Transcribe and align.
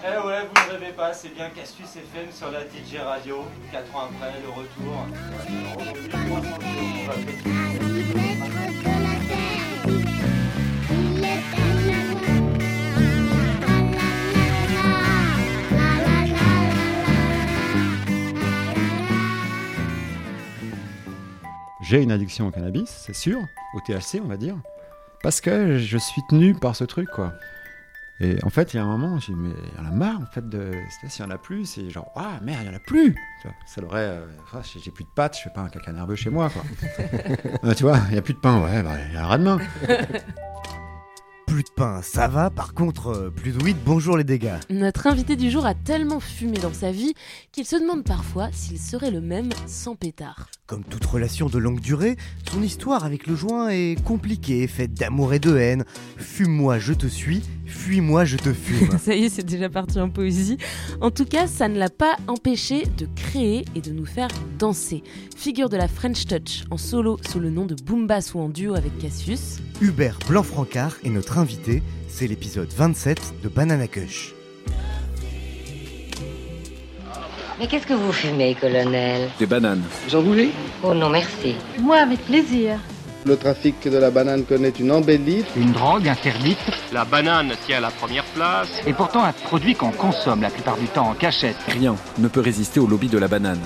Eh 0.00 0.26
ouais, 0.26 0.46
vous 0.46 0.54
ne 0.54 0.78
rêvez 0.78 0.92
pas, 0.92 1.12
c'est 1.12 1.34
bien 1.34 1.50
Cassius 1.50 1.96
FM 1.96 2.30
sur 2.32 2.50
la 2.52 2.62
TG 2.62 2.98
Radio. 2.98 3.44
4 3.72 3.96
ans 3.96 4.08
après, 4.10 4.32
le 4.40 4.48
retour. 4.48 5.06
Aujourd'hui, 5.76 6.08
300 6.08 6.42
jours, 6.42 6.58
on 7.02 7.06
va 7.06 7.12
fêter. 7.14 7.50
J'ai 21.80 22.02
une 22.02 22.12
addiction 22.12 22.46
au 22.48 22.50
cannabis, 22.50 22.88
c'est 22.88 23.14
sûr, 23.14 23.38
au 23.74 23.80
THC 23.80 24.20
on 24.22 24.28
va 24.28 24.36
dire, 24.36 24.56
parce 25.22 25.40
que 25.40 25.78
je 25.78 25.96
suis 25.96 26.20
tenu 26.28 26.54
par 26.54 26.76
ce 26.76 26.84
truc 26.84 27.08
quoi. 27.08 27.32
Et 28.20 28.36
en 28.42 28.50
fait, 28.50 28.74
il 28.74 28.78
y 28.78 28.80
a 28.80 28.82
un 28.84 28.86
moment, 28.96 29.18
j'ai 29.20 29.32
dit, 29.32 29.38
mais 29.38 29.50
il 29.50 29.78
y 29.78 29.86
en 29.86 29.88
a 29.88 29.92
marre 29.94 30.20
en 30.20 30.26
fait 30.26 30.48
de. 30.48 30.72
S'il 31.08 31.24
y 31.24 31.28
en 31.28 31.30
a 31.30 31.38
plus, 31.38 31.64
c'est 31.66 31.88
genre, 31.88 32.10
ah 32.16 32.40
merde, 32.42 32.62
il 32.64 32.66
y 32.66 32.70
en 32.70 32.76
a 32.76 32.80
plus 32.80 33.14
Tu 33.40 33.46
vois, 33.48 33.54
Ça 33.66 33.80
l'aurait. 33.80 34.00
euh, 34.08 34.26
j'ai- 34.82 34.90
plus 34.90 35.04
de 35.04 35.08
pâtes, 35.14 35.36
je 35.36 35.42
fais 35.44 35.50
pas 35.54 35.60
un 35.60 35.68
caca 35.68 35.92
nerveux 35.92 36.16
chez 36.16 36.30
moi 36.30 36.50
quoi. 36.50 36.62
Euh, 37.64 37.74
tu 37.74 37.84
vois, 37.84 37.98
il 38.08 38.14
y 38.14 38.18
a 38.18 38.22
plus 38.22 38.34
de 38.34 38.38
pain, 38.40 38.60
ouais, 38.62 38.82
bah, 38.82 38.94
il 39.08 39.14
y 39.14 39.16
a 39.16 39.24
un 39.24 39.26
ras 39.28 39.38
de 39.38 39.44
main. 39.44 39.58
Plus 41.46 41.62
de 41.62 41.70
pain, 41.74 42.02
ça 42.02 42.28
va. 42.28 42.50
Par 42.50 42.74
contre, 42.74 43.06
euh, 43.08 43.30
plus 43.30 43.52
de 43.52 43.64
weed, 43.64 43.78
bonjour 43.82 44.18
les 44.18 44.24
dégâts. 44.24 44.58
Notre 44.68 45.06
invité 45.06 45.34
du 45.34 45.50
jour 45.50 45.64
a 45.64 45.72
tellement 45.74 46.20
fumé 46.20 46.58
dans 46.58 46.74
sa 46.74 46.92
vie 46.92 47.14
qu'il 47.52 47.64
se 47.64 47.76
demande 47.76 48.04
parfois 48.04 48.50
s'il 48.52 48.78
serait 48.78 49.10
le 49.10 49.22
même 49.22 49.48
sans 49.66 49.96
pétard. 49.96 50.48
Comme 50.66 50.84
toute 50.84 51.06
relation 51.06 51.46
de 51.48 51.56
longue 51.56 51.80
durée, 51.80 52.18
son 52.52 52.62
histoire 52.62 53.06
avec 53.06 53.26
le 53.26 53.34
joint 53.34 53.70
est 53.70 53.96
compliquée, 54.04 54.66
faite 54.66 54.92
d'amour 54.92 55.32
et 55.32 55.38
de 55.38 55.56
haine. 55.56 55.86
Fume-moi, 56.18 56.78
je 56.78 56.92
te 56.92 57.06
suis. 57.06 57.42
Fuis-moi, 57.68 58.24
je 58.24 58.36
te 58.36 58.52
fume. 58.52 58.98
Ça 59.04 59.14
y 59.14 59.24
est, 59.24 59.28
c'est 59.28 59.44
déjà 59.44 59.68
parti 59.68 60.00
en 60.00 60.08
poésie. 60.08 60.56
En 61.00 61.10
tout 61.10 61.26
cas, 61.26 61.46
ça 61.46 61.68
ne 61.68 61.78
l'a 61.78 61.90
pas 61.90 62.16
empêché 62.26 62.84
de 62.96 63.06
créer 63.14 63.64
et 63.74 63.80
de 63.80 63.92
nous 63.92 64.06
faire 64.06 64.28
danser. 64.58 65.02
Figure 65.36 65.68
de 65.68 65.76
la 65.76 65.86
French 65.86 66.24
Touch, 66.26 66.64
en 66.70 66.78
solo 66.78 67.18
sous 67.28 67.38
le 67.38 67.50
nom 67.50 67.66
de 67.66 67.74
Boombass 67.74 68.34
ou 68.34 68.40
en 68.40 68.48
duo 68.48 68.74
avec 68.74 68.96
Cassius. 68.98 69.58
Hubert 69.80 70.18
Blanc-Francard 70.28 70.96
est 71.04 71.10
notre 71.10 71.38
invité. 71.38 71.82
C'est 72.08 72.26
l'épisode 72.26 72.72
27 72.74 73.34
de 73.42 73.48
Banana 73.48 73.86
Kush. 73.86 74.34
Mais 77.58 77.66
qu'est-ce 77.66 77.86
que 77.86 77.94
vous 77.94 78.12
fumez, 78.12 78.54
colonel? 78.54 79.28
Des 79.38 79.46
bananes. 79.46 79.82
Oh 80.14 80.94
non, 80.94 81.10
merci. 81.10 81.56
Moi, 81.80 81.96
avec 81.96 82.20
plaisir. 82.24 82.78
Le 83.28 83.36
trafic 83.36 83.86
de 83.86 83.98
la 83.98 84.10
banane 84.10 84.44
connaît 84.44 84.70
une 84.70 84.90
embellie. 84.90 85.44
Une 85.54 85.72
drogue 85.72 86.08
interdite 86.08 86.56
La 86.94 87.04
banane 87.04 87.52
tient 87.66 87.78
la 87.78 87.90
première 87.90 88.24
place. 88.24 88.70
et 88.86 88.94
pourtant 88.94 89.22
un 89.22 89.32
produit 89.32 89.74
qu'on 89.74 89.90
consomme 89.90 90.40
la 90.40 90.48
plupart 90.48 90.78
du 90.78 90.86
temps 90.86 91.10
en 91.10 91.14
cachette. 91.14 91.58
Rien 91.66 91.94
ne 92.16 92.26
peut 92.28 92.40
résister 92.40 92.80
au 92.80 92.86
lobby 92.86 93.08
de 93.08 93.18
la 93.18 93.28
banane. 93.28 93.60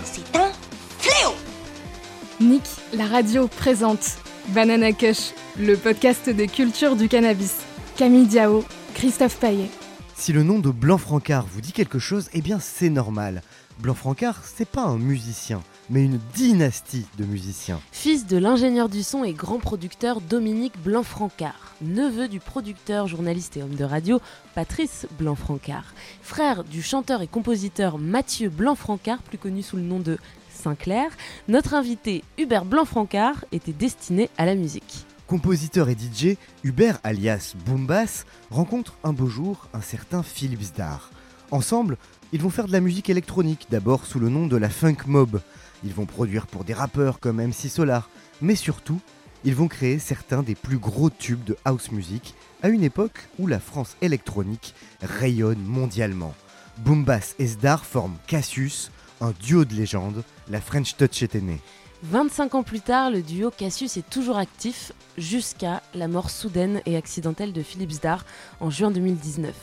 Nick, 2.41 2.63
la 2.93 3.07
radio 3.07 3.47
présente 3.47 4.17
Banana 4.49 4.91
Kush, 4.91 5.31
le 5.57 5.77
podcast 5.77 6.29
des 6.29 6.49
cultures 6.49 6.97
du 6.97 7.09
cannabis. 7.09 7.59
Camille 7.97 8.27
Diao, 8.27 8.65
Christophe 8.95 9.37
Paillet. 9.37 9.71
Si 10.17 10.33
le 10.33 10.43
nom 10.43 10.59
de 10.59 10.71
Blanc-Francard 10.71 11.47
vous 11.53 11.61
dit 11.61 11.71
quelque 11.73 12.01
chose, 12.01 12.31
eh 12.33 12.43
bien 12.43 12.59
c'est 12.59 12.91
normal. 12.91 13.43
Blanc-Francard, 13.79 14.41
c'est 14.43 14.69
pas 14.69 14.83
un 14.83 14.99
musicien, 14.99 15.63
mais 15.93 16.05
une 16.07 16.19
dynastie 16.35 17.05
de 17.19 17.25
musiciens. 17.27 17.79
Fils 17.93 18.27
de 18.27 18.39
l'ingénieur 18.39 18.89
du 18.89 19.03
son 19.03 19.25
et 19.25 19.35
grand 19.35 19.59
producteur 19.59 20.23
Dominique 20.23 20.83
Blanc-Francard, 20.83 21.75
neveu 21.83 22.29
du 22.29 22.41
producteur, 22.41 23.07
journaliste 23.07 23.59
et 23.59 23.63
homme 23.63 23.75
de 23.75 23.85
radio 23.85 24.19
Patrice 24.55 25.07
Blanc-Francard, 25.19 25.93
frère 26.23 26.65
du 26.65 26.83
chanteur 26.83 27.21
et 27.21 27.27
compositeur 27.27 27.99
Mathieu 27.99 28.49
Blanc-Francard, 28.49 29.23
plus 29.23 29.37
connu 29.37 29.63
sous 29.63 29.77
le 29.77 29.83
nom 29.83 30.01
de 30.01 30.17
Sinclair, 30.49 31.11
notre 31.49 31.75
invité 31.75 32.25
Hubert 32.39 32.65
Blanc-Francard 32.65 33.45
était 33.53 33.73
destiné 33.73 34.31
à 34.39 34.47
la 34.47 34.55
musique. 34.55 35.05
Compositeur 35.27 35.91
et 35.91 35.97
DJ, 35.97 36.37
Hubert 36.65 37.01
alias 37.05 37.55
Boombass 37.67 38.25
rencontre 38.51 38.97
un 39.05 39.13
beau 39.13 39.27
jour 39.27 39.69
un 39.75 39.83
certain 39.83 40.23
Philips 40.23 40.75
Dar. 40.75 41.11
Ensemble, 41.51 41.99
ils 42.33 42.41
vont 42.41 42.49
faire 42.49 42.67
de 42.67 42.73
la 42.73 42.81
musique 42.81 43.11
électronique, 43.11 43.67
d'abord 43.71 44.07
sous 44.07 44.19
le 44.19 44.31
nom 44.31 44.47
de 44.47 44.57
la 44.57 44.71
Funk 44.71 44.97
Mob. 45.07 45.43
Ils 45.85 45.95
vont 45.95 46.07
produire 46.07 46.47
pour 46.47 46.65
des 46.65 46.75
rappeurs 46.75 47.21
comme 47.21 47.41
MC 47.41 47.69
Solar, 47.69 48.09
mais 48.41 48.55
surtout, 48.55 49.01
ils 49.45 49.55
vont 49.55 49.69
créer 49.69 49.99
certains 49.99 50.43
des 50.43 50.55
plus 50.55 50.79
gros 50.79 51.11
tubes 51.11 51.45
de 51.45 51.57
house 51.65 51.91
music 51.91 52.35
à 52.63 52.69
une 52.69 52.85
époque 52.85 53.29
où 53.39 53.47
la 53.47 53.59
France 53.59 53.97
électronique 54.01 54.75
rayonne 55.03 55.63
mondialement. 55.63 56.35
Boombass 56.79 57.35
et 57.39 57.47
Sdar 57.47 57.85
forment 57.85 58.17
Cassius, 58.27 58.91
un 59.21 59.33
duo 59.43 59.65
de 59.65 59.75
légende, 59.75 60.23
la 60.49 60.61
French 60.61 60.97
Touch 60.97 61.23
était 61.23 61.41
née. 61.41 61.61
25 62.03 62.57
ans 62.57 62.63
plus 62.65 62.81
tard, 62.81 63.11
le 63.11 63.23
duo 63.23 63.51
Cassius 63.51 63.97
est 63.97 64.09
toujours 64.11 64.37
actif 64.37 64.93
jusqu'à 65.17 65.83
la 65.95 66.09
mort 66.09 66.31
soudaine 66.31 66.81
et 66.85 66.97
accidentelle 66.97 67.53
de 67.53 67.63
Philippe 67.63 67.93
Zdar 67.93 68.25
en 68.61 68.71
juin 68.71 68.91
2019. 68.91 69.55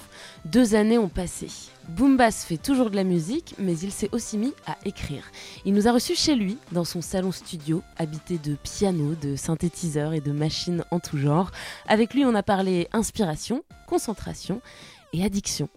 Deux 0.46 0.74
années 0.74 0.98
ont 0.98 1.10
passé. 1.10 1.48
Boombass 1.90 2.46
fait 2.46 2.58
toujours 2.58 2.92
de 2.92 2.96
la 2.96 3.04
musique, 3.04 3.56
mais 3.60 3.78
il 3.78 3.92
s'est 3.92 4.10
aussi 4.14 4.38
mis 4.38 4.54
à 4.68 4.78
écrire. 4.86 5.24
Il 5.66 5.74
nous 5.74 5.90
a 5.90 5.92
reçus 5.92 6.16
chez 6.16 6.36
lui, 6.36 6.58
dans 6.72 6.86
son 6.86 7.02
salon 7.02 7.34
studio, 7.34 7.82
habité 7.98 8.38
de 8.38 8.56
pianos, 8.56 9.16
de 9.16 9.36
synthétiseurs 9.36 10.14
et 10.14 10.22
de 10.22 10.32
machines 10.32 10.86
en 10.92 11.00
tout 11.00 11.18
genre. 11.18 11.52
Avec 11.88 12.14
lui, 12.14 12.24
on 12.24 12.36
a 12.36 12.44
parlé 12.44 12.88
inspiration, 12.94 13.64
concentration 13.86 14.62
et 15.12 15.26
addiction. 15.26 15.68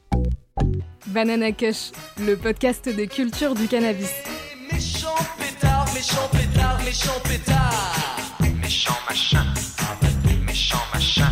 Banana 1.08 1.50
Kush, 1.50 1.90
le 2.20 2.36
podcast 2.36 2.88
des 2.88 3.08
cultures 3.08 3.54
du 3.54 3.66
cannabis. 3.66 4.12
Méchant 4.70 5.08
pétard, 5.38 5.86
méchant 5.92 6.28
pétard, 6.30 6.41
méchant 6.84 7.20
pétard. 7.25 7.94
Méchant 8.60 8.94
machin. 9.09 9.44
Méchant 10.47 10.78
machin. 10.93 11.28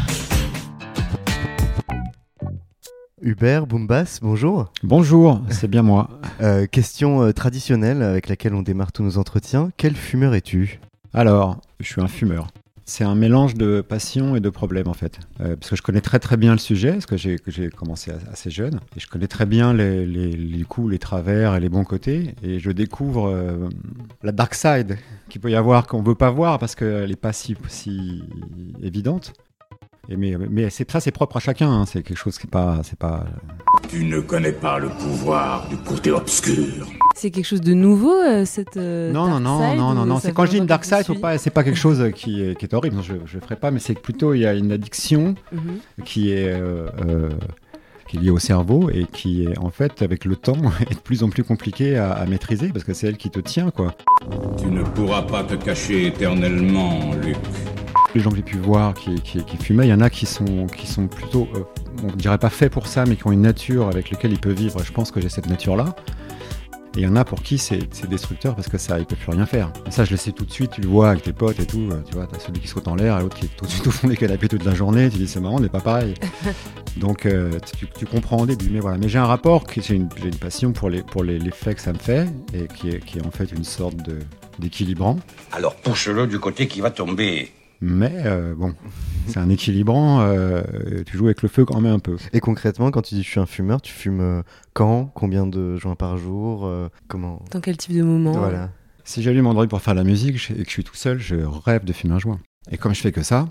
Hubert, 3.23 3.67
Boombass, 3.67 4.21
bonjour. 4.21 4.73
Bonjour, 4.83 5.43
c'est 5.51 5.69
bien 5.69 5.83
moi. 5.83 6.09
Euh, 6.41 6.67
question 6.67 7.23
euh, 7.23 7.33
traditionnelle 7.33 8.03
avec 8.03 8.29
laquelle 8.29 8.55
on 8.55 8.63
démarre 8.63 8.93
tous 8.93 9.03
nos 9.03 9.19
entretiens. 9.19 9.71
Quel 9.77 9.95
fumeur 9.95 10.35
es-tu? 10.35 10.81
Alors, 11.13 11.61
je 11.81 11.87
suis 11.87 12.01
un 12.01 12.09
fumeur. 12.09 12.49
C'est 12.91 13.05
un 13.05 13.15
mélange 13.15 13.55
de 13.55 13.83
passion 13.83 14.35
et 14.35 14.41
de 14.41 14.51
problème 14.51 14.89
en 14.89 14.95
fait. 14.95 15.21
Euh, 15.41 15.55
parce 15.55 15.71
que 15.71 15.77
je 15.77 15.83
connais 15.83 16.01
très 16.01 16.19
très 16.19 16.37
bien 16.37 16.51
le 16.51 16.59
sujet, 16.59 16.95
parce 16.95 17.07
que 17.07 17.17
j'ai 17.17 17.71
commencé 17.71 18.11
assez 18.33 18.51
jeune. 18.51 18.81
Et 18.97 19.01
je 19.01 19.07
connais 19.07 19.29
très 19.29 19.47
bien 19.47 19.73
les, 19.73 20.65
coups, 20.69 20.91
les 20.91 20.99
travers 20.99 21.55
et 21.55 21.61
les 21.61 21.69
bons 21.69 21.85
côtés. 21.85 22.35
Et 22.43 22.59
je 22.59 22.73
découvre 22.73 23.29
euh, 23.29 23.69
la 24.25 24.33
dark 24.33 24.55
side 24.55 24.99
qu'il 25.29 25.41
peut 25.41 25.53
y 25.53 25.55
avoir 25.55 25.87
qu'on 25.87 26.03
veut 26.03 26.17
pas 26.17 26.31
voir 26.31 26.59
parce 26.59 26.75
qu'elle 26.75 27.11
n'est 27.11 27.15
pas 27.15 27.33
si, 27.33 27.57
si 27.69 28.25
évidente. 28.83 29.35
Et 30.09 30.17
mais 30.17 30.35
mais 30.51 30.71
c'est 30.71 30.91
ça, 30.91 30.99
c'est 31.01 31.11
propre 31.13 31.37
à 31.37 31.41
chacun. 31.41 31.71
hein. 31.71 31.85
C'est 31.87 32.03
quelque 32.03 32.17
chose 32.19 32.37
qui 32.39 32.47
est 32.47 32.51
pas, 32.51 32.79
c'est 32.83 32.99
pas. 32.99 33.25
Tu 33.89 34.05
ne 34.05 34.21
connais 34.21 34.53
pas 34.53 34.79
le 34.79 34.89
pouvoir 34.89 35.69
du 35.69 35.77
côté 35.77 36.11
obscur. 36.11 36.87
C'est 37.15 37.31
quelque 37.31 37.45
chose 37.47 37.61
de 37.61 37.75
nouveau, 37.75 38.13
euh, 38.15 38.45
cette. 38.45 38.77
euh, 38.77 39.13
Non, 39.13 39.27
non, 39.27 39.41
dark 39.41 39.43
non, 39.45 39.69
side, 39.71 39.79
non, 39.79 39.95
non, 39.95 40.07
non. 40.07 40.19
C'est 40.21 40.33
quand 40.33 40.47
je 40.47 40.51
dis 40.53 40.59
une 40.59 40.67
dark 40.67 40.85
side, 40.85 41.21
pas, 41.21 41.39
c'est 41.39 41.51
pas 41.51 41.63
quelque 41.65 41.79
chose 41.79 42.11
qui 42.15 42.43
est, 42.43 42.57
qui 42.59 42.65
est 42.65 42.75
horrible. 42.75 42.97
Non, 42.97 43.03
je, 43.03 43.15
je 43.27 43.39
ferai 43.39 43.57
pas, 43.57 43.71
mais 43.71 43.79
c'est 43.79 43.95
plutôt 43.99 44.35
il 44.35 44.41
y 44.41 44.47
a 44.47 44.55
une 44.55 44.73
addiction 44.73 45.35
Mhm. 45.53 46.05
qui 46.05 46.33
est, 46.33 46.49
euh, 46.49 46.89
euh, 47.07 47.29
qui 48.09 48.17
est 48.17 48.21
liée 48.21 48.31
au 48.31 48.39
cerveau 48.39 48.91
et 48.91 49.05
qui 49.13 49.45
est 49.45 49.59
en 49.59 49.71
fait 49.71 50.03
avec 50.03 50.25
le 50.25 50.35
temps 50.35 50.57
est 50.91 50.95
de 50.95 51.01
plus 51.01 51.23
en 51.23 51.29
plus 51.29 51.45
compliquée 51.45 51.97
à, 51.99 52.13
à 52.13 52.27
maîtriser 52.27 52.69
parce 52.71 52.85
que 52.85 52.95
c'est 52.95 53.07
elle 53.07 53.17
qui 53.17 53.31
te 53.31 53.39
tient 53.41 53.71
quoi. 53.71 53.95
Tu 54.59 54.67
ne 54.67 54.83
pourras 54.83 55.23
pas 55.23 55.45
te 55.45 55.55
cacher 55.55 56.07
éternellement, 56.07 57.13
Luc. 57.23 57.37
Les 58.15 58.21
gens 58.21 58.31
que 58.31 58.37
j'ai 58.37 58.43
pu 58.43 58.57
voir 58.59 58.95
qui, 58.95 59.21
qui, 59.23 59.45
qui 59.45 59.57
fumaient, 59.57 59.87
il 59.87 59.91
y 59.91 59.95
en 59.95 60.01
a 60.01 60.11
qui 60.11 60.27
sont, 60.27 60.67
qui 60.67 60.87
sont 60.89 61.07
plutôt, 61.07 61.49
euh, 61.55 61.61
on 62.03 62.17
dirait 62.17 62.39
pas 62.39 62.51
faits 62.51 62.73
pour 62.73 62.87
ça, 62.89 63.05
mais 63.07 63.15
qui 63.17 63.27
ont 63.27 63.33
une 63.33 63.43
nature 63.43 63.87
avec 63.89 64.11
laquelle 64.11 64.33
ils 64.33 64.41
peuvent 64.41 64.57
vivre. 64.57 64.83
Je 64.83 64.91
pense 64.93 65.13
que 65.13 65.21
j'ai 65.21 65.29
cette 65.29 65.49
nature-là. 65.49 65.95
Et 66.97 67.03
il 67.03 67.05
y 67.05 67.07
en 67.07 67.15
a 67.15 67.25
pour 67.25 67.41
qui 67.45 67.57
c'est 67.57 67.79
destructeur 68.09 68.57
parce 68.57 68.69
que 68.69 68.77
ça, 68.77 68.99
ils 68.99 69.07
peuvent 69.07 69.17
plus 69.17 69.31
rien 69.31 69.47
faire. 69.47 69.73
Et 69.87 69.93
ça, 69.93 70.05
je 70.05 70.11
le 70.11 70.17
sais 70.17 70.33
tout 70.33 70.45
de 70.45 70.51
suite, 70.51 70.73
tu 70.73 70.81
le 70.81 70.89
vois 70.89 71.11
avec 71.11 71.23
tes 71.23 71.33
potes 71.33 71.61
et 71.61 71.65
tout. 71.67 71.89
euh, 71.93 72.03
Tu 72.05 72.15
vois, 72.17 72.27
t'as 72.27 72.41
celui 72.41 72.59
qui 72.59 72.67
saute 72.67 72.89
en 72.89 72.97
l'air 72.97 73.17
et 73.17 73.23
l'autre 73.23 73.37
qui 73.39 73.47
est 73.47 73.57
tout 73.57 73.65
de 73.65 73.71
suite 73.71 73.87
au 73.87 73.93
fond 73.93 74.09
des 74.09 74.17
canapés 74.17 74.49
toute 74.49 74.65
la 74.65 74.75
journée. 74.75 75.09
Tu 75.09 75.19
dis, 75.19 75.29
c'est 75.29 75.39
marrant, 75.39 75.59
on 75.59 75.61
n'est 75.61 75.69
pas 75.69 75.79
pareil. 75.79 76.15
Donc, 76.97 77.27
euh, 77.27 77.61
tu, 77.79 77.87
tu 77.97 78.07
comprends 78.07 78.39
au 78.39 78.47
début. 78.47 78.71
Mais 78.71 78.81
voilà. 78.81 78.99
Mais 78.99 79.09
j'ai 79.09 79.19
un 79.19 79.25
rapport, 79.27 79.65
j'ai 79.73 79.95
une, 79.95 80.09
une 80.25 80.35
passion 80.35 80.73
pour 80.73 80.91
les 80.91 81.05
pour 81.05 81.23
les- 81.23 81.39
que 81.39 81.81
ça 81.81 81.93
me 81.93 81.99
fait 81.99 82.27
et 82.53 82.67
qui 82.67 82.89
est, 82.89 82.99
qui 83.05 83.19
est 83.19 83.25
en 83.25 83.31
fait 83.31 83.53
une 83.53 83.63
sorte 83.63 83.95
d'équilibrant. 84.59 85.17
Alors 85.53 85.77
pousse-le 85.77 86.27
du 86.27 86.41
côté 86.41 86.67
qui 86.67 86.81
va 86.81 86.91
tomber. 86.91 87.53
Mais 87.83 88.13
euh, 88.27 88.55
bon, 88.55 88.75
c'est 89.27 89.39
un 89.39 89.49
équilibrant. 89.49 90.21
euh, 90.21 90.63
tu 91.07 91.17
joues 91.17 91.27
avec 91.27 91.41
le 91.43 91.49
feu 91.49 91.65
quand 91.65 91.81
même 91.81 91.95
un 91.95 91.99
peu. 91.99 92.17
Et 92.33 92.41
concrètement, 92.41 92.91
quand 92.91 93.03
tu 93.03 93.15
dis 93.15 93.23
je 93.23 93.29
suis 93.29 93.41
un 93.41 93.47
fumeur, 93.47 93.81
tu 93.81 93.93
fumes 93.93 94.21
euh, 94.21 94.43
quand? 94.75 95.07
Combien 95.15 95.47
de 95.47 95.77
joints 95.77 95.95
par 95.97 96.19
jour? 96.19 96.67
Euh, 96.67 96.89
Comment? 97.09 97.43
Dans 97.51 97.61
quel 97.61 97.77
type 97.79 97.95
de 97.97 98.03
moment? 98.03 98.33
Voilà. 98.33 98.71
Si 99.05 99.23
j'allume 99.23 99.47
Android 99.47 99.67
pour 99.67 99.81
faire 99.81 99.95
la 99.95 100.05
musique 100.05 100.37
je- 100.39 100.53
et 100.53 100.57
que 100.59 100.65
je 100.67 100.71
suis 100.71 100.85
tout 100.85 100.95
seul, 100.95 101.19
je 101.19 101.37
rêve 101.37 101.85
de 101.85 101.93
fumer 101.93 102.15
un 102.15 102.19
joint. 102.19 102.39
Et 102.71 102.77
comme 102.77 102.95
je 102.95 103.01
fais 103.01 103.13
que 103.13 103.23
ça, 103.23 103.49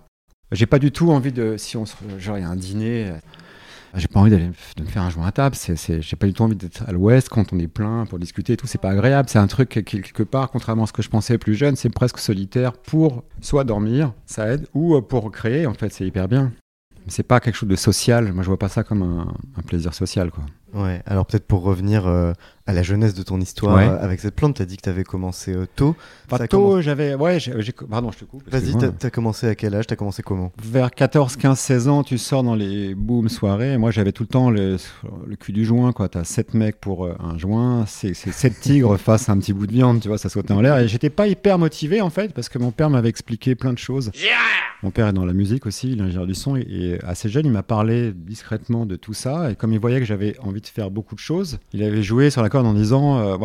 j'ai 0.51 0.67
pas 0.67 0.79
du 0.79 0.91
tout 0.91 1.09
envie 1.11 1.31
de. 1.31 1.57
Si 1.57 1.75
on 1.75 1.85
se, 1.87 1.95
genre 2.19 2.37
il 2.37 2.41
y 2.41 2.43
a 2.43 2.49
un 2.49 2.55
dîner, 2.55 3.11
j'ai 3.95 4.07
pas 4.07 4.19
envie 4.19 4.31
d'aller 4.31 4.49
de 4.77 4.83
me 4.83 4.87
faire 4.87 5.03
un 5.03 5.09
joint 5.09 5.25
à 5.25 5.31
table. 5.31 5.55
C'est, 5.55 6.01
j'ai 6.01 6.15
pas 6.15 6.27
du 6.27 6.33
tout 6.33 6.43
envie 6.43 6.55
d'être 6.55 6.83
à 6.87 6.91
l'ouest 6.91 7.29
quand 7.29 7.53
on 7.53 7.59
est 7.59 7.67
plein 7.67 8.05
pour 8.05 8.19
discuter 8.19 8.53
et 8.53 8.57
tout. 8.57 8.67
C'est 8.67 8.81
pas 8.81 8.91
agréable. 8.91 9.29
C'est 9.29 9.39
un 9.39 9.47
truc 9.47 9.69
quelque 9.69 10.23
part, 10.23 10.51
contrairement 10.51 10.83
à 10.83 10.87
ce 10.87 10.93
que 10.93 11.01
je 11.01 11.09
pensais 11.09 11.37
plus 11.37 11.55
jeune, 11.55 11.75
c'est 11.75 11.89
presque 11.89 12.19
solitaire 12.19 12.73
pour 12.73 13.23
soit 13.41 13.63
dormir, 13.63 14.13
ça 14.25 14.47
aide, 14.53 14.67
ou 14.73 14.95
euh, 14.95 15.01
pour 15.01 15.31
créer. 15.31 15.65
En 15.65 15.73
fait, 15.73 15.91
c'est 15.91 16.05
hyper 16.05 16.27
bien. 16.27 16.51
Mais 17.05 17.11
c'est 17.11 17.23
pas 17.23 17.39
quelque 17.39 17.55
chose 17.55 17.69
de 17.69 17.75
social. 17.75 18.31
Moi, 18.33 18.43
je 18.43 18.47
vois 18.47 18.59
pas 18.59 18.69
ça 18.69 18.83
comme 18.83 19.01
un, 19.01 19.33
un 19.57 19.61
plaisir 19.61 19.93
social, 19.93 20.31
quoi. 20.31 20.45
Ouais, 20.73 21.01
alors 21.05 21.25
peut-être 21.25 21.45
pour 21.47 21.63
revenir 21.63 22.05
euh, 22.07 22.33
à 22.67 22.73
la 22.73 22.83
jeunesse 22.83 23.13
de 23.15 23.23
ton 23.23 23.39
histoire 23.41 23.75
Ouais. 23.77 23.87
euh, 23.87 23.97
avec 24.03 24.19
cette 24.19 24.35
plante, 24.35 24.55
tu 24.57 24.61
as 24.61 24.65
dit 24.65 24.77
que 24.77 24.83
tu 24.83 24.89
avais 24.89 25.03
commencé 25.03 25.53
euh, 25.55 25.65
tôt. 25.75 25.95
Pas 26.27 26.47
tôt, 26.47 26.57
commencé- 26.69 26.81
j'avais. 26.83 27.15
Ouais, 27.15 27.39
j'ai, 27.39 27.53
pardon, 27.89 28.11
je 28.11 28.19
te 28.19 28.25
coupe. 28.25 28.43
Vas-y, 28.49 28.77
t'as 28.77 29.07
as 29.07 29.09
commencé 29.09 29.47
à 29.47 29.55
quel 29.55 29.73
âge? 29.75 29.87
T'as 29.87 29.95
commencé 29.95 30.21
comment? 30.21 30.51
Vers 30.63 30.91
14, 30.91 31.35
15, 31.37 31.57
16 31.59 31.87
ans, 31.87 32.03
tu 32.03 32.17
sors 32.17 32.43
dans 32.43 32.55
les 32.55 32.93
boom 32.93 33.29
soirées. 33.29 33.77
Moi, 33.77 33.91
j'avais 33.91 34.11
tout 34.11 34.23
le 34.23 34.27
temps 34.29 34.49
le, 34.51 34.77
le 35.25 35.35
cul 35.35 35.51
du 35.53 35.65
joint, 35.65 35.91
quoi. 35.91 36.09
T'as 36.09 36.23
7 36.23 36.53
mecs 36.53 36.79
pour 36.79 37.05
euh, 37.05 37.15
un 37.19 37.37
joint, 37.37 37.85
c'est 37.87 38.13
7 38.13 38.59
tigres 38.59 38.97
face 38.99 39.29
à 39.29 39.31
un 39.31 39.37
petit 39.39 39.53
bout 39.53 39.65
de 39.65 39.71
viande, 39.73 40.01
tu 40.01 40.07
vois, 40.07 40.17
ça 40.19 40.29
sautait 40.29 40.53
en 40.53 40.61
l'air. 40.61 40.77
Et 40.77 40.87
j'étais 40.87 41.09
pas 41.09 41.27
hyper 41.27 41.57
motivé, 41.57 42.01
en 42.01 42.09
fait, 42.11 42.33
parce 42.33 42.49
que 42.49 42.59
mon 42.59 42.71
père 42.71 42.89
m'avait 42.89 43.09
expliqué 43.09 43.55
plein 43.55 43.73
de 43.73 43.79
choses. 43.79 44.11
Mon 44.81 44.91
père 44.91 45.07
est 45.07 45.13
dans 45.13 45.25
la 45.25 45.33
musique 45.33 45.65
aussi, 45.65 45.91
il 45.91 45.99
est 45.99 46.03
ingénieur 46.03 46.25
du 46.25 46.35
son, 46.35 46.55
et, 46.55 46.61
et 46.69 47.03
assez 47.03 47.27
jeune, 47.27 47.45
il 47.45 47.51
m'a 47.51 47.63
parlé 47.63 48.13
discrètement 48.13 48.85
de 48.85 48.95
tout 48.95 49.13
ça. 49.13 49.51
Et 49.51 49.55
comme 49.55 49.73
il 49.73 49.79
voyait 49.79 49.99
que 49.99 50.05
j'avais 50.05 50.37
envie 50.39 50.58
de 50.61 50.67
faire 50.67 50.91
beaucoup 50.91 51.15
de 51.15 51.19
choses, 51.19 51.59
il 51.73 51.83
avait 51.83 52.03
joué 52.03 52.29
sur 52.29 52.41
la 52.41 52.49
corde 52.49 52.65
en 52.65 52.73
disant 52.73 53.19
euh, 53.19 53.37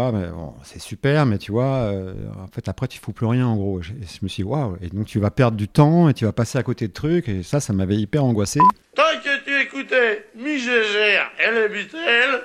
c'est 0.62 0.80
super, 0.80 1.26
mais 1.26 1.38
tu 1.38 1.52
vois, 1.52 1.64
euh, 1.64 2.14
en 2.42 2.46
fait, 2.48 2.68
après, 2.68 2.88
tu 2.88 2.98
fous 2.98 3.12
plus 3.12 3.26
rien, 3.26 3.46
en 3.46 3.56
gros. 3.56 3.80
Et 3.80 3.82
je 3.82 4.18
me 4.22 4.28
suis 4.28 4.42
dit 4.42 4.48
Waouh, 4.48 4.76
et 4.82 4.88
donc 4.88 5.06
tu 5.06 5.18
vas 5.18 5.30
perdre 5.30 5.56
du 5.56 5.68
temps 5.68 6.08
et 6.08 6.14
tu 6.14 6.24
vas 6.24 6.32
passer 6.32 6.58
à 6.58 6.62
côté 6.62 6.88
de 6.88 6.92
trucs, 6.92 7.28
et 7.28 7.42
ça, 7.42 7.60
ça 7.60 7.72
m'avait 7.72 7.96
hyper 7.96 8.24
angoissé. 8.24 8.60
Tant 8.94 9.02
que 9.22 9.44
tu 9.44 9.60
écoutais 9.62 10.26
mi 10.36 10.52
et 10.52 11.50
les 11.52 11.68
Beatles, 11.68 12.42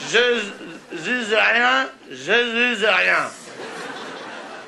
je 0.00 0.96
disais 0.96 1.40
rien, 1.40 1.88
je 2.10 2.74
disais 2.74 2.90
rien. 2.90 3.30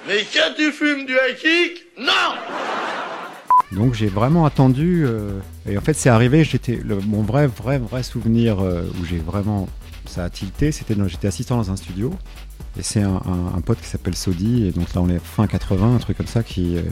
Mais 0.07 0.25
quand 0.33 0.55
tu 0.57 0.71
fumes 0.71 1.05
du 1.05 1.19
hakik, 1.19 1.87
non 1.99 2.35
Donc 3.73 3.95
j'ai 3.95 4.07
vraiment 4.07 4.47
attendu. 4.47 5.05
euh, 5.07 5.41
et 5.69 5.77
en 5.77 5.81
fait, 5.81 5.95
c'est 5.95 6.09
arrivé. 6.09 6.45
J'étais 6.45 6.81
mon 7.07 7.23
vrai, 7.23 7.47
vrai, 7.47 7.79
vrai 7.79 8.03
souvenir 8.03 8.61
euh, 8.61 8.83
où 9.01 9.05
j'ai 9.05 9.19
vraiment 9.19 9.69
ça 10.07 10.25
a 10.25 10.31
tilté. 10.31 10.73
C'était 10.73 10.95
j'étais 11.09 11.29
assistant 11.29 11.57
dans 11.57 11.71
un 11.71 11.77
studio. 11.77 12.13
Et 12.79 12.83
c'est 12.83 13.03
un, 13.03 13.21
pote 13.65 13.81
qui 13.81 13.89
s'appelle 13.89 14.15
Sodi. 14.15 14.67
Et 14.67 14.71
donc 14.71 14.93
là, 14.95 15.01
on 15.01 15.09
est 15.09 15.19
fin 15.19 15.47
80, 15.47 15.97
un 15.97 15.99
truc 15.99 16.19
comme 16.19 16.27
ça 16.27 16.43
qui, 16.43 16.77
euh, 16.77 16.83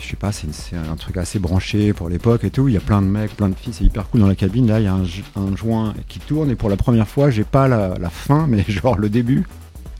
je 0.00 0.06
sais 0.06 0.16
pas, 0.16 0.32
c'est 0.32 0.76
un 0.76 0.96
truc 0.96 1.16
assez 1.16 1.38
branché 1.38 1.92
pour 1.92 2.08
l'époque 2.08 2.42
et 2.42 2.50
tout. 2.50 2.66
Il 2.66 2.74
y 2.74 2.76
a 2.76 2.80
plein 2.80 3.00
de 3.00 3.06
mecs, 3.06 3.36
plein 3.36 3.48
de 3.48 3.54
filles. 3.54 3.72
C'est 3.72 3.84
hyper 3.84 4.08
cool 4.08 4.20
dans 4.20 4.26
la 4.26 4.34
cabine. 4.34 4.66
Là, 4.66 4.80
il 4.80 4.84
y 4.84 4.88
a 4.88 4.94
un, 4.94 5.04
jo- 5.04 5.22
un 5.36 5.54
joint 5.54 5.94
qui 6.08 6.18
tourne. 6.18 6.50
Et 6.50 6.56
pour 6.56 6.68
la 6.68 6.76
première 6.76 7.06
fois, 7.06 7.30
j'ai 7.30 7.44
pas 7.44 7.68
la, 7.68 8.10
fin, 8.10 8.46
mais 8.48 8.64
genre 8.68 8.98
le 8.98 9.08
début. 9.08 9.46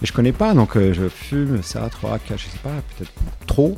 Et 0.02 0.06
je 0.06 0.12
connais 0.12 0.32
pas, 0.32 0.54
donc 0.54 0.76
je 0.76 1.08
fume 1.08 1.60
ça, 1.62 1.88
3, 1.90 2.18
4, 2.20 2.38
je 2.38 2.44
sais 2.44 2.58
pas, 2.62 2.70
peut-être 2.96 3.12
trop. 3.46 3.76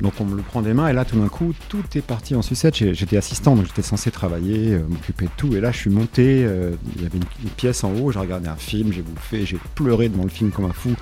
Donc 0.00 0.14
on 0.20 0.24
me 0.24 0.36
le 0.36 0.42
prend 0.42 0.60
des 0.60 0.74
mains 0.74 0.88
et 0.88 0.92
là 0.92 1.04
tout 1.04 1.18
d'un 1.18 1.28
coup 1.28 1.54
tout 1.68 1.84
est 1.94 2.02
parti 2.02 2.34
en 2.34 2.42
sucette. 2.42 2.74
J'étais 2.74 3.16
assistant 3.16 3.54
donc 3.56 3.66
j'étais 3.66 3.82
censé 3.82 4.10
travailler, 4.10 4.72
euh, 4.72 4.82
m'occuper 4.88 5.26
de 5.26 5.30
tout 5.36 5.54
et 5.54 5.60
là 5.60 5.70
je 5.70 5.78
suis 5.78 5.90
monté, 5.90 6.44
euh, 6.44 6.72
il 6.96 7.02
y 7.02 7.06
avait 7.06 7.18
une, 7.18 7.24
une 7.44 7.50
pièce 7.50 7.84
en 7.84 7.92
haut, 7.92 8.10
j'ai 8.10 8.18
regardé 8.18 8.48
un 8.48 8.56
film, 8.56 8.92
j'ai 8.92 9.02
bouffé, 9.02 9.46
j'ai 9.46 9.58
pleuré 9.74 10.08
devant 10.08 10.24
le 10.24 10.30
film 10.30 10.50
comme 10.50 10.64
un 10.64 10.72
fou. 10.72 10.94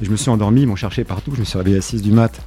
Et 0.00 0.04
je 0.04 0.10
me 0.10 0.16
suis 0.16 0.30
endormi, 0.30 0.62
ils 0.62 0.66
m'ont 0.66 0.76
cherché 0.76 1.04
partout, 1.04 1.32
je 1.34 1.40
me 1.40 1.44
suis 1.44 1.58
réveillé 1.58 1.78
à 1.78 1.80
6 1.80 2.02
du 2.02 2.12
mat. 2.12 2.40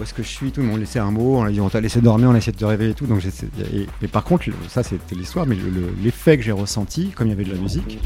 Où 0.00 0.02
est-ce 0.02 0.14
que 0.14 0.22
je 0.22 0.28
suis 0.28 0.50
Tout 0.50 0.62
le 0.62 0.66
monde 0.66 0.80
laissé 0.80 0.98
un 0.98 1.10
mot, 1.10 1.36
on 1.36 1.42
a 1.44 1.50
dit 1.50 1.60
on 1.60 1.68
t'a 1.68 1.78
laissé 1.82 2.00
dormir, 2.00 2.30
on 2.30 2.34
a 2.34 2.38
essayé 2.38 2.52
de 2.52 2.56
te 2.56 2.64
réveiller 2.64 2.92
et 2.92 2.94
tout. 2.94 3.04
Donc 3.06 3.20
et, 3.22 3.86
et 4.02 4.08
par 4.08 4.24
contre, 4.24 4.46
ça 4.70 4.82
c'était 4.82 5.14
l'histoire, 5.14 5.44
mais 5.46 5.54
le- 5.56 5.68
le- 5.68 5.92
l'effet 6.02 6.38
que 6.38 6.42
j'ai 6.42 6.52
ressenti, 6.52 7.08
comme 7.14 7.26
il 7.26 7.30
y 7.30 7.32
avait 7.34 7.44
de 7.44 7.52
la 7.52 7.60
musique, 7.60 7.98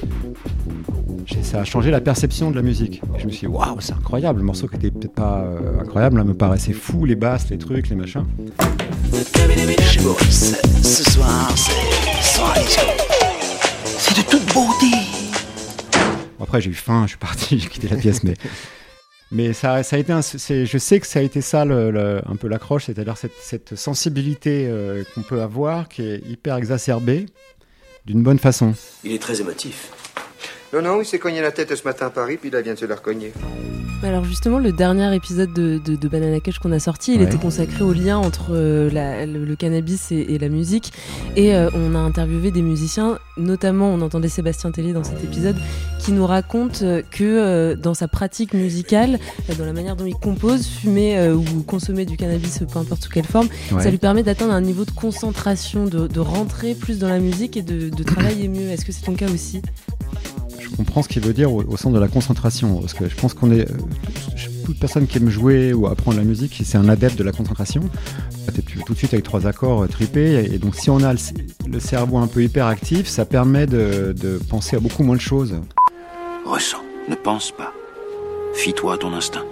ça 1.43 1.61
a 1.61 1.65
changé 1.65 1.93
la 1.93 2.01
perception 2.01 2.51
de 2.51 2.57
la 2.57 2.63
musique. 2.63 3.01
Et 3.17 3.21
je 3.21 3.27
me 3.27 3.31
suis 3.31 3.47
dit, 3.47 3.53
waouh, 3.53 3.77
c'est 3.81 3.93
incroyable. 3.93 4.41
Le 4.41 4.45
morceau 4.45 4.67
qui 4.67 4.75
était 4.77 4.91
peut-être 4.91 5.15
pas 5.15 5.43
euh, 5.45 5.81
incroyable, 5.81 6.17
là, 6.19 6.25
me 6.25 6.35
paraissait 6.35 6.73
fou, 6.73 7.05
les 7.05 7.15
basses, 7.15 7.49
les 7.51 7.59
trucs, 7.59 7.89
les 7.89 7.97
machins. 7.97 8.25
Chez 9.83 10.01
Boris, 10.01 10.57
ce 10.83 11.11
soir, 11.13 11.49
c'est 13.87 14.17
de 14.17 14.23
toute 14.29 14.47
beauté. 14.53 14.97
Après, 16.43 16.61
j'ai 16.61 16.71
eu 16.71 16.75
faim, 16.75 17.03
je 17.05 17.11
suis 17.11 17.19
parti, 17.19 17.59
j'ai 17.61 17.69
quitté 17.69 17.87
la 17.89 17.97
pièce, 17.97 18.25
mais. 18.25 18.35
Mais 19.35 19.53
ça, 19.53 19.75
a 19.75 19.99
été 19.99 20.13
je 20.13 20.79
sais 20.79 21.01
que 21.01 21.07
ça 21.09 21.19
a 21.19 21.23
été 21.23 21.41
ça 21.41 21.63
un 21.63 22.37
peu 22.37 22.47
l'accroche, 22.47 22.85
c'est-à-dire 22.85 23.17
cette, 23.17 23.35
cette 23.41 23.75
sensibilité 23.75 24.69
euh, 24.69 25.03
qu'on 25.13 25.23
peut 25.23 25.43
avoir 25.43 25.89
qui 25.89 26.03
est 26.03 26.23
hyper 26.29 26.57
exacerbée 26.57 27.27
d'une 28.07 28.23
bonne 28.23 28.39
façon. 28.39 28.75
Il 29.03 29.13
est 29.13 29.19
très 29.19 29.41
émotif. 29.41 29.91
Non, 30.75 30.83
non, 30.83 31.01
il 31.01 31.05
s'est 31.07 31.19
cogné 31.21 31.41
la 31.41 31.53
tête 31.53 31.75
ce 31.75 31.85
matin 31.85 32.07
à 32.07 32.11
Paris, 32.11 32.37
puis 32.37 32.51
il 32.53 32.63
vient 32.63 32.75
de 32.75 32.79
se 32.79 32.85
la 32.85 32.97
recogner. 32.97 33.33
Alors 34.03 34.25
justement, 34.25 34.59
le 34.59 34.71
dernier 34.73 35.15
épisode 35.15 35.53
de, 35.55 35.79
de, 35.79 35.97
de 35.97 36.09
Banana 36.09 36.39
Cash 36.41 36.59
qu'on 36.59 36.73
a 36.73 36.79
sorti, 36.79 37.15
il 37.15 37.21
Ouais. 37.21 37.27
était 37.27 37.39
consacré 37.39 37.83
au 37.85 37.95
lien 37.95 38.19
entre 38.19 38.49
euh, 38.51 38.91
la- 38.91 39.25
le, 39.25 39.45
le 39.47 39.57
cannabis 39.57 40.13
et, 40.13 40.17
et 40.35 40.39
la 40.39 40.51
musique. 40.51 40.93
Et 41.37 41.55
euh, 41.55 41.71
on 41.75 41.95
a 41.95 41.99
interviewé 41.99 42.51
des 42.51 42.61
musiciens, 42.61 43.19
notamment 43.39 43.89
on 43.95 44.03
entendait 44.03 44.29
Sébastien 44.29 44.73
Tellier 44.73 44.93
dans 44.93 45.05
cet 45.05 45.25
épisode, 45.25 45.57
qui 46.01 46.13
nous 46.13 46.27
raconte 46.27 46.83
euh, 46.83 47.01
que 47.11 47.25
euh, 47.25 47.77
dans 47.77 47.95
sa 47.95 48.07
pratique 48.07 48.53
musicale, 48.53 49.19
euh, 49.49 49.55
dans 49.55 49.65
la 49.65 49.73
manière 49.73 49.97
dont 49.97 50.05
il 50.07 50.15
compose, 50.17 50.67
fumer 50.67 51.17
euh, 51.17 51.35
ou 51.35 51.63
consommer 51.63 52.05
du 52.05 52.19
cannabis, 52.19 52.59
peu 52.71 52.79
importe 52.79 53.05
sous 53.05 53.11
quelle 53.11 53.25
forme, 53.25 53.49
Ouais. 53.73 53.83
ça 53.83 53.91
lui 53.91 53.99
permet 53.99 54.23
d'atteindre 54.23 54.53
un 54.53 54.61
niveau 54.61 54.85
de 54.85 54.91
concentration, 54.91 55.87
de, 55.87 56.09
de 56.09 56.21
rentrer 56.21 56.75
plus 56.75 56.99
dans 56.99 57.09
la 57.09 57.21
musique 57.21 57.57
et 57.57 57.63
de, 57.63 57.89
de 57.89 58.03
travailler 58.03 58.49
mieux. 58.49 58.69
Est-ce 58.69 58.85
que 58.85 58.93
c'est 58.93 59.05
ton 59.07 59.15
cas 59.15 59.31
aussi? 59.33 59.63
Je 60.71 60.77
comprends 60.77 61.03
ce 61.03 61.09
qu'il 61.09 61.23
veut 61.23 61.33
dire 61.35 61.53
au, 61.53 61.63
au 61.63 61.77
sens 61.77 61.93
de 61.93 61.99
la 61.99 62.09
concentration, 62.09 62.81
parce 62.81 62.95
que 62.95 63.09
je 63.09 63.15
pense 63.15 63.35
qu'on 63.35 63.51
est. 63.53 63.71
euh, 63.71 63.75
toute 64.65 64.79
personne 64.81 65.07
qui 65.07 65.19
aime 65.19 65.29
jouer 65.29 65.75
ou 65.75 65.87
apprendre 65.87 66.17
la 66.17 66.25
musique, 66.25 66.63
c'est 66.65 66.79
un 66.79 66.89
adepte 66.89 67.19
de 67.19 67.23
la 67.25 67.33
concentration. 67.33 67.83
Tu 68.55 68.61
es 68.79 68.83
tout 68.83 68.95
de 68.95 68.99
suite 68.99 69.13
avec 69.13 69.25
trois 69.25 69.47
accords 69.47 69.83
euh, 69.83 69.87
tripés, 69.89 70.49
et, 70.53 70.59
donc 70.59 70.75
si 70.75 70.89
on 70.89 71.03
a 71.03 71.13
le, 71.13 71.19
le 71.71 71.81
cerveau 71.81 72.17
un 72.19 72.27
peu 72.27 72.43
hyperactif, 72.43 73.07
ça 73.07 73.25
permet 73.27 73.67
de, 73.67 74.15
de 74.19 74.39
penser 74.49 74.77
à 74.77 74.81
beaucoup 74.81 75.03
moins 75.03 75.17
de 75.17 75.21
choses. 75.21 75.55
Ressens, 76.47 76.83
ne 77.11 77.15
pense 77.15 77.51
pas. 77.53 77.73
Fie-toi 78.55 78.95
à 78.95 78.97
ton 78.99 79.13
instinct. 79.13 79.45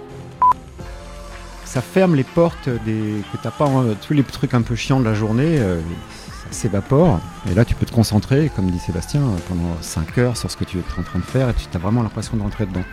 Ça 1.65 1.81
ferme 1.81 2.15
les 2.15 2.23
portes 2.23 2.69
des 2.85 3.21
que 3.31 3.37
t'as 3.41 3.51
pas 3.51 3.65
en- 3.65 3.93
tous 3.95 4.13
les 4.13 4.23
trucs 4.23 4.53
un 4.53 4.61
peu 4.61 4.75
chiants 4.75 4.99
de 4.99 5.05
la 5.05 5.13
journée, 5.13 5.57
euh, 5.59 5.79
s'évapore, 6.53 7.19
et 7.49 7.53
là 7.53 7.65
tu 7.65 7.75
peux 7.75 7.85
te 7.85 7.91
concentrer, 7.91 8.51
comme 8.55 8.69
dit 8.69 8.79
Sébastien, 8.79 9.21
pendant 9.47 9.75
5 9.81 10.17
heures 10.17 10.37
sur 10.37 10.49
ce 10.49 10.57
que 10.57 10.63
tu 10.63 10.77
es 10.77 10.83
en 10.97 11.03
train 11.03 11.19
de 11.19 11.25
faire, 11.25 11.49
et 11.49 11.53
tu 11.53 11.67
as 11.73 11.79
vraiment 11.79 12.03
l'impression 12.03 12.37
de 12.37 12.41
rentrer 12.41 12.65
dedans. 12.65 12.83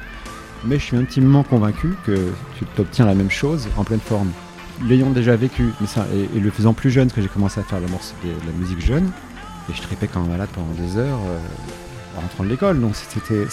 Mais 0.64 0.78
je 0.78 0.84
suis 0.84 0.96
intimement 0.96 1.42
convaincu 1.42 1.94
que 2.04 2.32
tu 2.58 2.64
obtiens 2.78 3.06
la 3.06 3.14
même 3.14 3.30
chose 3.30 3.68
en 3.76 3.84
pleine 3.84 4.00
forme. 4.00 4.30
L'ayant 4.86 5.10
déjà 5.10 5.36
vécu, 5.36 5.72
et, 6.14 6.38
le 6.38 6.50
faisant 6.50 6.72
plus 6.72 6.90
jeune, 6.90 7.10
que 7.10 7.20
j'ai 7.20 7.28
commencé 7.28 7.60
à 7.60 7.62
faire 7.62 7.80
la, 7.80 7.86
la 7.86 8.52
musique 8.58 8.80
jeune, 8.80 9.10
et 9.68 9.74
je 9.74 9.82
tripais 9.82 10.08
quand 10.08 10.20
même 10.20 10.30
malade 10.30 10.48
pendant 10.54 10.72
des 10.72 10.96
heures 10.96 11.18
euh, 11.28 11.38
en 12.16 12.22
rentrant 12.22 12.44
de 12.44 12.48
l'école, 12.48 12.80
donc 12.80 12.94
c'était... 12.94 13.46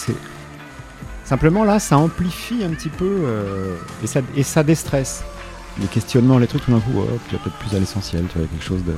Simplement 1.28 1.62
là, 1.62 1.78
ça 1.78 1.98
amplifie 1.98 2.64
un 2.64 2.70
petit 2.70 2.88
peu 2.88 3.04
euh, 3.04 3.76
et, 4.02 4.06
ça, 4.06 4.20
et 4.34 4.42
ça 4.42 4.62
déstresse. 4.62 5.22
Les 5.78 5.86
questionnements, 5.86 6.38
les 6.38 6.46
trucs, 6.46 6.64
tout 6.64 6.70
d'un 6.70 6.80
coup, 6.80 7.00
hop, 7.00 7.20
tu 7.28 7.36
vas 7.36 7.42
peut-être 7.42 7.58
plus 7.58 7.76
à 7.76 7.78
l'essentiel, 7.78 8.24
tu 8.32 8.38
vois, 8.38 8.46
quelque 8.46 8.64
chose 8.64 8.82
de... 8.82 8.94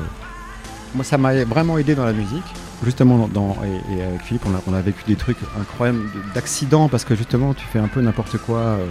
Moi, 0.94 1.04
ça 1.04 1.18
m'a 1.18 1.44
vraiment 1.44 1.78
aidé 1.78 1.94
dans 1.94 2.04
la 2.04 2.12
musique. 2.12 2.44
Justement, 2.84 3.28
dans, 3.28 3.56
et, 3.62 3.98
et 3.98 4.02
avec 4.02 4.22
Philippe, 4.22 4.44
on 4.46 4.54
a, 4.54 4.62
on 4.66 4.72
a 4.74 4.80
vécu 4.80 5.02
des 5.06 5.14
trucs 5.16 5.36
incroyables, 5.60 6.00
d'accidents, 6.34 6.88
parce 6.88 7.04
que 7.04 7.14
justement, 7.14 7.52
tu 7.52 7.64
fais 7.66 7.78
un 7.78 7.88
peu 7.88 8.00
n'importe 8.00 8.38
quoi, 8.38 8.58
euh, 8.58 8.86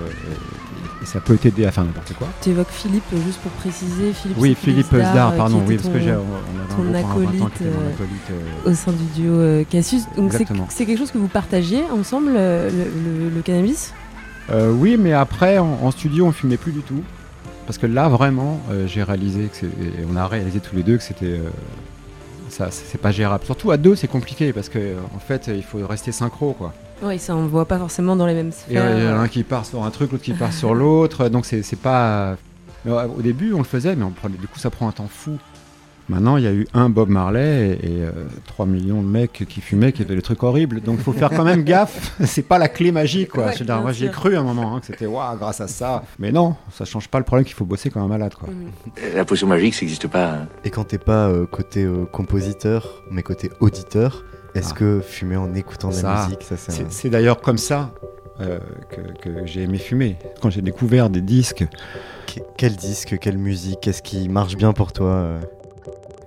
et- 1.01 1.06
ça 1.06 1.20
peut 1.22 1.38
t'aider 1.38 1.65
à 1.65 1.72
faire 1.72 1.86
n'importe 1.86 2.13
quoi. 2.13 2.27
Tu 2.41 2.50
évoques 2.51 2.70
Philippe, 2.70 3.03
euh, 3.13 3.18
juste 3.25 3.39
pour 3.39 3.51
préciser. 3.53 4.13
Philippe 4.13 4.38
Oui, 4.39 4.56
Philippe 4.56 4.94
Zdar, 4.94 5.32
euh, 5.32 5.38
pardon, 5.38 5.63
oui, 5.68 5.77
parce 5.77 5.89
que 5.89 6.00
j'ai- 6.00 6.12
ton 6.70 6.75
gros 6.84 6.91
point 7.01 7.12
à 7.12 7.15
20 7.15 7.39
ans 7.41 7.46
acolyte, 7.48 7.62
euh, 8.32 8.34
euh, 8.68 8.72
au 8.72 8.74
sein 8.75 8.91
du 8.91 9.06
duo 9.22 9.65
Cassius. 9.70 10.03
Donc 10.15 10.34
c'est 10.70 10.86
quelque 10.86 11.00
chose 11.00 11.12
que 11.12 11.18
vous 11.18 11.27
partagiez 11.27 11.84
ensemble, 11.89 12.34
le, 12.34 12.70
le- 12.70 13.29
le 13.36 13.41
cannabis? 13.41 13.94
Oui, 14.53 14.98
mais 15.00 15.13
après, 15.13 15.58
en, 15.58 15.79
en 15.84 15.89
studio, 15.91 16.25
on 16.27 16.32
fumait 16.32 16.58
plus 16.58 16.72
du 16.74 16.82
tout. 16.82 17.01
Parce 17.65 17.77
que 17.77 17.86
là, 17.88 18.08
vraiment, 18.10 18.60
euh, 18.72 18.86
j'ai 18.88 19.01
réalisé 19.03 19.50
que 19.50 19.65
et 19.65 20.06
on 20.12 20.15
a 20.15 20.27
réalisé 20.27 20.60
tous 20.60 20.75
les 20.75 20.84
deux 20.84 20.98
que 20.98 21.03
c'était. 21.03 21.25
euh, 21.25 21.50
ça, 22.60 22.72
c'est 22.72 23.00
pas 23.00 23.12
gérable. 23.12 23.46
Surtout 23.46 23.72
à 23.72 23.78
deux, 23.78 23.96
c'est 23.96 24.08
compliqué 24.08 24.51
parce 24.54 24.68
que, 24.70 24.80
euh, 24.80 24.96
en 25.16 25.20
fait, 25.20 25.50
il 25.54 25.63
faut 25.63 25.80
rester 25.88 26.12
synchro, 26.12 26.54
quoi. 26.54 26.74
Oui, 27.01 27.18
ça 27.18 27.34
on 27.36 27.48
voit 27.48 27.66
pas 27.66 27.78
forcément 27.80 28.18
dans 28.18 28.25
les 28.25 28.34
mêmes 28.34 28.51
sphères. 28.51 28.98
il 28.98 29.04
y 29.04 29.08
en 29.08 29.12
a 29.12 29.20
un 29.20 29.28
qui 29.30 29.44
part 29.44 29.66
sur 29.66 29.84
un 29.86 29.89
truc, 29.92 30.12
l'autre 30.12 30.24
qui 30.24 30.34
part 30.34 30.51
sur 30.54 30.74
l'autre. 30.75 31.30
Donc, 31.30 31.46
c'est 31.46 31.80
pas. 31.80 32.36
mais, 32.86 32.92
au 32.92 33.22
début, 33.22 33.54
on 33.54 33.60
le 33.60 33.63
faisait, 33.63 33.96
mais 33.96 34.04
on 34.04 34.12
prenait- 34.12 34.38
du 34.38 34.48
coup, 34.48 34.60
ça 34.60 34.70
prend 34.70 34.88
un 34.88 34.92
temps 34.92 35.10
fou. 35.10 35.38
Maintenant, 36.10 36.38
il 36.38 36.44
y 36.44 36.48
a 36.48 36.51
eu 36.51 36.68
un 36.74 36.89
Bob 36.89 37.08
Marley 37.10 37.78
et, 37.82 37.86
et, 37.86 38.04
euh, 38.04 38.12
3 38.48 38.66
millions 38.66 39.01
de 39.04 39.08
mecs 39.08 39.46
qui 39.48 39.62
fumaient, 39.62 39.92
qui 39.92 40.01
faisaient 40.04 40.16
des 40.16 40.22
trucs 40.24 40.42
horribles. 40.42 40.82
Donc, 40.82 40.96
il 40.98 41.04
faut 41.04 41.13
faire 41.13 41.30
quand 41.30 41.44
même 41.44 41.63
gaffe. 41.63 42.16
c'est 42.25 42.42
pas 42.42 42.58
la 42.58 42.68
clé 42.68 42.92
magique, 42.92 43.30
quoi. 43.30 43.46
Ouais, 43.46 43.54
moi, 43.82 43.92
j'y 43.92 44.06
ai 44.06 44.10
cru 44.10 44.36
à 44.36 44.39
un 44.39 44.44
moment, 44.44 44.75
hein, 44.75 44.80
que 44.80 44.88
c'était 44.88 45.06
waouh, 45.06 45.38
grâce 45.38 45.62
à 45.62 45.68
ça. 45.68 46.04
Mais 46.18 46.32
non, 46.32 46.56
ça 46.72 46.84
change 46.84 47.08
pas 47.10 47.20
le 47.20 47.25
problème 47.25 47.46
qu'il 47.46 47.54
faut 47.54 47.66
bosser 47.66 47.89
comme 47.92 48.01
un 48.01 48.08
malade, 48.08 48.34
quoi. 48.34 48.50
La 49.16 49.24
potion 49.24 49.46
magique, 49.48 49.75
ça 49.75 49.82
n'existe 49.82 50.08
pas. 50.08 50.32
hein. 50.32 50.48
Et 50.66 50.72
quand 50.72 50.84
t'es 50.86 50.98
pas 50.98 51.28
euh, 51.28 51.46
côté 51.46 51.84
euh, 51.84 52.06
compositeur, 52.06 53.04
mais 53.12 53.22
côté 53.22 53.51
auditeur, 53.60 54.24
est-ce 54.56 54.74
que 54.74 55.01
fumer 55.01 55.38
en 55.38 55.54
écoutant 55.54 55.89
de 55.89 56.01
la 56.01 56.24
musique, 56.25 56.42
ça 56.42 56.58
c'est 56.58 56.72
c'est 56.72 56.84
un- 56.86 56.89
c'est 56.89 57.10
d'ailleurs 57.12 57.39
comme 57.39 57.60
ça 57.60 57.92
euh, 58.42 58.58
que, 58.89 59.01
que 59.30 59.46
j'ai 59.46 59.62
aimé 59.63 59.78
fumer. 59.78 60.18
Quand 60.42 60.50
j'ai 60.50 60.62
découvert 60.63 61.10
des 61.12 61.22
disques. 61.22 61.66
Que- 62.25 62.39
Quel 62.58 62.75
disque, 62.75 63.18
quelle 63.20 63.38
musique, 63.38 63.80
qu'est-ce 63.82 64.01
qui 64.01 64.28
marche 64.30 64.56
bien 64.56 64.74
pour 64.74 64.92
toi 64.92 65.08
euh? 65.08 65.39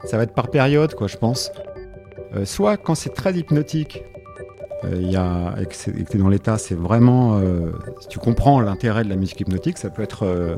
Ça 0.04 0.16
va 0.16 0.24
être 0.24 0.34
par 0.34 0.48
période, 0.48 0.94
quoi, 0.94 1.06
je 1.06 1.16
pense. 1.16 1.52
Euh, 2.34 2.44
soit 2.44 2.76
quand 2.76 2.94
c'est 2.94 3.12
très 3.12 3.34
hypnotique, 3.34 4.04
euh, 4.84 5.00
y 5.00 5.16
a, 5.16 5.54
et 5.60 5.66
que 5.66 5.90
que 5.90 6.10
t'es 6.10 6.18
dans 6.18 6.28
l'état, 6.28 6.58
c'est 6.58 6.74
vraiment. 6.74 7.38
euh, 7.38 7.72
si 8.00 8.08
tu 8.08 8.18
comprends 8.18 8.60
l'intérêt 8.60 9.04
de 9.04 9.08
la 9.08 9.16
musique 9.16 9.40
hypnotique, 9.40 9.78
ça 9.78 9.90
peut 9.90 10.02
être 10.02 10.56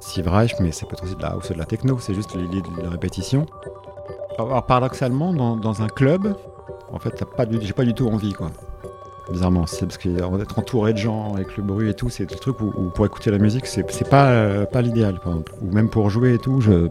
Steve 0.00 0.28
Reich, 0.28 0.54
mais 0.60 0.72
ça 0.72 0.86
peut 0.86 0.94
être 0.94 1.04
aussi 1.04 1.16
de 1.16 1.22
la 1.22 1.30
house 1.30 1.50
ou 1.50 1.54
de 1.54 1.58
la 1.58 1.64
techno, 1.64 1.98
c'est 1.98 2.14
juste 2.14 2.34
l'idée 2.36 2.60
de 2.60 2.82
la 2.82 2.90
répétition. 2.90 3.46
Alors, 4.38 4.66
paradoxalement, 4.66 5.32
dans, 5.32 5.82
un 5.82 5.88
club, 5.88 6.36
en 6.92 6.98
fait, 6.98 7.24
j'ai 7.62 7.72
pas 7.72 7.84
du 7.84 7.94
tout 7.94 8.06
envie, 8.06 8.34
quoi. 8.34 8.50
Bizarrement, 9.32 9.66
c'est 9.66 9.86
parce 9.86 9.98
qu'être 9.98 10.58
entouré 10.58 10.92
de 10.92 10.98
gens 10.98 11.34
avec 11.34 11.56
le 11.56 11.64
bruit 11.64 11.88
et 11.88 11.94
tout, 11.94 12.10
c'est 12.10 12.30
le 12.30 12.36
truc 12.36 12.60
où, 12.60 12.90
pour 12.94 13.06
écouter 13.06 13.32
la 13.32 13.38
musique, 13.38 13.66
c'est 13.66 14.08
pas, 14.08 14.66
pas 14.66 14.82
l'idéal. 14.82 15.18
Ou 15.62 15.72
même 15.72 15.88
pour 15.88 16.10
jouer 16.10 16.34
et 16.34 16.38
tout, 16.38 16.60
je, 16.60 16.88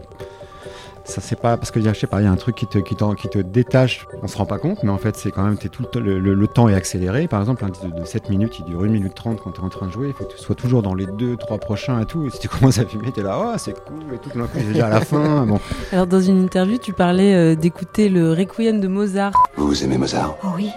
ça 1.08 1.20
c'est 1.20 1.40
pas 1.40 1.56
parce 1.56 1.70
que 1.70 1.80
je 1.80 1.92
sais 1.92 2.06
pas, 2.08 2.20
il 2.20 2.24
y 2.24 2.26
a 2.26 2.30
un 2.32 2.36
truc 2.36 2.56
qui 2.56 2.66
te, 2.66 2.78
qui, 2.78 2.96
t'en- 2.96 3.14
qui 3.14 3.28
te 3.28 3.38
détache, 3.38 4.06
on 4.22 4.26
se 4.26 4.36
rend 4.36 4.44
pas 4.44 4.58
compte, 4.58 4.82
mais 4.82 4.90
en 4.90 4.98
fait 4.98 5.16
c'est 5.16 5.30
quand 5.30 5.44
même 5.44 5.56
tout 5.56 5.82
le, 5.82 5.86
temps- 5.88 6.00
le, 6.00 6.18
le- 6.18 6.34
le 6.34 6.46
temps 6.48 6.68
est 6.68 6.74
accéléré. 6.74 7.28
Par 7.28 7.40
exemple, 7.40 7.64
un 7.64 7.68
disque 7.68 7.84
de, 7.86 8.00
de 8.00 8.04
7 8.04 8.28
minutes, 8.28 8.58
il 8.58 8.64
dure 8.64 8.80
1 8.82 8.88
minute 8.88 9.14
30 9.14 9.40
quand 9.40 9.52
tu 9.52 9.60
es 9.60 9.64
en 9.64 9.68
train 9.68 9.86
de 9.86 9.92
jouer, 9.92 10.08
il 10.08 10.12
faut 10.14 10.24
que 10.24 10.32
tu 10.32 10.38
sois 10.38 10.54
toujours 10.56 10.82
dans 10.82 10.94
les 10.94 11.06
2 11.06 11.36
3 11.36 11.58
prochains 11.58 12.00
et 12.00 12.06
tout. 12.06 12.26
Et 12.26 12.30
si 12.30 12.40
tu 12.40 12.48
commences 12.50 12.78
à 12.78 12.86
fumer, 12.86 13.12
tu 13.12 13.20
es 13.20 13.22
là, 13.22 13.38
oh 13.40 13.54
c'est 13.56 13.72
cool 13.84 14.02
et 14.14 14.18
tout 14.18 14.30
d'un 14.36 14.46
coup, 14.46 14.50
c'est 14.58 14.64
déjà 14.72 14.86
à 14.86 14.90
la 14.90 15.00
fin. 15.00 15.46
Bon. 15.46 15.60
Alors 15.92 16.06
dans 16.08 16.20
une 16.20 16.42
interview, 16.42 16.78
tu 16.78 16.92
parlais 16.92 17.34
euh, 17.34 17.54
d'écouter 17.54 18.08
le 18.08 18.32
Requiem 18.32 18.80
de 18.80 18.88
Mozart. 18.88 19.32
Vous 19.56 19.84
aimez 19.84 19.98
Mozart? 19.98 20.36
Oh 20.42 20.48
oui. 20.56 20.70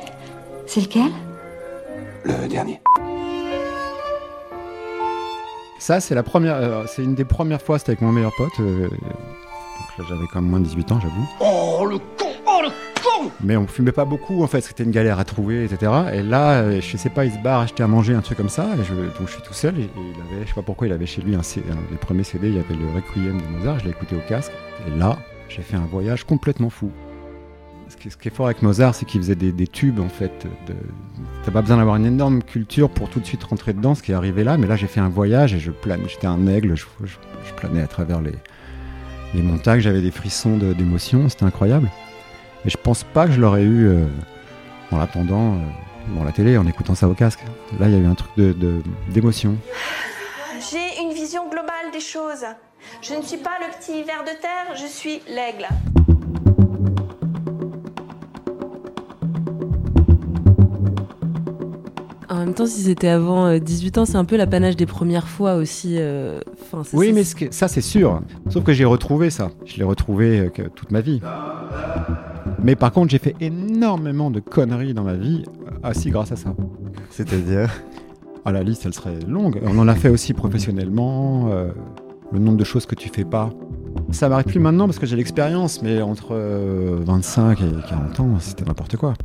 C'est 0.68 0.82
lequel? 0.82 1.12
Le 2.24 2.48
dernier. 2.48 2.82
Ça 5.80 6.00
c'est 6.02 6.14
la 6.14 6.24
première 6.24 6.56
euh, 6.56 6.84
c'est 6.88 7.04
une 7.04 7.16
des 7.16 7.26
premières 7.26 7.62
fois, 7.62 7.80
c'était 7.80 7.92
avec 7.92 8.02
mon 8.02 8.12
meilleur 8.12 8.34
pote. 8.38 8.52
euh, 8.60 8.90
donc 9.80 9.98
là 9.98 10.06
j'avais 10.10 10.28
quand 10.32 10.42
même 10.42 10.50
moins 10.50 10.60
de 10.60 10.66
18 10.66 10.92
ans, 10.92 11.00
j'avoue. 11.02 11.28
Oh 11.40 11.86
le 11.90 11.98
con 11.98 12.28
Oh 12.46 12.60
le 12.64 12.70
con 12.70 13.32
Mais 13.44 13.56
on 13.58 13.68
fumait 13.68 13.92
pas 13.92 14.06
beaucoup 14.06 14.44
en 14.44 14.48
fait, 14.48 14.62
c'était 14.62 14.84
une 14.84 14.92
galère 14.92 15.20
à 15.20 15.24
trouver, 15.24 15.64
etc. 15.66 15.92
Et 16.14 16.22
là, 16.24 16.62
euh, 16.62 16.82
je 16.82 16.98
sais 16.98 17.10
pas, 17.10 17.26
il 17.26 17.32
se 17.32 17.38
barre 17.40 17.62
acheter 17.62 17.84
à 17.84 17.88
manger 17.88 18.14
un 18.16 18.22
truc 18.22 18.38
comme 18.38 18.50
ça, 18.50 18.68
et 18.80 18.84
je, 18.84 18.94
donc 18.94 19.28
je 19.28 19.32
suis 19.34 19.42
tout 19.42 19.54
seul, 19.54 19.78
et, 19.80 19.84
et 19.84 19.90
il 19.96 20.36
avait, 20.36 20.44
je 20.44 20.48
sais 20.50 20.56
pas 20.56 20.62
pourquoi, 20.62 20.88
il 20.88 20.94
avait 20.94 21.06
chez 21.06 21.22
lui 21.22 21.36
un, 21.36 21.40
un 21.40 21.92
des 21.92 21.98
premiers 22.00 22.24
CD, 22.24 22.50
il 22.50 22.56
y 22.56 22.60
avait 22.60 22.76
le 22.76 22.88
Requiem 22.96 23.40
de 23.42 23.48
Mozart, 23.58 23.80
je 23.80 23.86
l'ai 23.86 23.92
écouté 23.92 24.16
au 24.16 24.22
casque, 24.30 24.52
et 24.88 24.98
là, 25.00 25.18
j'ai 25.48 25.62
fait 25.62 25.78
un 25.78 25.86
voyage 25.86 26.24
complètement 26.26 26.70
fou. 26.70 26.92
Ce 27.88 27.98
qui, 27.98 28.12
ce 28.12 28.18
qui 28.18 28.28
est 28.28 28.32
fort 28.36 28.46
avec 28.46 28.62
Mozart, 28.62 28.94
c'est 28.94 29.06
qu'il 29.06 29.20
faisait 29.20 29.34
des, 29.34 29.52
des 29.52 29.66
tubes 29.66 30.00
en 30.00 30.10
fait. 30.10 30.46
De, 30.68 30.76
t'as 31.44 31.52
pas 31.52 31.62
besoin 31.62 31.78
d'avoir 31.78 31.96
une 31.96 32.06
énorme 32.06 32.44
culture 32.44 32.88
pour 32.88 33.10
tout 33.10 33.20
de 33.20 33.26
suite 33.26 33.44
rentrer 33.44 33.74
dedans, 33.74 33.96
ce 33.96 34.04
qui 34.04 34.12
est 34.12 34.16
arrivé 34.16 34.44
là, 34.44 34.58
mais 34.58 34.68
là 34.68 34.76
j'ai 34.76 34.86
fait 34.86 35.00
un 35.00 35.10
voyage 35.10 35.56
et 35.56 35.60
je 35.60 35.72
plane, 35.72 36.02
j'étais 36.08 36.28
un 36.28 36.46
aigle, 36.46 36.76
je, 36.76 36.86
je- 37.04 37.16
je 37.48 37.54
planais 37.56 37.82
à 37.82 37.88
travers 37.88 38.22
les, 38.22 38.34
les 39.34 39.42
montagnes, 39.42 39.80
j'avais 39.80 40.02
des 40.02 40.12
frissons 40.12 40.58
d'émotion, 40.58 41.30
c'était 41.30 41.46
incroyable. 41.46 41.90
Et 42.66 42.70
je 42.70 42.78
pense 42.78 43.04
pas 43.04 43.26
que 43.28 43.32
je 43.34 43.40
l'aurais 43.40 43.64
eu 43.64 43.88
euh, 43.88 44.06
en 44.92 44.98
l'attendant 44.98 45.54
euh, 45.54 45.58
dans 46.18 46.24
la 46.24 46.32
télé, 46.32 46.58
en 46.58 46.66
écoutant 46.68 46.96
ça 46.96 47.08
au 47.08 47.14
casque. 47.14 47.40
Là, 47.80 47.88
il 47.88 47.94
y 47.94 47.96
a 47.96 48.00
eu 48.00 48.06
un 48.08 48.16
truc 48.16 48.32
de- 48.38 48.54
de- 48.54 48.82
d'émotion. 49.10 49.56
J'ai 50.72 51.02
une 51.04 51.14
vision 51.14 51.44
globale 51.50 51.92
des 51.94 52.00
choses. 52.02 52.46
Je 53.02 53.14
ne 53.14 53.22
suis 53.22 53.38
pas 53.38 53.58
le 53.60 53.78
petit 53.78 54.04
ver 54.04 54.24
de 54.24 54.42
terre, 54.42 54.76
je 54.76 54.86
suis 54.88 55.22
l'aigle. 55.28 55.68
Même 62.50 62.56
temps, 62.56 62.66
si 62.66 62.82
c'était 62.82 63.08
avant 63.08 63.46
euh, 63.48 63.60
18 63.60 63.98
ans, 64.00 64.06
c'est 64.06 64.18
un 64.18 64.26
peu 64.26 64.36
l'apanage 64.38 64.76
des 64.76 64.86
premières 64.86 65.28
fois 65.28 65.56
aussi. 65.56 65.96
euh, 65.98 66.40
enfin, 66.74 66.84
Oui, 66.94 67.12
mais 67.14 67.24
ce 67.24 67.36
que- 67.36 67.54
ça, 67.54 67.68
c'est 67.68 67.82
sûr. 67.82 68.22
Sauf 68.50 68.64
que 68.64 68.74
j'ai 68.74 68.86
retrouvé 68.86 69.30
ça. 69.30 69.50
Je 69.66 69.78
l'ai 69.78 69.84
retrouvé 69.84 70.40
euh, 70.40 70.70
toute 70.76 70.92
ma 70.92 71.02
vie. 71.02 71.22
Mais 72.62 72.76
par 72.76 72.92
contre, 72.92 73.10
j'ai 73.12 73.18
fait 73.20 73.36
énormément 73.40 74.32
de 74.32 74.40
conneries 74.40 74.94
dans 74.94 75.04
ma 75.04 75.14
vie, 75.16 75.44
euh, 75.68 75.72
assis 75.84 76.10
grâce 76.10 76.32
à 76.32 76.36
ça. 76.36 76.54
C'est-à-dire? 77.10 77.70
Ah, 78.46 78.52
la 78.52 78.64
liste, 78.64 78.86
elle 78.86 78.94
serait 78.94 79.20
longue. 79.28 79.60
On 79.66 79.78
en 79.78 79.88
a 79.88 79.96
fait 79.96 80.10
aussi 80.10 80.34
professionnellement. 80.34 81.50
euh, 81.52 81.70
le 82.32 82.38
nombre 82.38 82.58
de 82.58 82.64
choses 82.64 82.86
que 82.86 82.94
tu 82.94 83.10
fais 83.10 83.26
pas. 83.26 83.50
Ça 84.12 84.30
m'arrive 84.30 84.46
plus 84.46 84.60
maintenant 84.60 84.86
parce 84.86 85.00
que 85.00 85.08
j'ai 85.08 85.16
l'expérience, 85.16 85.82
mais 85.82 86.00
entre 86.04 86.28
euh, 86.34 87.00
25 87.04 87.60
et 87.62 87.66
40 87.90 88.20
ans, 88.20 88.30
c'était 88.40 88.64
n'importe 88.66 88.98
quoi. 88.98 89.16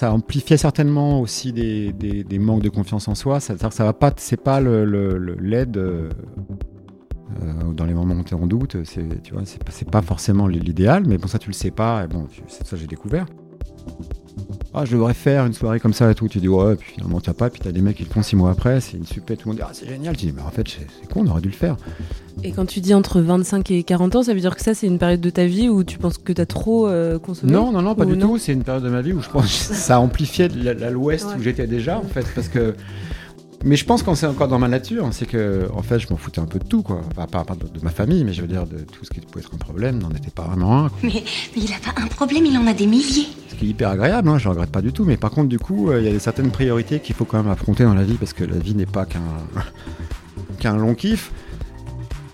Ça 0.00 0.14
amplifiait 0.14 0.56
certainement 0.56 1.20
aussi 1.20 1.52
des, 1.52 1.92
des- 1.92 2.24
manques 2.38 2.62
de 2.62 2.70
confiance 2.70 3.06
en 3.06 3.14
soi. 3.14 3.38
Que 3.68 3.74
ça 3.74 3.84
va 3.84 3.92
pas, 3.92 4.10
c'est 4.16 4.38
pas 4.42 4.58
le, 4.58 4.86
l'aide 5.34 5.76
euh, 5.76 6.08
euh, 7.42 7.72
dans 7.74 7.84
les 7.84 7.92
moments 7.92 8.14
où 8.14 8.24
tu 8.24 8.34
es 8.34 8.38
en 8.38 8.46
doute. 8.46 8.78
C'est, 8.84 9.22
tu 9.22 9.34
vois, 9.34 9.42
c'est, 9.44 9.62
pas- 9.62 9.72
c'est 9.72 9.90
forcément 10.00 10.46
l'idéal, 10.46 11.04
mais 11.06 11.18
bon, 11.18 11.28
ça 11.28 11.38
tu 11.38 11.50
le 11.50 11.52
sais 11.52 11.70
pas. 11.70 12.04
Et 12.04 12.06
bon, 12.06 12.26
c'est 12.48 12.66
ça 12.66 12.78
j'ai 12.78 12.86
découvert. 12.86 13.26
Ah, 14.72 14.84
je 14.84 14.92
devrais 14.92 15.14
faire 15.14 15.46
une 15.46 15.52
soirée 15.52 15.80
comme 15.80 15.92
ça 15.92 16.10
et 16.10 16.14
tout. 16.14 16.28
Tu 16.28 16.38
dis, 16.38 16.48
ouais, 16.48 16.76
puis 16.76 16.92
finalement, 16.94 17.20
tu 17.20 17.28
as 17.30 17.34
pas. 17.34 17.50
Puis 17.50 17.60
tu 17.60 17.68
as 17.68 17.72
des 17.72 17.80
mecs 17.80 17.96
qui 17.96 18.04
le 18.04 18.08
font 18.08 18.22
six 18.22 18.36
mois 18.36 18.50
après. 18.50 18.80
C'est 18.80 18.96
une 18.96 19.04
super. 19.06 19.36
Tout 19.36 19.48
le 19.48 19.54
monde 19.54 19.56
dit, 19.60 19.66
ah, 19.66 19.70
c'est 19.72 19.88
génial. 19.88 20.16
Tu 20.16 20.26
dis, 20.26 20.32
mais 20.32 20.42
en 20.42 20.50
fait, 20.50 20.66
c'est, 20.68 21.08
con, 21.12 21.24
on 21.26 21.30
aurait 21.30 21.40
dû 21.40 21.48
le 21.48 21.54
faire. 21.54 21.76
Et 22.44 22.52
quand 22.52 22.66
tu 22.66 22.80
dis 22.80 22.94
entre 22.94 23.20
25 23.20 23.70
et 23.72 23.82
40 23.82 24.16
ans, 24.16 24.22
ça 24.22 24.32
veut 24.32 24.40
dire 24.40 24.54
que 24.54 24.62
ça, 24.62 24.72
c'est 24.74 24.86
une 24.86 24.98
période 24.98 25.20
de 25.20 25.30
ta 25.30 25.44
vie 25.46 25.68
où 25.68 25.82
tu 25.84 25.98
penses 25.98 26.18
que 26.18 26.32
tu 26.32 26.40
as 26.40 26.46
trop 26.46 26.86
euh, 26.88 27.18
consommé 27.18 27.52
Non, 27.52 27.72
non, 27.72 27.82
non, 27.82 27.94
pas 27.94 28.04
du 28.06 28.16
tout. 28.16 28.38
C'est 28.38 28.52
une 28.52 28.62
période 28.62 28.84
de 28.84 28.90
ma 28.90 29.02
vie 29.02 29.12
où 29.12 29.20
je 29.20 29.28
pense 29.28 29.44
que 29.68 29.74
ça 29.74 30.00
amplifiait 30.00 30.48
l'ouest 30.48 31.26
Ouais. 31.26 31.34
où 31.38 31.42
j'étais 31.42 31.66
déjà, 31.66 31.98
en 31.98 32.02
fait. 32.04 32.24
Parce 32.34 32.48
que. 32.48 32.74
Mais 33.64 33.76
je 33.76 33.84
pense 33.84 34.02
qu'on 34.02 34.14
c'est 34.14 34.26
encore 34.26 34.48
dans 34.48 34.58
ma 34.58 34.68
nature, 34.68 35.06
c'est 35.12 35.26
que 35.26 35.68
en 35.74 35.82
fait 35.82 35.98
je 35.98 36.08
m'en 36.08 36.16
foutais 36.16 36.40
un 36.40 36.46
peu 36.46 36.58
de 36.58 36.64
tout 36.64 36.82
quoi, 36.82 37.00
Enfin, 37.10 37.26
pas, 37.26 37.44
pas 37.44 37.54
de, 37.54 37.64
de 37.68 37.84
ma 37.84 37.90
famille, 37.90 38.24
mais 38.24 38.32
je 38.32 38.40
veux 38.40 38.48
dire 38.48 38.66
de 38.66 38.78
tout 38.78 39.04
ce 39.04 39.10
qui 39.10 39.20
pouvait 39.20 39.44
être 39.44 39.54
un 39.54 39.58
problème 39.58 39.98
n'en 39.98 40.10
était 40.10 40.30
pas 40.30 40.44
vraiment 40.44 40.84
un. 40.84 40.88
quoi. 40.88 40.98
Mais, 41.02 41.22
mais 41.54 41.62
il 41.62 41.72
a 41.72 41.92
pas 41.92 42.00
un 42.00 42.06
problème, 42.06 42.46
il 42.46 42.56
en 42.56 42.66
a 42.66 42.72
des 42.72 42.86
milliers. 42.86 43.26
Ce 43.50 43.54
qui 43.56 43.66
est 43.66 43.68
hyper 43.68 43.90
agréable, 43.90 44.28
hein, 44.30 44.38
je 44.38 44.48
ne 44.48 44.54
regrette 44.54 44.70
pas 44.70 44.80
du 44.80 44.92
tout, 44.92 45.04
mais 45.04 45.18
par 45.18 45.30
contre 45.30 45.48
du 45.48 45.58
coup 45.58 45.90
euh, 45.90 46.00
il 46.00 46.06
y 46.06 46.08
a 46.08 46.12
des 46.12 46.18
certaines 46.18 46.50
priorités 46.50 47.00
qu'il 47.00 47.14
faut 47.14 47.26
quand 47.26 47.36
même 47.42 47.52
affronter 47.52 47.84
dans 47.84 47.94
la 47.94 48.04
vie 48.04 48.14
parce 48.14 48.32
que 48.32 48.44
la 48.44 48.56
vie 48.56 48.74
n'est 48.74 48.86
pas 48.86 49.04
qu'un 49.04 49.20
qu'un 50.58 50.76
long 50.76 50.94
kiff. 50.94 51.30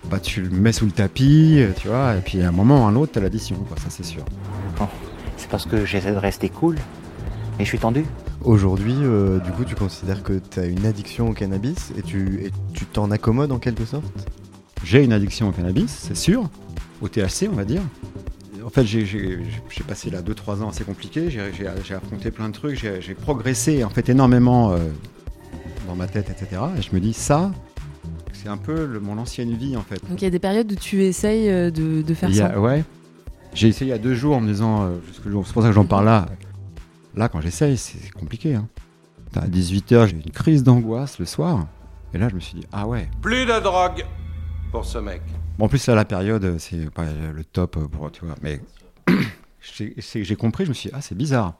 Bah 0.08 0.20
tu 0.20 0.42
le 0.42 0.50
mets 0.50 0.72
sous 0.72 0.84
le 0.86 0.92
tapis, 0.92 1.56
euh, 1.58 1.72
tu 1.76 1.88
vois, 1.88 2.14
et 2.14 2.20
puis 2.20 2.40
à 2.40 2.48
un 2.48 2.52
moment 2.52 2.84
ou 2.84 2.86
à 2.86 2.90
un 2.90 2.94
autre 2.94 3.10
t'as 3.14 3.20
l'addition, 3.20 3.56
quoi, 3.66 3.76
ça 3.78 3.86
c'est 3.88 4.04
sûr. 4.04 4.24
Bon, 4.78 4.86
c'est 5.36 5.48
parce 5.48 5.66
que 5.66 5.84
j'essaie 5.84 6.12
de 6.12 6.18
rester 6.18 6.48
cool. 6.48 6.76
Mais 7.58 7.64
je 7.64 7.68
suis 7.70 7.78
tendu. 7.78 8.04
Aujourd'hui, 8.44 8.94
euh, 9.00 9.38
du 9.40 9.50
coup, 9.50 9.64
tu 9.64 9.74
considères 9.74 10.22
que 10.22 10.34
tu 10.50 10.60
as 10.60 10.66
une 10.66 10.84
addiction 10.86 11.30
au 11.30 11.32
cannabis 11.32 11.92
et 11.96 12.02
tu 12.02 12.40
et 12.44 12.50
tu 12.74 12.84
t'en 12.86 13.10
accommodes 13.10 13.50
en 13.52 13.58
quelque 13.58 13.84
sorte? 13.84 14.04
J'ai 14.84 15.02
une 15.02 15.12
addiction 15.12 15.48
au 15.48 15.52
cannabis, 15.52 15.90
c'est 15.90 16.16
sûr, 16.16 16.48
au 17.00 17.08
THC 17.08 17.48
on 17.50 17.56
va 17.56 17.64
dire. 17.64 17.80
En 18.64 18.68
fait, 18.68 18.84
j'ai- 18.84 19.06
j'ai 19.06 19.38
j'ai 19.70 19.84
passé 19.84 20.10
là 20.10 20.22
2-3 20.22 20.62
ans 20.62 20.68
assez 20.68 20.84
compliqués, 20.84 21.30
j'ai 21.30 21.52
j'ai- 21.56 21.68
j'ai 21.84 21.94
affronté 21.94 22.30
plein 22.30 22.48
de 22.48 22.52
trucs, 22.54 22.78
j'ai 22.78 23.00
j'ai 23.00 23.14
progressé 23.14 23.84
en 23.84 23.90
fait 23.90 24.08
énormément 24.08 24.72
euh, 24.72 24.78
dans 25.88 25.94
ma 25.96 26.06
tête, 26.08 26.28
etc. 26.30 26.60
Et 26.78 26.82
je 26.82 26.90
me 26.94 27.00
dis, 27.00 27.12
ça, 27.14 27.52
c'est 28.32 28.48
un 28.48 28.56
peu 28.58 28.84
le- 28.86 29.00
mon 29.00 29.18
ancienne 29.18 29.54
vie 29.56 29.76
en 29.76 29.82
fait. 29.82 30.00
Donc 30.10 30.20
il 30.20 30.24
y 30.24 30.28
a 30.28 30.30
des 30.30 30.38
périodes 30.40 30.70
où 30.70 30.74
tu 30.74 31.02
essayes 31.04 31.48
euh, 31.48 31.70
de, 31.70 32.02
de 32.02 32.14
faire 32.14 32.28
a- 32.28 32.32
ça? 32.34 32.60
ouais. 32.60 32.84
J'ai 33.54 33.68
essayé 33.68 33.90
il 33.90 33.94
y 33.94 33.96
a 33.96 33.98
deux 33.98 34.14
jours 34.14 34.36
en 34.36 34.40
me 34.40 34.48
disant, 34.48 34.82
euh, 34.82 34.88
jusqu'au 35.08 35.30
jour- 35.30 35.46
c'est 35.46 35.52
pour 35.54 35.62
ça 35.62 35.68
que 35.68 35.74
j'en 35.74 35.86
parle 35.86 36.04
là. 36.04 36.26
Là, 37.16 37.28
quand 37.28 37.40
j'essaye, 37.40 37.78
c'est 37.78 38.10
compliqué. 38.10 38.54
Hein. 38.54 38.68
À 39.34 39.46
18h, 39.46 40.08
j'ai 40.08 40.16
une 40.16 40.30
crise 40.30 40.62
d'angoisse 40.62 41.18
le 41.18 41.24
soir. 41.24 41.66
Et 42.12 42.18
là, 42.18 42.28
je 42.28 42.34
me 42.34 42.40
suis 42.40 42.58
dit, 42.58 42.66
ah 42.72 42.86
ouais. 42.86 43.08
Plus 43.22 43.46
de 43.46 43.60
drogue 43.60 44.04
pour 44.70 44.84
ce 44.84 44.98
mec. 44.98 45.22
Bon, 45.58 45.64
en 45.64 45.68
plus, 45.68 45.88
à 45.88 45.94
la 45.94 46.04
période, 46.04 46.58
c'est 46.58 46.90
pas 46.90 47.04
le 47.34 47.44
top 47.44 47.78
pour, 47.88 48.12
tu 48.12 48.24
vois, 48.24 48.34
mais 48.42 48.60
j'ai 49.60 50.36
compris, 50.36 50.64
je 50.64 50.70
me 50.70 50.74
suis 50.74 50.90
dit, 50.90 50.94
ah, 50.96 51.00
c'est 51.00 51.16
bizarre. 51.16 51.54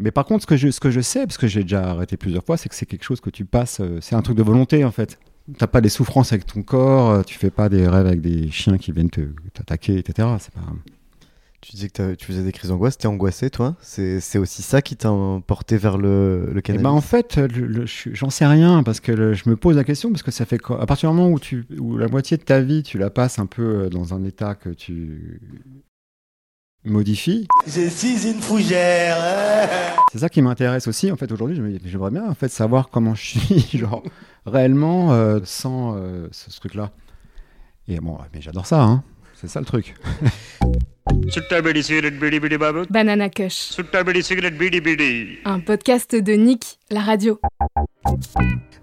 Mais 0.00 0.10
par 0.10 0.24
contre, 0.24 0.42
ce 0.42 0.46
que 0.46 0.56
je, 0.56 0.70
ce 0.70 0.80
que 0.80 0.90
je 0.90 1.00
sais, 1.00 1.26
parce 1.26 1.38
que 1.38 1.46
j'ai 1.46 1.62
déjà 1.62 1.90
arrêté 1.90 2.16
plusieurs 2.16 2.44
fois, 2.44 2.56
c'est 2.56 2.68
que 2.68 2.74
c'est 2.74 2.86
quelque 2.86 3.04
chose 3.04 3.20
que 3.20 3.30
tu 3.30 3.44
passes, 3.44 3.80
euh, 3.80 3.98
c'est 4.00 4.16
un 4.16 4.22
truc 4.22 4.36
de 4.36 4.42
volonté 4.42 4.84
en 4.84 4.90
fait. 4.90 5.18
T'as 5.58 5.66
pas 5.66 5.80
des 5.80 5.88
souffrances 5.90 6.32
avec 6.32 6.46
ton 6.46 6.62
corps, 6.62 7.10
euh, 7.10 7.22
tu 7.22 7.38
fais 7.38 7.50
pas 7.50 7.68
des 7.68 7.86
rêves 7.86 8.06
avec 8.06 8.20
des 8.20 8.50
chiens 8.50 8.78
qui 8.78 8.90
viennent 8.90 9.10
t'attaquer, 9.52 9.98
etc. 9.98 10.28
C'est 10.40 10.52
pas... 10.52 10.62
Tu 11.66 11.76
disais 11.76 11.88
que 11.88 12.14
tu 12.14 12.26
faisais 12.26 12.42
des 12.42 12.52
crises 12.52 12.68
d'angoisse, 12.68 12.98
t'es 12.98 13.06
angoissé 13.08 13.48
toi 13.48 13.74
C'est 13.80 14.36
aussi 14.36 14.60
ça 14.60 14.82
qui 14.82 14.96
t'a 14.96 15.10
porté 15.46 15.78
vers 15.78 15.96
le, 15.96 16.50
le 16.52 16.60
Eh 16.68 16.72
ben, 16.76 16.90
en 16.90 17.00
fait, 17.00 17.40
j'en 18.12 18.28
sais 18.28 18.44
rien 18.44 18.82
parce 18.82 19.00
que 19.00 19.12
le- 19.12 19.32
je 19.32 19.48
me 19.48 19.56
pose 19.56 19.74
la 19.76 19.84
question 19.84 20.10
parce 20.10 20.22
que 20.22 20.30
ça 20.30 20.44
fait 20.44 20.58
quoi? 20.58 20.82
À 20.82 20.84
partir 20.84 21.10
du 21.10 21.16
moment 21.16 21.30
où, 21.30 21.38
tu, 21.40 21.64
où 21.80 21.96
la 21.96 22.08
moitié 22.08 22.36
de 22.36 22.42
ta 22.42 22.60
vie, 22.60 22.82
tu 22.82 22.98
la 22.98 23.08
passes 23.08 23.38
un 23.38 23.46
peu 23.46 23.62
euh, 23.62 23.88
dans 23.88 24.12
un 24.12 24.22
état 24.24 24.54
que 24.54 24.68
tu 24.68 25.40
modifies. 26.84 27.46
Je 27.66 27.88
suis 27.88 28.28
une 28.30 28.40
fougère. 28.42 29.16
C'est 30.12 30.18
ça 30.18 30.28
qui 30.28 30.42
m'intéresse 30.42 30.86
aussi 30.86 31.10
en 31.10 31.16
fait 31.16 31.32
aujourd'hui. 31.32 31.56
je 31.56 31.62
me 31.62 31.70
dis, 31.70 31.80
J'aimerais 31.88 32.10
bien 32.10 32.28
en 32.28 32.34
fait 32.34 32.48
savoir 32.48 32.90
comment 32.90 33.14
je 33.14 33.38
suis 33.38 33.66
genre 33.78 34.02
réellement 34.44 35.14
euh, 35.14 35.40
sans 35.44 35.96
euh, 35.96 36.28
ce, 36.30 36.50
ce 36.50 36.60
truc-là. 36.60 36.90
Et 37.88 38.00
bon, 38.00 38.18
mais 38.34 38.42
j'adore 38.42 38.66
ça. 38.66 38.82
Hein. 38.82 39.02
C'est 39.34 39.48
ça 39.48 39.60
le 39.60 39.66
truc. 39.66 39.94
Banana 42.90 43.28
Kush, 43.28 43.76
Bidi 44.58 45.38
un 45.44 45.60
podcast 45.60 46.14
de 46.14 46.32
Nick, 46.32 46.78
la 46.90 47.00
radio. 47.00 47.38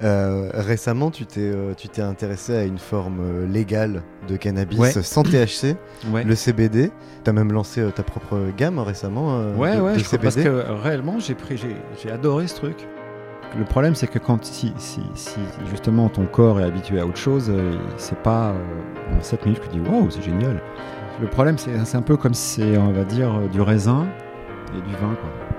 Euh, 0.04 0.50
récemment, 0.54 1.12
tu 1.12 1.26
t'es 1.26 1.42
euh, 1.42 1.74
tu 1.76 1.88
t'es 1.88 2.02
intéressé 2.02 2.56
à 2.56 2.64
une 2.64 2.80
forme 2.80 3.20
euh, 3.22 3.48
légale 3.48 4.02
de 4.28 4.36
cannabis 4.36 4.80
Ouais. 4.80 4.92
sans 4.92 5.22
THC, 5.24 5.76
Ouais. 6.12 6.24
le 6.24 6.36
CBD. 6.36 6.92
T'as 7.24 7.34
même 7.34 7.52
lancé 7.52 7.82
euh, 7.82 7.92
ta 7.92 8.02
propre 8.04 8.40
gamme 8.58 8.80
récemment 8.80 9.40
euh, 9.40 9.56
Ouais, 9.56 9.76
de, 9.76 9.82
ouais, 9.82 9.94
de 9.94 10.00
je 10.00 10.06
crois, 10.06 10.18
parce 10.20 10.36
CBD. 10.36 10.50
que 10.50 10.72
réellement, 10.72 11.20
j'ai 11.20 11.36
pris, 11.36 11.56
j'ai, 11.58 11.76
j'ai 12.02 12.10
adoré 12.12 12.48
ce 12.48 12.56
truc. 12.56 12.76
Le 13.58 13.66
problème, 13.66 13.94
c'est 13.96 14.08
que 14.08 14.18
quand 14.18 14.44
si, 14.46 14.74
si, 14.78 15.02
si 15.14 15.40
justement 15.70 16.08
ton 16.10 16.26
corps 16.26 16.60
est 16.62 16.64
habitué 16.64 17.00
à 17.00 17.06
autre 17.06 17.18
chose, 17.18 17.50
euh, 17.50 17.78
c'est 17.98 18.18
pas 18.20 18.52
euh, 18.52 19.18
en 19.20 19.22
7 19.22 19.46
minutes 19.46 19.60
que 19.60 19.66
tu 19.68 19.78
dis 19.78 19.90
waouh, 19.90 20.10
c'est 20.10 20.22
génial. 20.24 20.62
Le 21.20 21.28
problème, 21.28 21.58
c'est, 21.58 21.96
un 21.96 22.02
peu 22.02 22.18
comme 22.18 22.34
si 22.34 22.62
c'est, 22.62 22.78
on 22.78 22.92
va 22.92 23.04
dire, 23.04 23.34
euh, 23.34 23.48
du 23.48 23.62
raisin 23.62 24.08
et 24.76 24.82
du 24.82 24.94
vin, 24.96 25.16
quoi. 25.16 25.51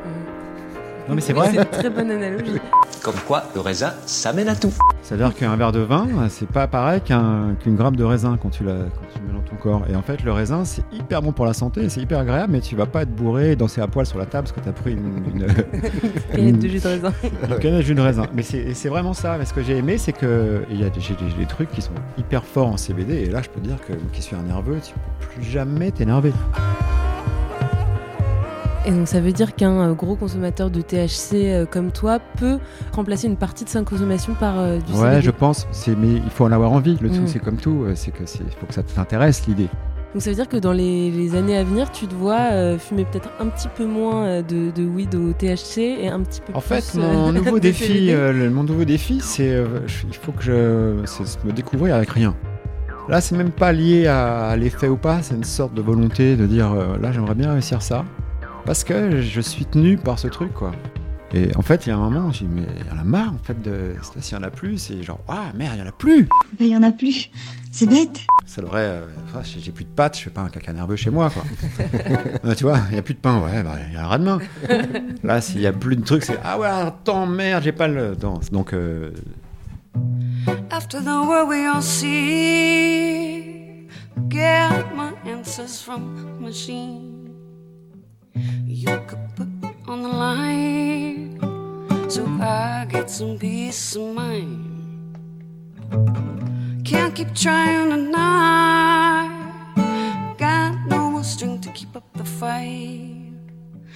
Non, 1.12 1.16
mais 1.16 1.20
c'est 1.20 1.34
vrai. 1.34 1.50
C'est 1.52 1.58
une 1.58 1.64
très 1.66 1.90
bonne 1.90 2.10
analogie. 2.10 2.58
Comme 3.02 3.16
quoi, 3.26 3.42
le 3.54 3.60
raisin, 3.60 3.92
ça 4.06 4.32
mène 4.32 4.48
à 4.48 4.56
tout. 4.56 4.72
C'est-à-dire 5.02 5.34
qu'un 5.34 5.54
verre 5.56 5.70
de 5.70 5.80
vin, 5.80 6.08
c'est 6.30 6.48
pas 6.48 6.66
pareil 6.66 7.02
qu'un, 7.02 7.54
qu'une 7.60 7.76
grappe 7.76 7.96
de 7.96 8.04
raisin 8.04 8.38
quand 8.40 8.48
tu, 8.48 8.64
la, 8.64 8.72
quand 8.72 9.06
tu 9.14 9.20
mets 9.20 9.34
dans 9.34 9.42
ton 9.42 9.56
corps. 9.56 9.82
Et 9.90 9.94
en 9.94 10.00
fait, 10.00 10.24
le 10.24 10.32
raisin, 10.32 10.64
c'est 10.64 10.82
hyper 10.90 11.20
bon 11.20 11.32
pour 11.32 11.44
la 11.44 11.52
santé, 11.52 11.90
c'est 11.90 12.00
hyper 12.00 12.20
agréable, 12.20 12.54
mais 12.54 12.62
tu 12.62 12.76
vas 12.76 12.86
pas 12.86 13.02
être 13.02 13.14
bourré 13.14 13.52
et 13.52 13.56
danser 13.56 13.82
à 13.82 13.88
poil 13.88 14.06
sur 14.06 14.16
la 14.16 14.24
table 14.24 14.48
parce 14.48 14.52
que 14.52 14.60
tu 14.60 14.70
as 14.70 14.72
pris 14.72 14.92
une, 14.94 15.22
une, 15.34 15.46
Canette 16.32 16.58
de 16.58 16.68
jus 16.68 16.80
de 16.80 16.88
raisin. 16.88 17.12
une 17.22 17.58
canette 17.58 17.78
de 17.80 17.82
jus 17.82 17.94
de 17.94 18.00
raisin. 18.00 18.26
Mais 18.32 18.42
c'est, 18.42 18.88
vraiment 18.88 19.12
ça. 19.12 19.36
Mais 19.36 19.44
ce 19.44 19.52
que 19.52 19.62
j'ai 19.62 19.76
aimé, 19.76 19.98
c'est 19.98 20.12
que 20.14 20.62
il 20.70 20.80
y 20.80 20.84
a 20.84 20.88
des, 20.88 21.00
j'ai 21.00 21.14
des, 21.14 21.46
trucs 21.46 21.70
qui 21.72 21.82
sont 21.82 21.92
hyper 22.16 22.42
forts 22.42 22.68
en 22.68 22.78
CBD. 22.78 23.16
Et 23.16 23.26
là, 23.26 23.42
je 23.42 23.50
peux 23.50 23.60
dire 23.60 23.76
que 23.86 23.92
moi 23.92 24.10
qui 24.14 24.22
suis 24.22 24.34
un 24.34 24.44
nerveux, 24.44 24.78
tu 24.82 24.94
peux 24.94 25.26
plus 25.26 25.44
jamais 25.44 25.90
t'énerver. 25.90 26.32
Et 28.84 28.90
donc 28.90 29.06
ça 29.06 29.20
veut 29.20 29.32
dire 29.32 29.54
qu'un 29.54 29.90
euh, 29.90 29.92
gros 29.94 30.16
consommateur 30.16 30.68
de 30.70 30.80
THC 30.80 31.34
euh, 31.34 31.66
comme 31.66 31.92
toi 31.92 32.18
peut 32.38 32.58
remplacer 32.92 33.28
une 33.28 33.36
partie 33.36 33.64
de 33.64 33.68
sa 33.68 33.82
consommation 33.82 34.34
par 34.34 34.58
euh, 34.58 34.78
du 34.78 34.92
Ouais, 34.92 34.98
CBD. 35.10 35.22
je 35.22 35.30
pense. 35.30 35.66
Mais 35.86 36.14
il 36.14 36.30
faut 36.30 36.44
en 36.44 36.52
avoir 36.52 36.72
envie. 36.72 36.98
Le 37.00 37.08
Mm. 37.08 37.12
truc, 37.12 37.28
c'est 37.28 37.38
comme 37.38 37.56
tout. 37.56 37.84
C'est 37.94 38.10
que 38.10 38.26
c'est, 38.26 38.38
faut 38.58 38.66
que 38.66 38.74
ça 38.74 38.82
t'intéresse 38.82 39.46
l'idée. 39.46 39.68
Donc 40.12 40.20
ça 40.20 40.30
veut 40.30 40.36
dire 40.36 40.48
que 40.48 40.56
dans 40.58 40.72
les, 40.72 41.10
les 41.10 41.34
années 41.36 41.56
à 41.56 41.64
venir, 41.64 41.90
tu 41.92 42.06
te 42.06 42.14
vois 42.14 42.50
euh, 42.52 42.76
fumer 42.78 43.04
peut-être 43.04 43.30
un 43.40 43.46
petit 43.46 43.68
peu 43.68 43.86
moins 43.86 44.42
de, 44.42 44.70
de 44.70 44.84
weed 44.84 45.14
au 45.14 45.32
THC 45.32 45.78
et 45.78 46.08
un 46.08 46.20
petit 46.20 46.40
peu 46.40 46.52
En 46.52 46.60
plus 46.60 46.68
fait, 46.80 46.98
euh, 46.98 47.12
mon 47.14 47.32
nouveau 47.32 47.54
de 47.54 47.60
défi, 47.60 48.10
le- 48.10 48.50
mon 48.50 48.64
nouveau 48.64 48.84
défi, 48.84 49.20
c'est 49.22 49.56
il 50.08 50.14
faut 50.16 50.32
que 50.32 50.42
je 50.42 50.52
me 51.46 51.52
découvrir 51.52 51.94
avec 51.94 52.10
rien. 52.10 52.34
Là, 53.08 53.20
c'est 53.20 53.36
même 53.36 53.50
pas 53.52 53.72
lié 53.72 54.06
à, 54.06 54.54
l'effet 54.56 54.88
ou 54.88 54.96
pas, 54.96 55.22
c'est 55.22 55.34
une 55.34 55.44
sorte 55.44 55.72
de 55.74 55.80
volonté 55.82 56.36
de 56.36 56.46
dire 56.46 56.74
là, 57.00 57.10
j'aimerais 57.12 57.34
bien 57.34 57.52
réussir 57.52 57.80
ça 57.80 58.04
parce 58.64 58.84
que 58.84 59.20
je 59.20 59.40
suis 59.40 59.64
tenu 59.64 59.96
par 59.96 60.18
ce 60.18 60.28
truc 60.28 60.52
quoi. 60.52 60.72
Et 61.34 61.48
en 61.56 61.62
fait, 61.62 61.86
il 61.86 61.88
y 61.88 61.92
a 61.92 61.96
un 61.96 62.10
moment, 62.10 62.30
j'ai 62.30 62.44
dit 62.44 62.50
mais 62.54 62.66
il 62.78 62.86
y 62.86 62.90
en 62.90 63.00
a 63.00 63.04
marre 63.04 63.32
en 63.32 63.42
fait 63.42 63.60
de 63.62 63.94
s'il 64.20 64.36
y 64.36 64.38
en 64.38 64.42
a 64.42 64.50
plus, 64.50 64.76
c'est 64.76 65.02
genre 65.02 65.20
ah 65.28 65.46
merde, 65.54 65.76
il 65.76 65.80
y 65.80 65.82
en 65.82 65.88
a 65.88 65.92
plus. 65.92 66.28
Il 66.60 66.66
y 66.66 66.76
en 66.76 66.82
a 66.82 66.92
plus. 66.92 67.30
C'est 67.70 67.86
bête. 67.86 68.20
Ça 68.44 68.60
devrait 68.60 68.82
euh, 68.82 69.06
j'ai 69.44 69.72
plus 69.72 69.84
de 69.84 69.90
pâtes, 69.90 70.18
je 70.18 70.24
fais 70.24 70.30
pas 70.30 70.42
un 70.42 70.50
caca 70.50 70.74
nerveux 70.74 70.96
chez 70.96 71.08
moi 71.08 71.30
quoi. 71.30 71.42
Tu 72.54 72.64
vois, 72.64 72.80
il 72.90 72.96
y 72.96 72.98
a 72.98 73.02
plus 73.02 73.14
de 73.14 73.20
pain, 73.20 73.40
ouais, 73.40 73.62
bah 73.62 73.76
il 73.88 73.94
y 73.94 73.96
a 73.96 74.04
un 74.04 74.08
ras 74.08 74.18
de 74.18 74.24
main. 74.24 74.38
Là, 75.22 75.40
s'il 75.40 75.60
y 75.60 75.66
a 75.66 75.72
plus 75.72 75.96
de 75.96 76.04
trucs, 76.04 76.24
c'est 76.24 76.38
ah 76.44 76.58
ouais, 76.58 76.68
attends 76.68 77.26
merde, 77.26 77.64
j'ai 77.64 77.72
pas 77.72 77.88
le 77.88 78.14
non, 78.22 78.40
donc 78.52 78.74
euh, 78.74 79.12
After 80.70 81.00
the 81.00 81.26
world 81.26 81.48
we 81.48 81.66
all 81.66 81.82
see, 81.82 83.86
get 84.28 84.94
my 84.94 85.12
answers 85.26 85.82
from 85.82 86.38
machine. 86.40 87.11
You 88.34 89.00
could 89.06 89.28
put 89.36 89.48
on 89.86 90.02
the 90.02 90.08
line, 90.08 91.38
so 92.08 92.24
I 92.40 92.86
get 92.88 93.10
some 93.10 93.38
peace 93.38 93.96
of 93.96 94.14
mind. 94.14 95.18
Can't 96.84 97.14
keep 97.14 97.34
trying 97.34 97.90
to 97.90 97.96
tonight. 97.96 99.32
Got 100.38 100.86
no 100.86 101.10
more 101.10 101.24
strength 101.24 101.62
to 101.66 101.70
keep 101.72 101.94
up 101.94 102.04
the 102.14 102.24
fight. 102.24 103.32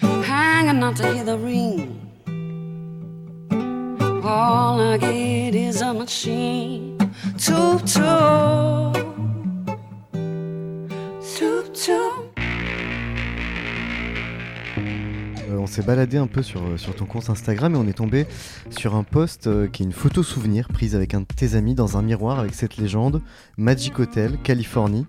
Hanging 0.01 0.83
on 0.83 0.95
to 0.95 1.13
hear 1.13 1.25
the 1.25 1.39
ring. 1.39 2.01
All 4.25 4.81
I 4.81 4.97
get 4.99 5.55
is 5.55 5.81
a 5.83 5.95
machine. 5.95 6.99
Toop 7.37 7.83
toop. 7.83 8.95
Toop 11.23 11.67
toop. 11.71 12.16
On 15.67 15.69
s'est 15.69 15.83
baladé 15.83 16.17
un 16.17 16.29
peu 16.29 16.45
sur, 16.45 16.63
euh, 16.63 16.77
sur 16.77 16.95
ton 16.95 17.07
compte 17.07 17.29
Instagram 17.29 17.75
et 17.75 17.77
on 17.77 17.89
est 17.89 17.95
tombé 17.95 18.29
sur 18.71 18.95
un 18.95 19.03
post 19.03 19.49
euh, 19.49 19.67
qui 19.67 19.83
est 19.83 19.87
une 19.87 19.93
photo 19.93 20.23
souvenir 20.23 20.69
prise 20.69 20.95
avec 20.95 21.13
un 21.13 21.23
de 21.23 21.27
tes 21.27 21.57
amis 21.57 21.75
dans 21.75 21.97
un 21.97 22.03
miroir 22.03 22.39
avec 22.39 22.55
cette 22.55 22.77
légende 22.77 23.21
Magic 23.57 23.99
Hotel, 23.99 24.39
Californie, 24.45 25.07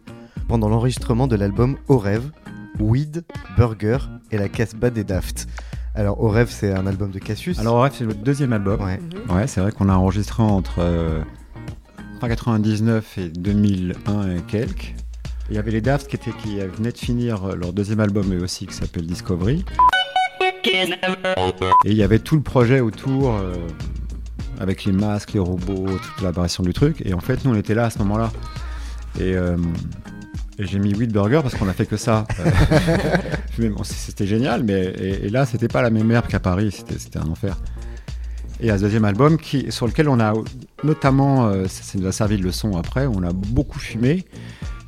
pendant 0.48 0.67
l'enregistrement 0.67 1.28
de 1.28 1.36
l'album 1.36 1.78
Au 1.89 2.00
rêve, 2.00 2.32
Weed, 2.80 3.24
Burger 3.56 4.00
et 4.32 4.39
la 4.39 4.50
Casbah 4.50 4.89
des 4.89 5.04
Daft. 5.04 5.48
Alors 5.93 6.24
Au 6.24 6.30
rêve, 6.30 6.50
c'est 6.50 6.74
un 6.74 6.88
album 6.88 7.12
de 7.12 7.20
Cassius. 7.20 7.60
Alors, 7.60 7.78
bref, 7.78 7.93
c'est 7.96 8.06
le 8.06 8.15
deuxième 8.15 8.52
album. 8.52 8.82
Ouais. 8.82 9.00
Ouais, 9.30 9.46
c'est 9.46 9.62
vrai 9.62 9.72
qu'on 9.72 9.89
a 9.89 9.96
enregistré 9.96 10.41
entre 10.41 10.80
euh, 10.80 11.22
fin 12.20 12.30
99 12.30 13.20
et 13.20 13.30
2001 13.30 14.38
et 14.38 14.41
quelques. 14.48 14.96
Il 15.52 15.56
y 15.56 15.60
avait 15.60 15.72
les 15.72 15.82
Daft 15.82 16.08
qui, 16.08 16.15
étaient, 16.15 16.32
qui 16.32 16.58
venaient 16.60 16.91
de 16.91 16.98
finir 16.98 17.56
leur 17.56 17.74
deuxième 17.74 18.00
album 18.00 18.34
eux 18.34 18.41
aussi 18.43 18.65
qui 18.65 18.74
s'appelle 18.74 19.06
Discovery. 19.06 19.63
Et 21.86 21.92
il 21.92 21.98
y 21.98 22.04
avait 22.04 22.20
tout 22.20 22.36
le 22.36 22.42
projet 22.42 22.80
autour 22.80 23.34
euh, 23.34 23.54
avec 24.60 24.86
les 24.86 24.92
masques, 24.92 25.34
les 25.34 25.40
robots, 25.40 25.86
toute 25.88 26.22
l'aberration 26.22 26.64
du 26.64 26.74
truc. 26.74 27.02
Et 27.06 27.14
en 27.14 27.20
fait, 27.20 27.44
nous 27.46 27.52
on 27.52 27.56
était 27.56 27.76
là 27.76 27.86
à 27.86 27.90
ce 27.90 28.00
moment-là. 28.00 28.32
Et, 29.20 29.36
euh, 29.36 29.58
et 30.60 30.66
j'ai 30.66 30.80
mis 30.80 30.94
8 30.96 31.08
burgers 31.08 31.42
parce 31.42 31.56
qu'on 31.56 31.68
a 31.68 31.74
fait 31.74 31.86
que 31.86 31.98
ça. 31.98 32.26
Euh, 33.60 33.72
c'était 33.84 34.28
génial, 34.28 34.64
mais 34.64 34.84
et, 34.84 35.26
et 35.26 35.30
là 35.30 35.48
c'était 35.48 35.68
pas 35.68 35.82
la 35.82 35.90
même 35.90 36.12
herbe 36.12 36.28
qu'à 36.28 36.40
Paris, 36.40 36.72
c'était 36.72 37.00
c'était 37.00 37.18
un 37.18 37.28
enfer. 37.28 37.58
Et 38.60 38.70
à 38.70 38.78
ce 38.78 38.84
deuxième 38.84 39.06
album, 39.06 39.38
qui, 39.38 39.72
sur 39.72 39.88
lequel 39.88 40.10
on 40.10 40.20
a 40.20 40.34
notamment, 40.84 41.48
euh, 41.48 41.66
ça 41.68 41.82
ça 41.82 41.98
nous 41.98 42.06
a 42.06 42.12
servi 42.12 42.38
de 42.38 42.44
leçon 42.44 42.78
après, 42.78 43.08
on 43.08 43.24
a 43.24 43.34
beaucoup 43.34 43.80
fumé. 43.80 44.26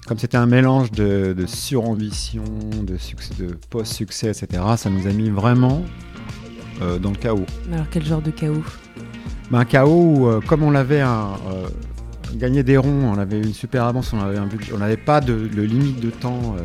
Comme 0.09 0.17
c'était 0.17 0.37
un 0.37 0.47
mélange 0.47 0.89
de, 0.89 1.35
de 1.37 1.45
surambition, 1.45 2.43
de, 2.81 2.97
succès, 2.97 3.31
de 3.37 3.55
post-succès, 3.69 4.29
etc., 4.29 4.63
ça 4.75 4.89
nous 4.89 5.05
a 5.05 5.11
mis 5.11 5.29
vraiment 5.29 5.83
euh, 6.81 6.97
dans 6.97 7.11
le 7.11 7.15
chaos. 7.15 7.45
Mais 7.67 7.75
Alors 7.75 7.85
quel 7.91 8.03
genre 8.03 8.23
de 8.23 8.31
chaos? 8.31 8.63
Ben, 9.51 9.59
un 9.59 9.65
chaos 9.65 10.15
où, 10.17 10.27
euh, 10.27 10.41
comme 10.41 10.63
on 10.63 10.71
l'avait 10.71 11.01
un, 11.01 11.35
euh, 11.51 11.67
gagné 12.33 12.63
des 12.63 12.77
ronds, 12.77 13.13
on 13.13 13.19
avait 13.19 13.37
une 13.37 13.53
super 13.53 13.83
avance, 13.83 14.11
on 14.11 14.19
avait 14.19 14.39
un 14.39 14.47
budget, 14.47 14.73
on 14.73 14.79
n'avait 14.79 14.97
pas 14.97 15.21
de, 15.21 15.47
de 15.47 15.61
limite 15.61 15.99
de 15.99 16.09
temps 16.09 16.55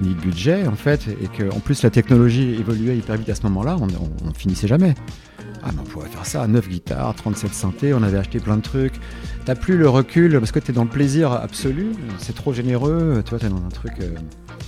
ni 0.00 0.14
de 0.14 0.20
budget 0.20 0.64
en 0.68 0.76
fait, 0.76 1.08
et 1.08 1.26
que 1.26 1.52
en 1.52 1.58
plus 1.58 1.82
la 1.82 1.90
technologie 1.90 2.54
évoluait 2.54 2.96
hyper 2.96 3.16
vite 3.16 3.30
à 3.30 3.34
ce 3.34 3.42
moment-là, 3.42 3.76
on, 3.80 3.86
on, 3.86 4.28
on 4.28 4.32
finissait 4.32 4.68
jamais. 4.68 4.94
Ah 5.64 5.68
mais 5.72 5.80
on 5.80 5.84
pourrait 5.84 6.08
faire 6.08 6.26
ça, 6.26 6.46
9 6.46 6.68
guitares, 6.68 7.14
37 7.14 7.52
synthés, 7.54 7.94
on 7.94 8.02
avait 8.02 8.18
acheté 8.18 8.40
plein 8.40 8.56
de 8.56 8.62
trucs. 8.62 8.94
T'as 9.44 9.54
plus 9.54 9.76
le 9.76 9.88
recul 9.88 10.38
parce 10.38 10.50
que 10.52 10.58
t'es 10.58 10.72
dans 10.72 10.84
le 10.84 10.90
plaisir 10.90 11.30
absolu, 11.32 11.92
c'est 12.18 12.34
trop 12.34 12.52
généreux, 12.52 13.22
tu 13.24 13.30
vois, 13.30 13.38
t'es 13.38 13.48
dans 13.48 13.56
un 13.64 13.68
truc. 13.68 13.92
euh, 14.00 14.14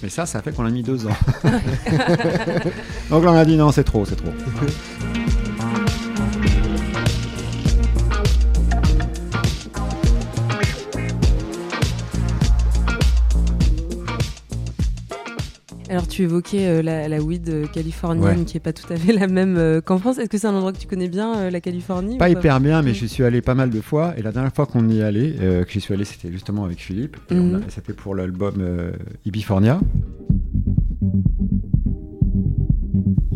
Mais 0.02 0.09
ça, 0.09 0.24
ça 0.26 0.40
fait 0.40 0.52
qu'on 0.52 0.64
a 0.66 0.70
mis 0.70 0.83
deux 0.83 1.07
ans. 1.07 1.16
Donc 3.11 3.24
là 3.24 3.33
on 3.33 3.37
a 3.37 3.44
dit 3.44 3.57
non, 3.57 3.72
c'est 3.72 3.85
trop, 3.85 4.04
c'est 4.04 4.16
trop. 4.16 4.33
Tu 16.09 16.23
évoquais 16.23 16.66
euh, 16.66 16.83
la, 16.83 17.09
la 17.09 17.20
weed 17.20 17.49
euh, 17.49 17.66
californienne 17.66 18.38
Ouais. 18.40 18.44
qui 18.44 18.57
est 18.57 18.61
pas 18.61 18.73
tout 18.73 18.90
à 18.92 18.97
fait 18.97 19.12
la 19.20 19.27
même 19.27 19.57
euh, 19.59 19.81
qu'en 19.81 19.99
France. 19.99 20.18
Est-ce 20.18 20.29
que 20.29 20.38
c'est 20.38 20.47
un 20.47 20.55
endroit 20.55 20.73
que 20.73 20.79
tu 20.79 20.87
connais 20.87 21.09
bien, 21.09 21.51
la 21.51 21.61
Californie 21.61 22.16
Pas 22.18 22.29
hyper 22.29 22.61
bien, 22.61 22.83
mais 22.83 22.94
j'y 22.94 23.09
suis 23.09 23.23
allé 23.25 23.42
pas 23.42 23.55
mal 23.55 23.70
de 23.70 23.81
fois. 23.81 24.14
Et 24.16 24.23
la 24.23 24.33
dernière 24.33 24.53
fois 24.55 24.66
qu'on 24.66 24.88
y 24.88 25.03
allait, 25.03 25.33
que 25.33 25.66
j'y 25.70 25.81
suis 25.81 25.92
allé, 25.94 26.05
c'était 26.05 26.31
justement 26.33 26.64
avec 26.64 26.79
Philippe. 26.81 27.16
Et 27.31 27.35
a- 27.37 27.61
C'était 27.68 27.92
pour 27.92 28.14
l'album 28.14 28.55
Ibifornia. 29.25 29.81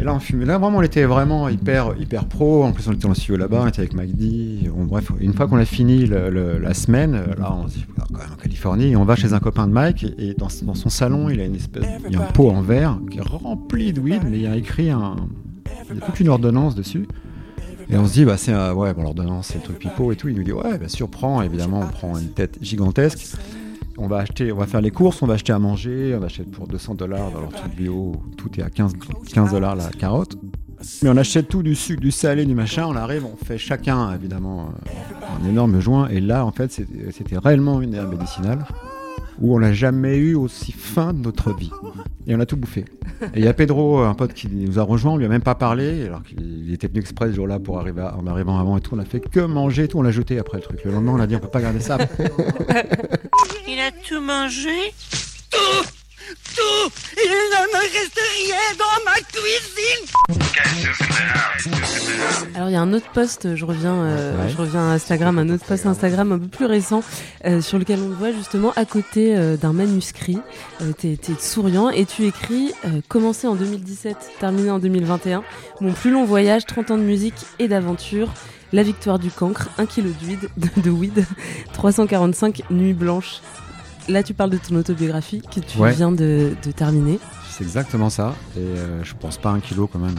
Et 0.00 0.04
là, 0.04 0.14
on 0.14 0.20
fumait. 0.20 0.44
Là, 0.44 0.58
vraiment, 0.58 0.78
on 0.78 0.82
était 0.82 1.04
vraiment 1.04 1.48
hyper, 1.48 1.94
hyper 1.98 2.26
pro. 2.26 2.64
En 2.64 2.72
plus, 2.72 2.86
on 2.88 2.92
était 2.92 3.02
dans 3.02 3.08
le 3.08 3.14
studio 3.14 3.36
là-bas, 3.36 3.62
on 3.64 3.66
était 3.66 3.80
avec. 3.80 3.94
On- 3.94 4.84
bref, 4.84 5.10
une 5.20 5.34
fois 5.34 5.48
qu'on 5.48 5.56
a 5.56 5.64
fini 5.64 6.06
la 6.06 6.74
semaine, 6.74 7.12
là, 7.38 7.52
on 7.52 7.68
se 7.68 7.74
dit, 7.74 7.84
Ah, 8.00 8.04
quand 8.12 8.18
même 8.18 8.32
en 8.32 8.36
Californie, 8.36 8.96
on 8.96 9.04
va 9.04 9.16
chez 9.16 9.32
un 9.32 9.40
copain 9.40 9.66
de 9.66 9.72
Mike. 9.72 10.06
Et, 10.18 10.34
dans, 10.34 10.48
son 10.48 10.88
salon, 10.88 11.28
il 11.28 11.40
a 11.40 11.44
une 11.44 11.56
espèce, 11.56 11.84
il 12.06 12.14
y 12.14 12.16
a 12.16 12.22
un 12.22 12.26
pot 12.32 12.50
en 12.50 12.62
verre 12.62 12.98
qui 13.10 13.18
est 13.18 13.22
rempli 13.22 13.92
de 13.92 14.00
weed, 14.00 14.22
mais 14.24 14.38
il 14.38 14.42
y 14.42 14.46
a 14.46 14.56
écrit 14.56 14.90
un, 14.90 15.16
une 16.20 16.28
ordonnance 16.28 16.74
dessus. 16.74 17.08
Et 17.90 17.96
on 17.96 18.06
se 18.06 18.12
dit, 18.12 18.24
bah, 18.24 18.36
c'est 18.36 18.52
ouais, 18.52 18.92
bon, 18.92 19.02
l'ordonnance, 19.02 19.48
c'est 19.48 19.58
le 19.58 19.62
truc 19.64 19.78
pipeau 19.78 20.12
et 20.12 20.16
tout. 20.16 20.28
Il 20.28 20.36
nous 20.36 20.44
dit, 20.44 20.52
ouais, 20.52 20.78
bien 20.78 20.88
sûr, 20.88 21.08
prends. 21.08 21.42
Évidemment, 21.42 21.80
on 21.80 21.86
prend 21.86 22.18
une 22.18 22.28
tête 22.28 22.58
gigantesque. 22.60 23.36
On 24.00 24.06
va 24.06 24.18
acheter, 24.18 24.52
on 24.52 24.56
va 24.56 24.66
faire 24.66 24.80
les 24.80 24.92
courses, 24.92 25.22
on 25.22 25.26
va 25.26 25.34
acheter 25.34 25.52
à 25.52 25.58
manger, 25.58 26.14
on 26.16 26.20
va 26.20 26.26
acheter 26.26 26.44
pour 26.44 26.68
200 26.68 26.94
dollars 26.94 27.32
dans 27.32 27.40
leur 27.40 27.50
truc 27.50 27.74
bio. 27.74 28.14
Tout 28.36 28.48
est 28.58 28.62
à 28.62 28.70
15 28.70 28.92
15 29.32 29.50
dollars 29.50 29.74
la 29.74 29.88
carotte. 29.90 30.36
Mais 31.02 31.08
on 31.08 31.16
achète 31.16 31.48
tout 31.48 31.64
du 31.64 31.74
sucre, 31.74 32.00
du 32.00 32.12
salé, 32.12 32.44
du 32.44 32.54
machin. 32.54 32.86
On 32.86 32.94
arrive, 32.94 33.24
on 33.24 33.36
fait 33.44 33.58
chacun, 33.58 34.14
évidemment, 34.14 34.68
euh, 34.68 35.42
un 35.42 35.48
énorme 35.48 35.80
joint. 35.80 36.08
Et 36.08 36.20
là, 36.20 36.44
en 36.44 36.52
fait, 36.52 36.70
c'était 36.70 37.38
réellement 37.38 37.82
une 37.82 37.94
herbe 37.94 38.12
médicinale 38.12 38.64
où 39.40 39.54
on 39.54 39.58
l'a 39.58 39.72
jamais 39.72 40.16
eu 40.16 40.34
aussi 40.34 40.72
fin 40.72 41.12
de 41.12 41.20
notre 41.20 41.52
vie. 41.52 41.70
Et 42.26 42.34
on 42.34 42.40
a 42.40 42.46
tout 42.46 42.56
bouffé. 42.56 42.84
Et 43.34 43.38
il 43.38 43.44
y 43.44 43.48
a 43.48 43.54
Pedro, 43.54 44.00
un 44.00 44.14
pote 44.14 44.32
qui 44.32 44.48
nous 44.48 44.78
a 44.78 44.82
rejoint, 44.82 45.12
on 45.12 45.16
lui 45.16 45.24
a 45.24 45.28
même 45.28 45.42
pas 45.42 45.54
parlé, 45.54 46.06
alors 46.06 46.22
qu'il 46.22 46.72
était 46.72 46.88
venu 46.88 47.00
exprès 47.00 47.28
ce 47.28 47.34
jour-là 47.34 47.58
pour 47.58 47.78
arriver 47.78 48.02
en 48.02 48.26
arrivant 48.26 48.58
avant 48.58 48.76
et 48.76 48.80
tout. 48.80 48.94
On 48.94 48.98
a 48.98 49.04
fait 49.04 49.20
que 49.20 49.40
manger 49.40 49.84
et 49.84 49.88
tout, 49.88 49.98
on 49.98 50.02
l'a 50.02 50.10
jeté 50.10 50.38
après 50.38 50.58
le 50.58 50.62
truc. 50.62 50.84
Le 50.84 50.92
lendemain, 50.92 51.12
on 51.12 51.20
a 51.20 51.26
dit 51.26 51.36
on 51.36 51.40
peut 51.40 51.48
pas 51.48 51.62
garder 51.62 51.80
ça. 51.80 51.98
Il 53.68 53.78
a 53.80 53.90
tout 53.90 54.20
mangé 54.20 54.92
Tout 55.50 55.84
Tout 56.56 56.90
Il 57.16 57.30
ne 57.30 57.66
me 57.72 57.80
reste 57.80 58.18
rien 58.36 58.56
dans 58.78 59.04
ma 59.04 59.16
cuisine 59.20 60.04
Alors 62.54 62.68
il 62.68 62.72
y 62.72 62.76
a 62.76 62.80
un 62.80 62.92
autre 62.92 63.10
post, 63.12 63.54
je 63.56 63.64
reviens, 63.64 63.94
euh, 63.94 64.36
Ouais. 64.36 64.48
je 64.50 64.56
reviens 64.56 64.80
à 64.90 64.92
Instagram, 64.94 65.38
un 65.38 65.48
autre 65.50 65.64
post 65.64 65.86
Instagram 65.86 66.32
un 66.32 66.38
peu 66.38 66.48
plus 66.48 66.66
récent 66.66 67.02
euh, 67.44 67.60
sur 67.60 67.78
lequel 67.78 67.98
on 68.00 68.08
te 68.08 68.14
voit 68.14 68.32
justement 68.32 68.72
à 68.76 68.84
côté 68.84 69.36
euh, 69.36 69.56
d'un 69.56 69.72
manuscrit. 69.72 70.38
Euh, 70.82 70.92
T'es 70.96 71.16
t'es 71.20 71.34
souriant 71.40 71.90
et 71.90 72.04
tu 72.06 72.26
écris 72.26 72.72
euh, 72.86 73.00
commencé 73.08 73.46
en 73.46 73.54
2017, 73.54 74.16
terminé 74.40 74.70
en 74.70 74.78
2021. 74.78 75.42
Mon 75.80 75.92
plus 75.92 76.10
long 76.10 76.24
voyage, 76.24 76.64
30 76.66 76.90
ans 76.92 76.98
de 76.98 77.02
musique 77.02 77.34
et 77.58 77.68
d'aventure. 77.68 78.28
La 78.72 78.82
victoire 78.82 79.18
du 79.18 79.30
cancre, 79.30 79.68
1 79.78 79.86
kg 79.86 80.02
de 80.02 80.26
weed, 80.26 80.48
de, 80.56 80.80
de 80.82 80.90
weed 80.90 81.24
345 81.72 82.64
nuits 82.70 82.92
blanches. 82.92 83.40
Là, 84.08 84.22
tu 84.22 84.34
parles 84.34 84.50
de 84.50 84.58
ton 84.58 84.76
autobiographie 84.76 85.42
que 85.42 85.60
tu 85.60 85.78
Ouais. 85.78 85.92
viens 85.92 86.12
de, 86.12 86.54
de 86.64 86.70
terminer. 86.72 87.18
C'est 87.50 87.64
exactement 87.64 88.08
ça. 88.10 88.34
Et 88.56 88.60
euh, 88.60 89.02
je 89.04 89.14
pense 89.18 89.36
pas 89.38 89.50
un 89.50 89.60
kilo 89.60 89.86
quand 89.86 89.98
même. 89.98 90.14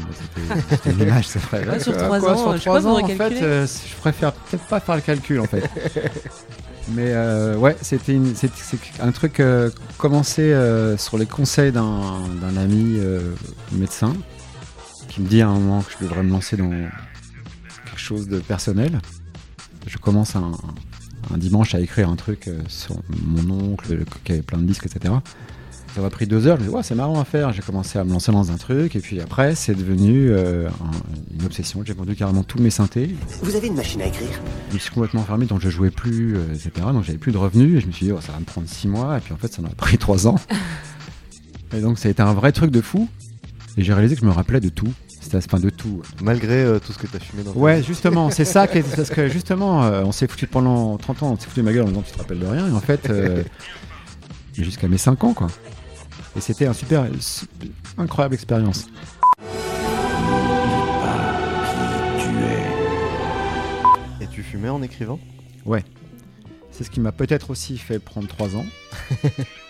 C'était- 0.70 0.92
une 0.92 1.00
image, 1.02 1.28
c'est 1.28 1.40
vrai. 1.42 1.66
Ouais, 1.70 1.80
sur 1.80 1.94
Euh, 1.94 2.06
trois 2.06 2.20
quoi, 2.20 2.32
ans, 2.34 2.38
sur 2.38 2.52
je 2.54 2.58
sais 2.58 2.66
trois 2.66 2.82
pas, 2.82 2.88
ans, 2.88 3.02
en 3.04 3.08
fait, 3.08 3.42
euh, 3.44 3.66
je 3.68 3.96
préfère 3.98 4.34
peut-être 4.34 4.66
pas 4.66 4.80
faire 4.80 4.96
le 4.96 5.02
calcul 5.02 5.40
en 5.40 5.46
fait. 5.46 5.64
Mais 6.92 7.12
euh, 7.14 7.56
ouais, 7.56 7.78
c'était 7.82 8.14
une- 8.14 8.36
c'est 8.36 8.52
c'est 8.56 8.78
un 9.00 9.12
truc 9.12 9.40
euh, 9.40 9.70
commencé 10.00 10.42
euh, 10.42 10.98
sur 10.98 11.18
les 11.20 11.28
conseils 11.28 11.72
d'un 11.72 12.20
d'un 12.42 12.58
ami 12.58 12.96
euh, 12.98 13.20
médecin 13.72 14.14
qui 15.08 15.22
me 15.22 15.28
dit 15.28 15.42
à 15.44 15.48
un 15.50 15.54
moment 15.54 15.82
que 15.84 15.92
je 16.00 16.04
devrais 16.04 16.24
me 16.24 16.32
lancer 16.32 16.58
dans 16.58 16.72
quelque 18.00 18.08
chose 18.08 18.28
de 18.28 18.40
personnel. 18.40 19.00
Je 19.88 19.98
commence 19.98 20.36
un, 20.36 20.52
un 21.34 21.38
dimanche 21.38 21.76
à 21.76 21.80
écrire 21.80 22.10
un 22.10 22.16
truc 22.16 22.48
euh, 22.48 22.60
sur 22.68 22.96
mon 23.26 23.50
oncle 23.72 23.94
le- 23.94 24.06
qui 24.24 24.32
avait 24.32 24.42
plein 24.42 24.58
de 24.60 24.64
disques, 24.66 24.86
etc. 24.86 25.14
Ça 25.96 26.02
m'a 26.02 26.10
pris 26.10 26.28
deux 26.28 26.46
heures. 26.48 26.58
Je 26.58 26.64
me 26.64 26.70
dis, 26.70 26.74
ouais, 26.74 26.84
c'est 26.84 26.96
marrant 26.96 27.20
à 27.20 27.26
faire. 27.26 27.52
J'ai 27.52 27.62
commencé 27.64 27.98
à 28.00 28.04
me 28.04 28.12
lancer 28.12 28.32
dans 28.32 28.52
un 28.52 28.58
truc. 28.58 28.96
Et 28.96 29.00
puis 29.00 29.20
après, 29.20 29.56
c'est 29.56 29.74
devenu 29.74 30.30
euh, 30.30 30.70
un- 30.70 31.36
une 31.40 31.46
obsession. 31.46 31.82
J'ai 31.86 31.94
vendu 31.94 32.16
carrément 32.16 32.44
tous 32.44 32.60
mes 32.62 32.70
synthés. 32.70 33.16
Vous 33.42 33.56
avez 33.56 33.68
une 33.68 33.76
machine 33.76 34.02
à 34.02 34.06
écrire? 34.06 34.30
Je 34.70 34.76
me 34.76 34.80
suis 34.80 34.92
complètement 34.92 35.24
fermé, 35.24 35.46
donc 35.46 35.60
je 35.62 35.70
jouais 35.70 35.90
plus, 35.92 36.38
euh, 36.38 36.54
etc. 36.54 36.72
Donc 36.94 37.04
j'avais 37.04 37.18
plus 37.18 37.32
de 37.32 37.38
revenus. 37.38 37.78
Et 37.78 37.82
je 37.82 37.88
me 37.88 37.92
suis 37.92 38.06
dit, 38.06 38.12
oh, 38.12 38.22
ça 38.22 38.32
va 38.32 38.40
me 38.40 38.46
prendre 38.46 38.68
six 38.70 38.88
mois. 38.88 39.18
Et 39.18 39.22
puis 39.22 39.34
en 39.34 39.38
fait, 39.38 39.52
ça 39.52 39.62
m'a 39.62 39.70
pris 39.70 39.98
trois 39.98 40.28
ans. 40.28 40.36
et 41.74 41.82
donc 41.82 41.98
ça 42.00 42.08
a 42.08 42.12
été 42.12 42.22
un 42.22 42.34
vrai 42.34 42.52
truc 42.52 42.72
de 42.72 42.82
fou. 42.82 43.10
Et 43.78 43.84
j'ai 43.84 43.94
réalisé 43.94 44.16
que 44.16 44.22
je 44.22 44.26
me 44.28 44.32
rappelais 44.32 44.60
de 44.62 44.70
tout. 44.70 44.92
Ce 45.30 45.38
point 45.48 45.60
de 45.60 45.70
tout. 45.70 46.02
Malgré 46.24 46.64
euh, 46.64 46.80
tout 46.80 46.92
ce 46.92 46.98
que 46.98 47.06
tu 47.08 47.16
as 47.16 47.20
fumé 47.20 47.44
dans 47.44 47.52
Ouais, 47.54 47.84
justement, 47.84 48.32
c'est 48.32 48.46
ça 48.46 48.68
qui 48.68 48.80
est. 48.80 48.84
Parce 48.96 49.10
que 49.10 49.28
justement, 49.28 49.84
euh, 49.84 50.04
on 50.04 50.12
s'est 50.12 50.28
foutu 50.28 50.48
pendant 50.48 50.98
30 50.98 51.24
ans, 51.24 51.32
on 51.34 51.40
s'est 51.40 51.48
foutu 51.48 51.60
de 51.60 51.66
ma 51.66 51.74
gueule 51.74 51.84
en 51.84 51.90
disant 51.90 52.02
tu 52.02 52.12
te 52.12 52.18
rappelles 52.18 52.40
de 52.40 52.46
rien. 52.48 52.68
Et 52.68 52.72
en 52.72 52.80
fait, 52.80 53.10
euh, 53.10 53.44
jusqu'à 54.54 54.88
mes 54.88 54.98
5 54.98 55.24
ans, 55.24 55.34
quoi. 55.34 55.48
Et 56.36 56.42
c'était 56.42 56.66
un 56.66 56.74
super, 56.74 57.06
super- 57.20 57.70
incroyable 57.98 58.34
expérience. 58.36 58.88
Et 64.22 64.28
tu 64.28 64.44
fumais 64.44 64.70
en 64.70 64.82
écrivant? 64.82 65.20
Ouais. 65.66 65.84
C'est 66.72 66.84
ce 66.84 66.90
qui 66.92 67.00
m'a 67.00 67.12
peut-être 67.12 67.50
aussi 67.50 67.78
fait 67.78 68.00
prendre 68.00 68.28
3 68.28 68.56
ans. 68.56 68.66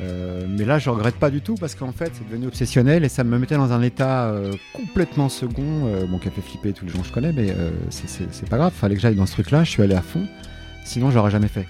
Euh, 0.00 0.46
mais 0.48 0.64
là, 0.64 0.78
je 0.78 0.90
regrette 0.90 1.16
pas 1.16 1.30
du 1.30 1.40
tout 1.40 1.54
parce 1.56 1.74
qu'en 1.74 1.90
fait, 1.92 2.12
c'est 2.14 2.26
devenu 2.28 2.46
obsessionnel 2.46 3.04
et 3.04 3.08
ça 3.08 3.24
me 3.24 3.36
mettait 3.38 3.56
dans 3.56 3.72
un 3.72 3.82
état 3.82 4.26
euh, 4.26 4.52
complètement 4.72 5.28
second, 5.28 5.86
euh, 5.86 6.06
bon, 6.06 6.18
qui 6.18 6.28
a 6.28 6.30
fait 6.30 6.40
flipper 6.40 6.72
tous 6.72 6.84
les 6.84 6.92
gens 6.92 7.00
que 7.00 7.08
je 7.08 7.12
connais, 7.12 7.32
mais 7.32 7.54
c'est- 7.90 8.48
pas 8.48 8.58
grave. 8.58 8.72
Fallait 8.72 8.94
que 8.94 9.00
j'aille 9.00 9.16
dans 9.16 9.26
ce 9.26 9.32
truc-là. 9.32 9.64
Je 9.64 9.70
suis 9.70 9.82
allé 9.82 9.94
à 9.94 10.02
fond. 10.02 10.26
Sinon, 10.84 11.10
j'aurais 11.10 11.30
jamais 11.30 11.48
fait. 11.48 11.66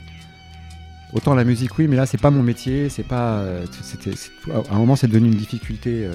Autant 1.15 1.35
la 1.35 1.45
musique, 1.45 1.79
oui, 1.79 1.89
mais 1.89 1.97
là, 1.97 2.05
c'est 2.05 2.21
pas 2.21 2.31
mon 2.31 2.43
métier. 2.43 2.91
C'est 2.91 3.03
pas. 3.03 3.43
À 3.43 4.75
un 4.75 4.79
moment, 4.79 4.95
c'est 4.95 5.09
devenu 5.09 5.29
une 5.29 5.35
difficulté. 5.37 6.07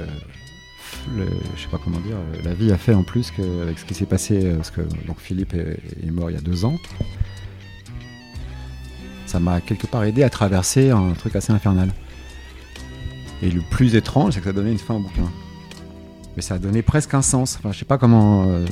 le- 1.18 1.26
je 1.58 1.62
sais 1.64 1.68
pas 1.70 1.80
comment 1.84 2.00
dire. 2.00 2.16
La 2.46 2.54
vie 2.54 2.72
a 2.72 2.78
fait 2.78 2.94
en 2.94 3.02
plus 3.04 3.32
avec 3.64 3.80
ce 3.80 3.86
qui 3.86 3.96
s'est 3.96 4.06
passé, 4.06 4.52
parce 4.56 4.70
que 4.70 4.82
donc 5.08 5.20
Philippe 5.20 5.56
est 5.56 6.12
mort 6.12 6.30
il 6.30 6.36
y 6.36 6.38
a 6.38 6.42
deux 6.42 6.64
ans 6.66 6.76
ça 9.26 9.40
m'a 9.40 9.62
quelque 9.62 9.88
part 9.88 10.04
aidé 10.04 10.22
à 10.22 10.30
traverser 10.30 10.92
un 10.92 11.14
truc 11.14 11.36
assez 11.36 11.52
infernal. 11.52 11.90
Et 13.42 13.50
le 13.52 13.62
plus 13.62 13.96
étrange, 13.96 14.34
c'est 14.34 14.40
que 14.40 14.46
ça 14.46 14.54
donnait 14.54 14.72
une 14.72 14.78
fin 14.78 14.96
au 14.96 15.00
bouquin. 15.00 15.30
Mais 16.36 16.42
ça 16.42 16.56
a 16.56 16.58
donné 16.60 16.82
presque 16.82 17.14
un 17.14 17.22
sens. 17.22 17.58
Enfin, 17.60 17.72
je 17.72 17.80
sais 17.80 17.86
pas 17.86 17.98
comment 17.98 18.46
euh, 18.48 18.66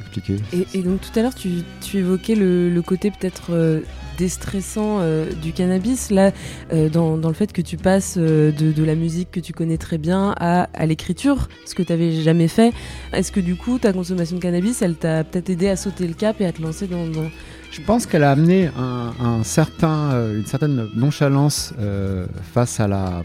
expliquer. 0.00 0.36
Et, 0.52 0.66
et 0.78 0.82
donc 0.82 1.00
tout 1.00 1.18
à 1.18 1.22
l'heure, 1.22 1.34
tu, 1.34 1.50
tu 1.80 1.98
évoquais 1.98 2.34
le, 2.34 2.70
le 2.70 2.82
côté 2.82 3.10
peut-être 3.10 3.50
euh, 3.50 3.80
déstressant 4.18 4.98
euh, 5.00 5.32
du 5.32 5.52
cannabis, 5.52 6.10
là, 6.10 6.30
euh, 6.72 6.88
dans, 6.90 7.16
dans 7.16 7.28
le 7.28 7.34
fait 7.34 7.52
que 7.52 7.62
tu 7.62 7.76
passes 7.76 8.14
euh, 8.18 8.52
de, 8.52 8.70
de 8.70 8.84
la 8.84 8.94
musique 8.94 9.30
que 9.32 9.40
tu 9.40 9.52
connais 9.52 9.78
très 9.78 9.98
bien 9.98 10.34
à, 10.38 10.68
à 10.74 10.86
l'écriture, 10.86 11.48
ce 11.64 11.74
que 11.74 11.82
tu 11.82 11.90
n'avais 11.90 12.12
jamais 12.22 12.46
fait. 12.46 12.72
Est-ce 13.12 13.32
que 13.32 13.40
du 13.40 13.56
coup, 13.56 13.78
ta 13.78 13.92
consommation 13.92 14.36
de 14.36 14.42
cannabis, 14.42 14.80
elle 14.82 14.94
t'a 14.94 15.24
peut-être 15.24 15.50
aidé 15.50 15.68
à 15.70 15.76
sauter 15.76 16.06
le 16.06 16.14
cap 16.14 16.40
et 16.40 16.46
à 16.46 16.52
te 16.52 16.62
lancer 16.62 16.86
dans... 16.86 17.06
dans- 17.08 17.30
Je 17.72 17.80
pense 17.80 18.06
qu'elle 18.06 18.22
a 18.22 18.30
amené 18.30 18.68
un, 18.78 19.12
un 19.18 19.42
certain, 19.42 20.10
une 20.36 20.46
certaine 20.46 20.88
nonchalance 20.94 21.72
euh, 21.80 22.26
face 22.52 22.78
à 22.78 22.86
la. 22.86 23.22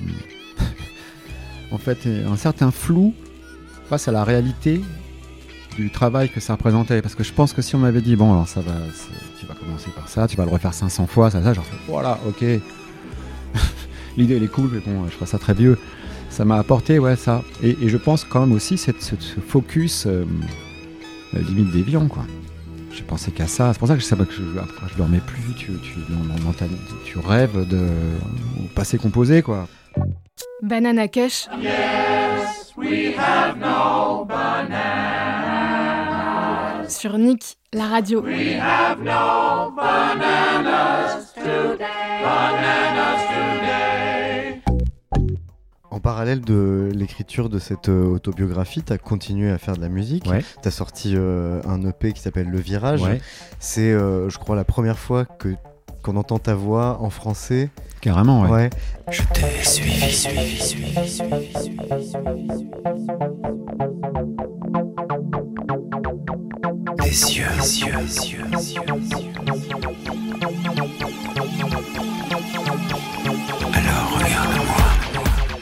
En 1.71 1.77
fait, 1.77 2.07
un 2.07 2.37
certain 2.37 2.71
flou 2.71 3.13
face 3.89 4.07
à 4.07 4.11
la 4.11 4.23
réalité 4.23 4.81
du 5.75 5.89
travail 5.91 6.29
que 6.29 6.39
ça 6.39 6.53
représentait. 6.53 7.01
Parce 7.01 7.15
que 7.15 7.23
je 7.23 7.33
pense 7.33 7.53
que 7.53 7.61
si 7.61 7.75
on 7.75 7.79
m'avait 7.79 8.01
dit, 8.01 8.15
bon, 8.15 8.33
alors 8.33 8.47
ça 8.47 8.61
va, 8.61 8.73
tu 9.39 9.45
vas 9.45 9.53
commencer 9.53 9.89
par 9.95 10.09
ça, 10.09 10.27
tu 10.27 10.35
vas 10.37 10.45
le 10.45 10.51
refaire 10.51 10.73
500 10.73 11.07
fois, 11.07 11.31
ça, 11.31 11.41
ça, 11.41 11.53
genre, 11.53 11.65
voilà, 11.87 12.19
ok. 12.27 12.43
L'idée, 14.17 14.37
elle 14.37 14.43
est 14.43 14.47
cool, 14.47 14.69
mais 14.73 14.79
bon, 14.79 15.05
je 15.05 15.11
ferai 15.11 15.25
ça 15.25 15.37
très 15.37 15.53
vieux. 15.53 15.77
Ça 16.29 16.45
m'a 16.45 16.57
apporté, 16.57 16.99
ouais, 16.99 17.15
ça. 17.15 17.43
Et, 17.63 17.87
je 17.87 17.97
pense 17.97 18.23
quand 18.23 18.41
même 18.41 18.51
aussi 18.51 18.77
cette, 18.77 19.01
ce, 19.01 19.15
focus 19.39 20.05
euh, 20.07 20.25
limite 21.33 21.71
déviant, 21.71 22.07
quoi. 22.07 22.25
J'ai 22.91 23.03
pensé 23.03 23.31
qu'à 23.31 23.47
ça. 23.47 23.71
C'est 23.73 23.79
pour 23.79 23.87
ça 23.87 23.93
que 23.93 24.01
je 24.01 24.05
savais 24.05 24.25
que 24.25 24.33
je, 24.33 24.41
je 24.41 24.97
dormais 24.97 25.19
plus. 25.19 25.53
Tu 25.55 27.19
rêves 27.19 27.67
de 27.67 27.77
au 28.59 28.67
passé 28.73 28.97
composé, 28.97 29.43
quoi. 29.43 29.67
Banana 30.61 31.07
Kush, 31.07 31.47
We 32.75 33.13
have 33.15 33.57
no 33.59 34.27
sur 36.89 37.17
Nick, 37.17 37.57
la 37.73 37.87
radio. 37.87 38.21
We 38.21 38.55
have 38.59 38.99
no 38.99 39.71
bananas 39.75 41.33
today. 41.35 41.77
Bananas 42.23 43.21
today. 43.29 44.61
En 45.91 45.99
parallèle 45.99 46.41
de 46.41 46.89
l'écriture 46.93 47.49
de 47.49 47.59
cette 47.59 47.89
euh, 47.89 48.05
autobiographie, 48.05 48.81
tu 48.81 48.93
as 48.93 48.97
continué 48.97 49.51
à 49.51 49.57
faire 49.59 49.75
de 49.75 49.81
la 49.81 49.89
musique. 49.89 50.25
Ouais. 50.25 50.43
Tu 50.61 50.67
as 50.67 50.71
sorti 50.71 51.13
euh, 51.15 51.61
un 51.65 51.87
EP 51.87 52.13
qui 52.13 52.21
s'appelle 52.21 52.49
Le 52.49 52.59
Virage. 52.59 53.03
Ouais. 53.03 53.21
C'est, 53.59 53.91
euh, 53.91 54.29
je 54.29 54.37
crois, 54.39 54.55
la 54.55 54.63
première 54.63 54.97
fois 54.97 55.25
que 55.25 55.55
puisqu'on 56.07 56.19
entend 56.19 56.39
ta 56.39 56.55
voix 56.55 56.99
en 57.01 57.09
français. 57.09 57.69
Carrément, 58.07 58.43
ouais. 58.43 58.49
Ouais. 58.49 58.69
Je 59.11 59.21
t'ai 59.33 59.65
suivi, 59.65 60.09
suivi, 60.13 60.57
suivi, 60.57 61.09
suivi, 61.09 61.53
suivi, 61.53 62.07
suivi. 62.07 62.47
Yeux, 67.35 67.43
yeux, 67.75 67.99
yeux, 68.23 68.45
yeux. 68.63 68.87
Alors 73.73 74.07
regarde-moi. 74.15 74.77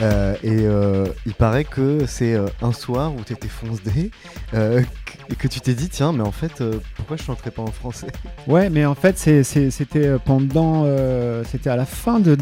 Euh, 0.01 0.35
et 0.43 0.49
euh, 0.67 1.07
il 1.25 1.33
paraît 1.33 1.63
que 1.63 2.05
c'est 2.05 2.35
euh, 2.35 2.45
un 2.61 2.73
soir 2.73 3.11
où 3.11 3.23
tu 3.25 3.33
étais 3.33 3.47
foncé 3.47 4.11
euh, 4.53 4.83
et 5.29 5.35
que 5.35 5.47
tu 5.47 5.59
t'es 5.59 5.73
dit 5.73 5.89
tiens 5.89 6.11
mais 6.13 6.21
en 6.23 6.31
fait 6.31 6.61
euh, 6.61 6.79
pourquoi 6.95 7.17
je 7.17 7.23
chanterais 7.23 7.51
pas 7.51 7.61
en 7.61 7.71
français? 7.71 8.07
Ouais, 8.47 8.69
mais 8.69 8.85
en 8.85 8.95
fait, 8.95 9.17
c'était 9.17 10.07
euh, 10.07 10.17
pendant. 10.23 10.83
euh, 10.85 11.43
c'était 11.49 11.69
à 11.69 11.75
la 11.75 11.85
fin 11.85 12.19
du 12.19 12.35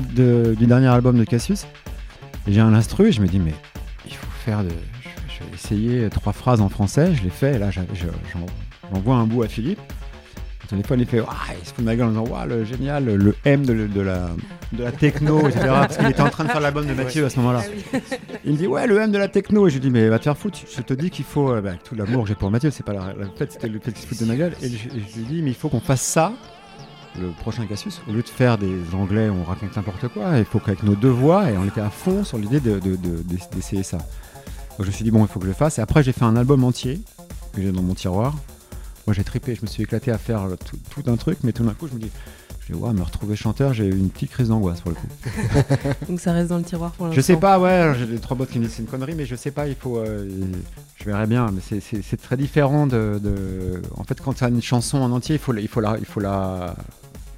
dernier 0.68 0.88
album 0.88 1.18
de 1.18 1.24
Cassius. 1.24 1.66
J'ai 2.48 2.60
un 2.62 2.74
instru 2.74 3.08
et 3.08 3.12
je 3.12 3.22
me 3.22 3.28
dis, 3.28 3.40
mais 3.40 3.54
il 4.06 4.14
faut 4.14 4.30
faire 4.46 4.64
de. 4.64 4.70
Je, 4.70 5.10
je 5.34 5.44
vais 5.50 5.56
essayer 5.56 6.10
trois 6.10 6.34
phrases 6.34 6.60
en 6.62 6.70
français. 6.70 7.14
Je 7.16 7.24
l'ai 7.24 7.30
fait 7.30 7.56
et 7.56 7.58
là, 7.58 7.70
j'envoie 7.72 9.16
un 9.16 9.26
bout 9.26 9.44
à 9.44 9.48
Philippe. 9.48 9.80
Téléphone, 10.74 11.00
il 11.02 11.06
fait 11.06 11.22
Ah, 11.28 11.54
il 11.60 11.66
se 11.68 11.74
fout 11.74 11.80
de 11.80 11.86
ma 11.86 11.96
gueule 11.96 12.08
en 12.08 12.10
disant 12.10 12.26
Waouh, 12.28 12.48
le 12.50 12.64
génial, 12.66 13.06
le 13.06 13.36
M 13.46 13.66
de, 13.66 13.88
de 13.88 14.02
la, 14.02 14.30
de 14.74 14.84
la 14.84 14.92
techno, 14.92 15.48
etc. 15.48 15.66
Parce 15.68 15.98
qu'il 15.98 16.08
était 16.10 16.22
en 16.22 16.30
train 16.30 16.44
de 16.46 16.50
faire 16.50 16.60
l'album 16.62 16.86
de 16.86 16.94
Mathieu 16.94 17.26
à 17.26 17.30
ce 17.30 17.38
moment-là. 17.40 17.62
Il 18.46 18.54
me 18.54 18.58
dit 18.58 18.68
Ouais, 18.68 18.86
le 18.88 19.00
M 19.00 19.12
de 19.12 19.18
la 19.18 19.28
techno. 19.28 19.68
Et 19.68 19.70
je 19.70 19.76
lui 19.76 19.82
dis 19.82 19.90
Mais 19.92 20.08
va 20.10 20.18
te 20.20 20.24
faire 20.24 20.38
foutre, 20.38 20.60
je 20.76 20.82
te 20.82 20.94
dis 20.94 21.10
qu'il 21.10 21.26
faut. 21.26 21.52
euh, 21.52 21.62
bah, 21.62 21.72
tout 21.84 21.96
l'amour 21.96 22.24
que 22.24 22.30
j'ai 22.30 22.36
pour 22.36 22.50
Mathieu, 22.52 22.72
c'est 22.72 22.84
pas 22.86 22.94
la, 22.94 23.14
la 23.18 23.28
fête, 23.38 23.52
c'était 23.54 23.68
le 23.70 23.80
fait 23.80 23.92
qu'il 23.92 24.02
se 24.02 24.08
fout 24.08 24.20
de 24.20 24.26
ma 24.26 24.36
gueule. 24.36 24.54
Et 24.62 24.70
je, 24.70 24.90
lui 24.90 25.26
dis 25.30 25.42
Mais 25.42 25.52
il 25.52 25.56
faut 25.56 25.70
qu'on 25.70 25.80
fasse 25.80 26.02
ça, 26.02 26.34
le 27.22 27.30
prochain 27.40 27.66
Cassius, 27.68 28.02
au 28.10 28.12
lieu 28.12 28.24
de 28.24 28.28
faire 28.28 28.58
des 28.58 28.76
anglais 28.94 29.30
où 29.30 29.36
on 29.42 29.44
raconte 29.44 29.76
n'importe 29.76 30.08
quoi, 30.08 30.38
il 30.40 30.46
faut 30.46 30.60
qu'avec 30.60 30.82
nos 30.84 30.96
deux 30.96 31.10
voix, 31.10 31.50
et 31.52 31.58
on 31.58 31.66
était 31.66 31.82
à 31.82 31.90
fond 31.92 32.24
sur 32.24 32.38
l'idée 32.40 32.60
de- 32.60 32.80
de- 32.80 32.96
de- 32.96 33.24
d'essayer 33.54 33.84
ça. 33.84 33.98
Donc 33.98 34.80
je 34.82 34.86
me 34.88 34.92
suis 34.92 35.04
dit 35.04 35.12
Bon, 35.12 35.24
il 35.24 35.28
faut 35.28 35.40
que 35.40 35.46
je 35.46 35.50
le 35.52 35.56
fasse. 35.56 35.78
Et 35.78 35.82
après, 35.82 36.02
j'ai 36.02 36.14
fait 36.14 36.26
un 36.26 36.36
album 36.36 36.64
entier 36.64 37.00
que 37.54 37.62
j'ai 37.62 37.72
dans 37.72 37.84
mon 37.84 37.94
tiroir. 37.94 38.34
Moi, 39.08 39.14
j'ai 39.14 39.24
trippé, 39.24 39.56
je 39.56 39.62
me 39.62 39.68
suis 39.68 39.84
éclaté 39.84 40.12
à 40.12 40.18
faire 40.18 40.48
tout, 40.66 40.78
tout 40.90 41.10
un 41.12 41.18
truc, 41.18 41.40
mais 41.44 41.52
tout 41.52 41.64
d'un 41.64 41.74
coup, 41.74 41.88
je 41.88 41.94
me 41.94 42.00
dis, 42.00 42.10
je 42.68 42.74
dis, 42.74 42.80
ouais, 42.80 42.94
me 42.94 43.02
retrouver 43.04 43.36
chanteur, 43.36 43.74
j'ai 43.74 43.86
eu 43.86 43.92
une 43.98 44.10
petite 44.10 44.32
crise 44.32 44.48
d'angoisse 44.48 44.80
pour 44.80 44.92
le 44.92 44.96
coup. 44.96 45.08
Donc 46.10 46.22
ça 46.22 46.32
reste 46.32 46.50
dans 46.50 46.58
le 46.58 46.64
tiroir 46.64 46.92
pour 46.92 47.08
l'instant. 47.08 47.16
je 47.18 47.22
sais 47.22 47.36
pas, 47.36 47.60
ouais, 47.60 47.94
j'ai 48.00 48.06
des 48.06 48.20
trois 48.20 48.38
bottes 48.38 48.50
qui 48.50 48.60
me 48.60 48.66
disent 48.66 48.76
c'est 48.76 48.82
une 48.82 48.88
connerie, 48.88 49.16
mais 49.16 49.26
je 49.26 49.36
sais 49.36 49.52
pas, 49.52 49.68
il 49.68 49.76
faut, 49.76 49.98
euh, 49.98 50.26
je 50.96 51.04
verrai 51.04 51.28
bien, 51.28 51.52
mais 51.52 51.60
c'est- 51.62 52.16
très 52.18 52.38
différent 52.38 52.88
de, 52.88 53.20
de- 53.22 53.82
en 53.98 54.06
fait, 54.06 54.22
quand 54.22 54.34
tu 54.34 54.44
as 54.46 54.48
une 54.48 54.62
chanson 54.62 55.00
en 55.00 55.12
entier, 55.12 55.36
il 55.36 55.40
faut, 55.40 55.52
la- 55.52 55.60
il 55.62 55.68
faut 55.68 55.82
la, 55.82 55.98
il 56.00 56.06
faut 56.06 56.22
la, 56.22 56.76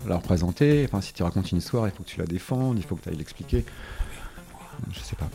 la 0.08 0.17
représenter. 0.17 0.86
Enfin, 0.88 1.01
si 1.01 1.13
tu 1.13 1.23
racontes 1.23 1.51
une 1.51 1.58
histoire, 1.58 1.88
il 1.88 1.91
faut 1.91 2.04
que 2.04 2.10
tu 2.10 2.19
la 2.19 2.28
défendes, 2.28 2.78
il 2.78 2.84
faut 2.84 2.95
que 2.95 3.01
tu 3.01 3.10
ailles 3.10 3.17
l'expliquer. 3.17 3.65
Je 4.93 4.99
sais 4.99 5.15
pas. 5.15 5.30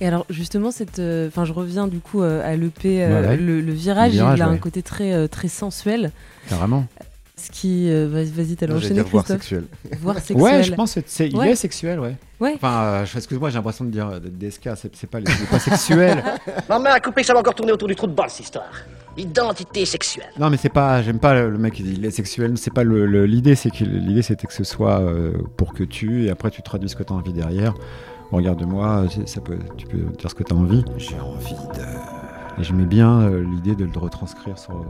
Et 0.00 0.06
alors 0.06 0.24
justement, 0.30 0.70
cette, 0.70 0.98
euh, 0.98 1.28
enfin, 1.28 1.44
je 1.44 1.52
reviens 1.52 1.86
du 1.86 1.98
coup 2.00 2.22
euh, 2.22 2.42
à 2.44 2.56
l'EP, 2.56 3.02
euh, 3.02 3.20
Ouais, 3.22 3.28
ouais. 3.28 3.36
le, 3.36 3.60
le 3.60 3.72
virage, 3.72 4.12
Le 4.12 4.18
virage, 4.18 4.38
il 4.38 4.42
a 4.42 4.48
un 4.48 4.56
côté 4.56 4.82
très 4.82 5.12
euh, 5.12 5.28
très 5.28 5.48
sensuel. 5.48 6.10
Carrément. 6.48 6.86
Ce 7.36 7.50
qui, 7.50 7.90
euh, 7.90 8.06
vas- 8.06 8.22
vas-y, 8.22 8.54
t'as 8.56 8.66
Non, 8.66 8.74
j'allais 8.74 8.86
enchaîné 8.86 8.94
dire 9.02 9.06
voire 9.10 9.24
Christophe. 9.24 9.40
sexuel. 9.42 9.64
Voire 10.02 10.18
sexuel. 10.18 10.40
Ouais, 10.42 10.62
je 10.62 10.74
pense 10.74 10.94
que 10.94 11.00
c'est, 11.06 11.28
il 11.28 11.36
Ouais. 11.36 11.50
est 11.52 11.54
sexuel, 11.54 11.98
ouais. 11.98 12.14
Ouais. 12.38 12.52
Enfin, 12.54 12.82
euh, 12.82 13.04
excuse-moi, 13.16 13.48
j'ai 13.48 13.56
l'impression 13.56 13.84
de 13.86 13.90
dire 13.90 14.08
euh, 14.08 14.20
DSK, 14.20 14.70
c'est, 14.94 15.06
pas, 15.08 15.20
les- 15.20 15.24
pas 15.50 15.58
sexuel. 15.58 16.22
Maman 16.68 16.90
a 16.90 17.00
coupé 17.00 17.22
que 17.22 17.26
ça 17.26 17.32
va 17.32 17.40
encore 17.40 17.54
tourner 17.54 17.72
autour 17.72 17.88
du 17.88 17.94
trou 17.96 18.06
de 18.06 18.12
balle, 18.12 18.28
cette 18.28 18.44
histoire. 18.44 18.70
Identité 19.16 19.84
sexuelle. 19.86 20.28
Non, 20.38 20.50
mais 20.50 20.56
c'est 20.56 20.68
pas. 20.68 21.02
J'aime 21.02 21.18
pas 21.18 21.34
le 21.34 21.50
le 21.50 21.58
mec 21.58 21.74
qui 21.74 21.82
dit 21.82 21.94
il 21.98 22.04
est 22.04 22.10
sexuel. 22.10 22.56
C'est 22.56 22.72
pas 22.72 22.84
le, 22.84 23.06
le- 23.06 23.26
l'idée. 23.26 23.54
C'est 23.54 23.70
que 23.70 23.84
l'idée 23.84 24.22
c'était 24.22 24.46
que 24.46 24.52
ce 24.52 24.64
soit 24.64 25.00
euh, 25.00 25.32
pour 25.56 25.72
que 25.74 25.82
tu 25.82 26.24
et 26.26 26.30
après 26.30 26.50
tu 26.50 26.62
traduis 26.62 26.88
ce 26.88 26.96
que 26.96 27.02
tu 27.02 27.12
as 27.12 27.16
envie 27.16 27.32
derrière. 27.32 27.74
Regarde-moi, 28.32 29.04
c'est- 29.10 29.28
ça 29.28 29.40
peut, 29.40 29.58
tu 29.76 29.86
peux 29.86 29.98
dire 29.98 30.30
ce 30.30 30.34
que 30.34 30.42
tu 30.44 30.52
as 30.52 30.56
envie. 30.56 30.84
J'ai 30.96 31.18
envie 31.18 31.54
de. 31.74 32.60
Et 32.60 32.64
j'aimais 32.64 32.84
bien 32.86 33.20
euh, 33.22 33.42
l'idée 33.42 33.74
de 33.74 33.84
le 33.84 33.98
retranscrire 33.98 34.58
sur, 34.58 34.72
euh, 34.74 34.84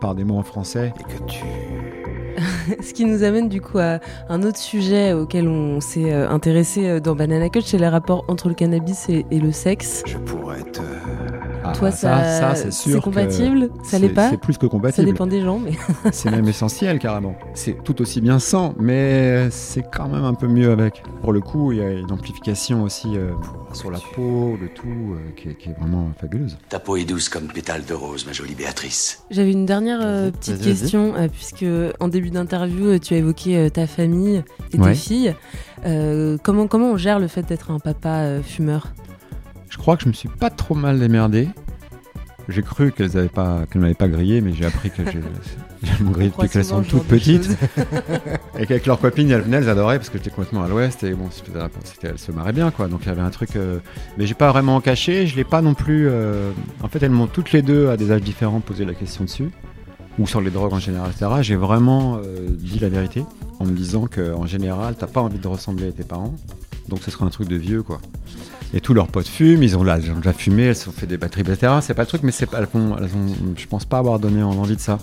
par 0.00 0.14
des 0.14 0.24
mots 0.24 0.38
en 0.38 0.42
français. 0.42 0.92
Et 1.00 1.02
que 1.12 1.22
tu. 1.30 1.44
Ce 2.82 2.92
qui 2.94 3.04
nous 3.04 3.22
amène 3.22 3.48
du 3.48 3.60
coup 3.60 3.78
à 3.78 4.00
un 4.28 4.42
autre 4.42 4.58
sujet 4.58 5.12
auquel 5.12 5.46
on 5.48 5.80
s'est 5.80 6.12
euh, 6.12 6.28
intéressé 6.28 7.00
dans 7.00 7.14
Banana 7.14 7.48
Cut, 7.48 7.60
c'est 7.62 7.78
les 7.78 7.88
rapports 7.88 8.24
entre 8.28 8.48
le 8.48 8.54
cannabis 8.54 9.08
et, 9.08 9.24
et 9.30 9.38
le 9.40 9.52
sexe. 9.52 10.02
Je 10.06 10.18
pourrais 10.18 10.62
te. 10.62 10.80
Ah, 11.66 11.72
Toi, 11.72 11.90
ça, 11.90 12.54
c'est 12.54 12.72
sûr. 12.72 12.98
que 12.98 13.04
compatible? 13.04 13.70
Ça 13.84 13.98
l'est 13.98 14.08
c'est- 14.08 14.14
pas? 14.14 14.28
C'est 14.30 14.36
plus 14.40 14.58
que 14.58 14.66
Ça 14.66 14.70
compatible. 14.70 15.06
dépend 15.06 15.26
des 15.26 15.40
gens, 15.40 15.58
mais. 15.58 15.72
c'est 16.12 16.30
même 16.30 16.46
essentiel 16.46 16.98
carrément. 16.98 17.34
C'est 17.54 17.82
tout 17.82 18.02
aussi 18.02 18.20
bien 18.20 18.38
sans, 18.38 18.74
mais 18.78 19.48
c'est 19.50 19.82
quand 19.90 20.08
même 20.08 20.24
un 20.24 20.34
peu 20.34 20.46
mieux 20.46 20.70
avec. 20.70 21.02
Pour 21.22 21.32
le 21.32 21.40
coup, 21.40 21.72
il 21.72 21.78
y 21.78 21.80
a 21.82 21.90
une 21.90 22.12
amplification 22.12 22.82
aussi 22.82 23.16
euh, 23.16 23.32
sur 23.72 23.90
la 23.90 23.98
peau, 24.14 24.56
le 24.60 24.68
tout, 24.68 24.84
euh, 24.88 25.30
qui, 25.36 25.48
est, 25.48 25.54
qui 25.54 25.70
est 25.70 25.78
vraiment 25.78 26.10
fabuleuse. 26.20 26.58
Ta 26.68 26.78
peau 26.78 26.96
est 26.96 27.04
douce 27.04 27.28
comme 27.30 27.46
pétale 27.46 27.84
de 27.86 27.94
rose, 27.94 28.26
ma 28.26 28.32
jolie 28.32 28.54
Béatrice. 28.54 29.24
J'avais 29.30 29.52
une 29.52 29.64
dernière 29.66 30.00
euh, 30.02 30.30
petite 30.30 30.60
question, 30.60 31.14
euh, 31.16 31.28
puisque 31.28 31.64
en 32.00 32.08
début 32.08 32.30
d'interview, 32.30 32.88
euh, 32.88 32.98
tu 32.98 33.14
as 33.14 33.18
évoqué 33.18 33.56
euh, 33.56 33.68
ta 33.70 33.86
famille 33.86 34.44
et 34.72 34.78
Ouais. 34.78 34.90
tes 34.90 34.94
filles. 34.94 35.34
Euh, 35.86 36.36
comment, 36.42 36.66
comment 36.66 36.90
on 36.92 36.96
gère 36.96 37.18
le 37.18 37.28
fait 37.28 37.42
d'être 37.42 37.70
un 37.70 37.78
papa 37.78 38.08
euh, 38.20 38.42
fumeur? 38.42 38.88
Je 39.74 39.78
crois 39.78 39.96
que 39.96 40.04
je 40.04 40.08
me 40.08 40.12
suis 40.12 40.28
pas 40.28 40.50
trop 40.50 40.76
mal 40.76 41.00
démerdé. 41.00 41.48
J'ai 42.48 42.62
cru 42.62 42.92
qu'elles 42.92 43.18
avaient 43.18 43.28
pas, 43.28 43.62
m'avaient 43.74 43.92
pas 43.92 44.06
grillé, 44.06 44.40
mais 44.40 44.52
j'ai 44.52 44.66
appris 44.66 44.92
que 44.92 45.02
m'ont 46.04 46.12
grillé 46.12 46.30
croit 46.30 46.44
depuis 46.44 46.52
qu'elles 46.52 46.64
sont 46.64 46.82
toutes 46.82 47.08
petites. 47.08 47.50
et 48.58 48.66
qu'avec 48.66 48.86
leurs 48.86 49.00
copines, 49.00 49.28
elles 49.32 49.40
venaient, 49.40 49.56
elles 49.56 49.68
adoraient 49.68 49.98
parce 49.98 50.10
que 50.10 50.18
j'étais 50.18 50.30
complètement 50.30 50.62
à 50.62 50.68
l'ouest 50.68 51.02
et 51.02 51.14
bon, 51.14 51.28
elles 52.04 52.18
se 52.20 52.30
marraient 52.30 52.52
bien 52.52 52.70
quoi. 52.70 52.86
Donc 52.86 53.00
il 53.02 53.08
y 53.08 53.10
avait 53.10 53.20
un 53.20 53.30
truc, 53.30 53.56
euh, 53.56 53.80
mais 54.16 54.28
j'ai 54.28 54.34
pas 54.34 54.52
vraiment 54.52 54.80
caché. 54.80 55.26
Je 55.26 55.34
l'ai 55.34 55.42
pas 55.42 55.60
non 55.60 55.74
plus. 55.74 56.06
euh, 56.08 56.52
En 56.80 56.88
fait, 56.88 57.02
elles 57.02 57.10
m'ont 57.10 57.26
toutes 57.26 57.50
les 57.50 57.62
deux 57.62 57.88
à 57.88 57.96
des 57.96 58.12
âges 58.12 58.22
différents 58.22 58.60
posé 58.60 58.84
la 58.84 58.94
question 58.94 59.24
dessus 59.24 59.50
ou 60.20 60.28
sur 60.28 60.40
les 60.40 60.50
drogues 60.50 60.74
en 60.74 60.78
général, 60.78 61.10
etc. 61.10 61.32
J'ai 61.40 61.56
vraiment 61.56 62.18
euh, 62.24 62.46
dit 62.48 62.78
la 62.78 62.90
vérité 62.90 63.24
en 63.58 63.64
me 63.64 63.72
disant 63.72 64.06
que 64.06 64.32
en 64.34 64.46
général, 64.46 64.94
t'as 64.96 65.08
pas 65.08 65.20
envie 65.20 65.38
de 65.40 65.48
ressembler 65.48 65.88
à 65.88 65.92
tes 65.92 66.04
parents, 66.04 66.34
donc 66.88 67.00
ce 67.02 67.10
serait 67.10 67.24
un 67.24 67.30
truc 67.30 67.48
de 67.48 67.56
vieux 67.56 67.82
quoi. 67.82 68.00
Et 68.72 68.80
tous 68.80 68.92
leurs 68.92 69.06
potes 69.06 69.28
fument, 69.28 69.62
ils 69.62 69.76
ont, 69.76 69.84
là, 69.84 69.98
ils 69.98 70.10
ont 70.10 70.16
déjà 70.16 70.32
fumé, 70.32 70.64
elles 70.64 70.76
se 70.76 70.86
sont 70.86 70.92
fait 70.92 71.06
des 71.06 71.16
batteries, 71.16 71.42
etc. 71.42 71.74
C'est 71.80 71.94
pas 71.94 72.02
le 72.02 72.08
truc, 72.08 72.24
mais 72.24 72.32
c'est 72.32 72.46
pas, 72.46 72.58
elles 72.58 72.68
ont, 72.74 72.96
je 73.56 73.66
pense 73.66 73.84
pas 73.84 73.98
avoir 73.98 74.18
donné 74.18 74.42
envie 74.42 74.74
de 74.74 74.80
ça. 74.80 74.98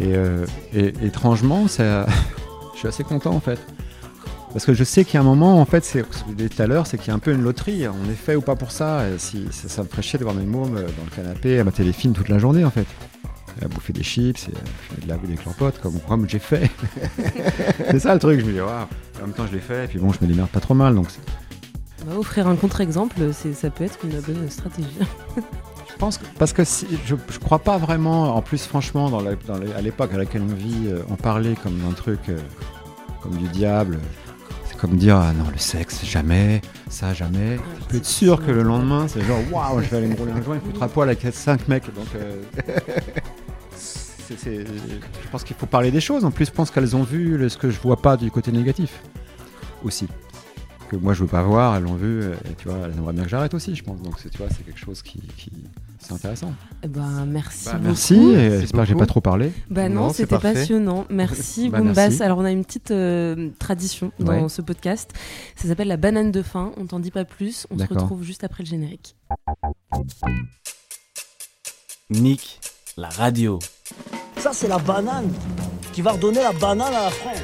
Et, 0.00 0.14
euh, 0.14 0.46
étrangement, 1.02 1.66
je 1.68 2.04
suis 2.74 2.88
assez 2.88 3.04
content 3.04 3.32
en 3.32 3.40
fait. 3.40 3.58
Parce 4.52 4.64
que 4.64 4.72
je 4.72 4.84
sais 4.84 5.04
qu'il 5.04 5.14
y 5.14 5.16
a 5.18 5.20
un 5.20 5.24
moment, 5.24 5.60
en 5.60 5.64
fait, 5.66 5.84
c'est 5.84 6.00
ce 6.00 6.04
que 6.04 6.30
je 6.30 6.34
disais 6.34 6.48
tout 6.48 6.62
à 6.62 6.66
l'heure, 6.66 6.86
c'est 6.86 6.96
qu'il 6.96 7.08
y 7.08 7.10
a 7.10 7.14
un 7.14 7.18
peu 7.18 7.32
une 7.32 7.42
loterie. 7.42 7.86
On 7.86 8.10
est 8.10 8.14
fait 8.14 8.34
ou 8.34 8.40
pas 8.40 8.56
pour 8.56 8.70
ça. 8.70 9.02
Si, 9.18 9.46
ça, 9.50 9.82
me 9.82 9.88
ferait 9.88 10.02
chier 10.02 10.18
de 10.18 10.24
voir 10.24 10.34
mes 10.34 10.46
mômes 10.46 10.76
euh, 10.76 10.82
dans 10.82 11.04
le 11.04 11.14
canapé 11.14 11.58
à 11.58 11.64
mater 11.64 11.84
les 11.84 11.92
films 11.92 12.14
toute 12.14 12.28
la 12.28 12.38
journée 12.38 12.64
en 12.64 12.70
fait. 12.70 12.86
À 13.62 13.68
bouffer 13.68 13.92
des 13.92 14.02
chips 14.04 14.48
et 14.48 15.00
de 15.04 15.08
la 15.08 15.16
weed 15.16 15.26
avec 15.30 15.44
leurs 15.44 15.54
potes, 15.54 15.80
comme, 15.80 16.28
j'ai 16.28 16.38
fait. 16.38 16.70
c'est 17.90 17.98
ça 17.98 18.14
le 18.14 18.20
truc, 18.20 18.40
je 18.40 18.44
me 18.46 18.52
dis, 18.52 18.60
waouh. 18.60 18.70
En 18.70 19.22
même 19.26 19.32
temps, 19.32 19.46
je 19.48 19.52
l'ai 19.54 19.60
fait, 19.60 19.86
et 19.86 19.88
puis 19.88 19.98
bon, 19.98 20.12
je 20.12 20.18
me 20.22 20.26
démerde 20.28 20.48
pas 20.50 20.60
trop 20.60 20.74
mal. 20.74 20.94
Donc 20.94 21.08
Bah, 22.06 22.12
Offrir 22.16 22.46
un 22.46 22.54
contre-exemple, 22.54 23.16
ça 23.32 23.70
peut 23.70 23.84
être 23.84 23.98
une 24.04 24.20
bonne 24.20 24.48
stratégie. 24.48 24.88
Je 25.90 25.96
pense 25.98 26.18
que, 26.18 26.24
parce 26.38 26.52
que 26.52 26.62
si- 26.62 26.86
je, 27.06 27.16
je 27.28 27.38
crois 27.40 27.58
pas 27.58 27.76
vraiment, 27.78 28.36
en 28.36 28.42
plus 28.42 28.64
franchement, 28.66 29.10
dans 29.10 29.20
la- 29.20 29.34
dans 29.34 29.58
les- 29.58 29.72
à 29.72 29.80
l'époque 29.80 30.14
à 30.14 30.18
laquelle 30.18 30.42
on 30.42 30.54
vit, 30.54 30.86
euh, 30.86 31.00
en 31.10 31.16
parler 31.16 31.56
comme 31.60 31.76
d'un 31.78 31.90
truc, 31.92 32.20
euh, 32.28 32.38
comme 33.20 33.32
du 33.36 33.48
diable, 33.48 33.98
c'est 34.66 34.76
comme 34.78 34.96
dire 34.96 35.16
ah 35.16 35.32
non 35.32 35.50
le 35.50 35.58
sexe 35.58 36.04
jamais, 36.04 36.60
ça 36.88 37.12
jamais. 37.14 37.56
Tu 37.80 37.86
peux 37.88 37.96
être 37.96 38.06
sûr 38.06 38.46
que 38.46 38.52
le 38.52 38.62
lendemain 38.62 39.08
c'est 39.08 39.22
genre 39.24 39.40
waouh 39.50 39.80
je 39.82 39.88
vais 39.88 39.96
aller 39.96 40.06
me 40.06 40.14
rouler 40.14 40.30
un 40.30 40.40
joint, 40.42 40.60
il 40.64 40.70
foutra 40.70 40.86
poil 40.88 41.08
avec 41.08 41.26
5 41.34 41.66
mecs 41.66 41.92
donc. 41.92 42.06
euh, 42.14 42.42
c'est- 44.36 44.36
c'est- 44.38 44.66
je 44.66 45.28
pense 45.30 45.44
qu'il 45.44 45.56
faut 45.56 45.66
parler 45.66 45.90
des 45.90 46.00
choses. 46.00 46.24
En 46.24 46.30
plus, 46.30 46.46
je 46.46 46.50
pense 46.52 46.70
qu'elles 46.70 46.94
ont 46.96 47.02
vu 47.02 47.36
le- 47.38 47.48
ce 47.48 47.56
que 47.58 47.70
je 47.70 47.80
vois 47.80 48.00
pas 48.00 48.16
du 48.16 48.30
côté 48.30 48.52
négatif 48.52 49.00
aussi. 49.84 50.06
Que 50.90 50.96
moi 50.96 51.12
je 51.12 51.20
veux 51.20 51.28
pas 51.28 51.42
voir, 51.42 51.76
elles 51.76 51.82
l'ont 51.82 51.96
vu, 51.96 52.22
et 52.24 52.54
tu 52.56 52.66
vois, 52.68 52.78
elles 52.86 52.96
aimeraient 52.96 53.12
bien 53.12 53.24
que 53.24 53.28
j'arrête 53.28 53.52
aussi, 53.52 53.74
je 53.76 53.84
pense. 53.84 54.00
Donc 54.00 54.18
c'est 54.18 54.30
tu 54.30 54.38
vois, 54.38 54.46
c'est 54.48 54.64
quelque 54.64 54.78
chose 54.80 55.02
qui, 55.02 55.20
qui- 55.36 55.52
c'est 55.98 56.14
intéressant. 56.14 56.54
Eh 56.82 56.88
ben, 56.88 57.26
merci. 57.26 57.66
Bah, 57.66 57.72
beaucoup. 57.72 57.84
merci, 57.88 58.14
et 58.14 58.60
j'espère 58.60 58.80
que 58.84 58.86
j'ai 58.88 58.94
pas 58.94 59.04
trop 59.04 59.20
parlé. 59.20 59.52
Bah 59.68 59.90
non, 59.90 60.08
c'était 60.14 60.28
parfait. 60.28 60.54
passionnant. 60.54 61.04
Merci 61.10 61.68
Bah, 61.68 61.78
Boombas. 61.80 61.92
merci. 62.08 62.22
Alors 62.22 62.38
on 62.38 62.44
a 62.46 62.50
une 62.50 62.64
petite 62.64 62.90
euh, 62.90 63.50
tradition 63.58 64.12
dans 64.18 64.44
Ouais. 64.44 64.48
ce 64.48 64.62
podcast. 64.62 65.12
Ça 65.56 65.68
s'appelle 65.68 65.88
la 65.88 65.98
banane 65.98 66.30
de 66.32 66.40
fin. 66.40 66.72
On 66.78 66.86
t'en 66.86 67.00
dit 67.00 67.10
pas 67.10 67.26
plus. 67.26 67.66
On 67.70 67.76
se 67.76 67.84
retrouve 67.84 68.22
juste 68.22 68.42
après 68.44 68.62
le 68.62 68.68
générique. 68.70 69.14
Nick, 72.08 72.60
la 72.96 73.10
radio. 73.10 73.58
Ça, 74.38 74.50
c'est 74.52 74.68
la 74.68 74.78
banane 74.78 75.32
qui 75.92 76.02
va 76.02 76.12
redonner 76.12 76.40
la 76.40 76.52
banane 76.52 76.94
à 76.94 77.04
la 77.04 77.10
France. 77.10 77.38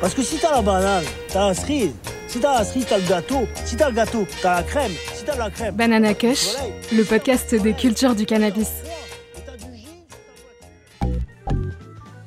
Parce 0.00 0.14
que 0.14 0.22
si 0.22 0.38
t'as 0.38 0.50
la 0.50 0.62
banane, 0.62 1.04
t'as 1.28 1.48
la 1.48 1.54
cerise. 1.54 1.92
Si 2.26 2.40
t'as 2.40 2.58
la 2.58 2.64
cerise, 2.64 2.86
t'as 2.88 2.98
le 2.98 3.06
gâteau. 3.06 3.46
Si 3.64 3.76
t'as 3.76 3.88
le 3.88 3.94
gâteau, 3.94 4.26
t'as 4.40 4.56
la 4.56 4.62
crème. 4.62 4.92
Si 5.14 5.24
t'as 5.24 5.36
la 5.36 5.50
crème. 5.50 5.74
Banana 5.74 6.14
Kush, 6.14 6.54
le 6.92 7.04
podcast 7.04 7.54
des 7.54 7.74
cultures 7.74 8.14
du 8.14 8.26
cannabis. 8.26 8.68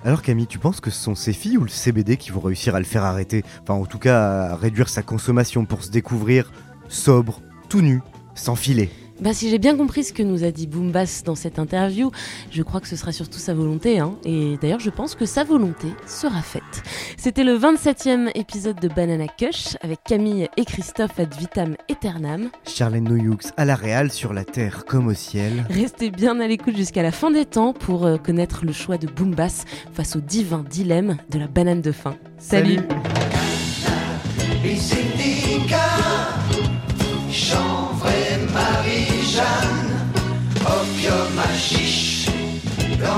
Alors 0.04 0.22
Camille, 0.22 0.46
tu 0.46 0.60
penses 0.60 0.80
que 0.80 0.92
ce 0.92 1.02
sont 1.02 1.16
ces 1.16 1.34
filles 1.34 1.58
ou 1.58 1.64
le 1.64 1.70
CBD 1.70 2.16
qui 2.18 2.30
vont 2.30 2.40
réussir 2.40 2.76
à 2.76 2.80
le 2.80 2.86
faire 2.86 3.04
arrêter? 3.04 3.44
Enfin 3.64 3.74
en 3.74 3.88
tout 3.88 3.98
cas 3.98 4.52
à 4.52 4.56
réduire 4.56 4.88
sa 4.88 5.02
consommation 5.02 5.66
pour 5.66 5.84
se 5.84 5.90
découvrir 5.90 6.52
sobre, 6.88 7.42
tout 7.70 7.82
nu, 7.82 8.02
sans 8.36 8.56
filet. 8.56 8.92
Bah, 9.22 9.34
si 9.34 9.50
j'ai 9.50 9.60
bien 9.60 9.78
compris 9.78 10.04
ce 10.04 10.12
que 10.12 10.24
nous 10.24 10.44
a 10.44 10.52
dit 10.52 10.68
Boombass 10.68 11.24
dans 11.24 11.36
cette 11.36 11.58
interview, 11.58 12.12
je 12.52 12.64
crois 12.64 12.82
que 12.82 12.88
ce 12.88 12.98
sera 12.98 13.14
surtout 13.14 13.40
sa 13.40 13.54
volonté. 13.54 14.00
Hein. 14.00 14.16
Et 14.26 14.58
d'ailleurs, 14.62 14.82
je 14.82 14.90
pense 14.90 15.16
que 15.16 15.26
sa 15.26 15.44
volonté 15.44 15.88
sera 16.06 16.42
faite. 16.42 16.84
C'était 17.18 17.46
le 17.46 17.58
27e 17.58 18.32
épisode 18.36 18.80
de 18.80 18.90
Banana 18.90 19.28
Kush 19.28 19.78
avec 19.82 20.04
Camille 20.04 20.50
et 20.58 20.66
Christophe 20.66 21.18
ad 21.20 21.34
vitam 21.34 21.78
aeternam. 21.90 22.50
Charlène 22.68 23.06
Noyoux 23.06 23.38
à 23.56 23.64
la 23.64 23.76
Réal 23.76 24.12
sur 24.12 24.34
la 24.34 24.44
terre 24.44 24.84
comme 24.86 25.08
au 25.08 25.14
ciel. 25.14 25.66
Restez 25.70 26.12
bien 26.12 26.40
à 26.42 26.48
l'écoute 26.48 26.76
jusqu'à 26.76 27.04
la 27.04 27.12
fin 27.12 27.32
des 27.32 27.46
temps 27.46 27.72
pour 27.72 28.06
euh, 28.06 28.18
connaître 28.18 28.66
le 28.66 28.74
choix 28.74 28.98
de 28.98 29.08
Boombass 29.08 29.64
face 29.94 30.18
au 30.18 30.20
divin 30.20 30.66
dilemme 30.70 31.18
de 31.30 31.40
la 31.40 31.48
banane 31.48 31.82
de 31.82 31.92
fin. 31.94 32.16
Salut, 32.38 32.80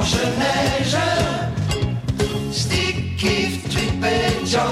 Blanche-Neige, 0.07 0.97
stick, 2.51 3.17
kiff, 3.17 3.67
trip 3.69 4.05
et 4.05 4.45
joint, 4.45 4.63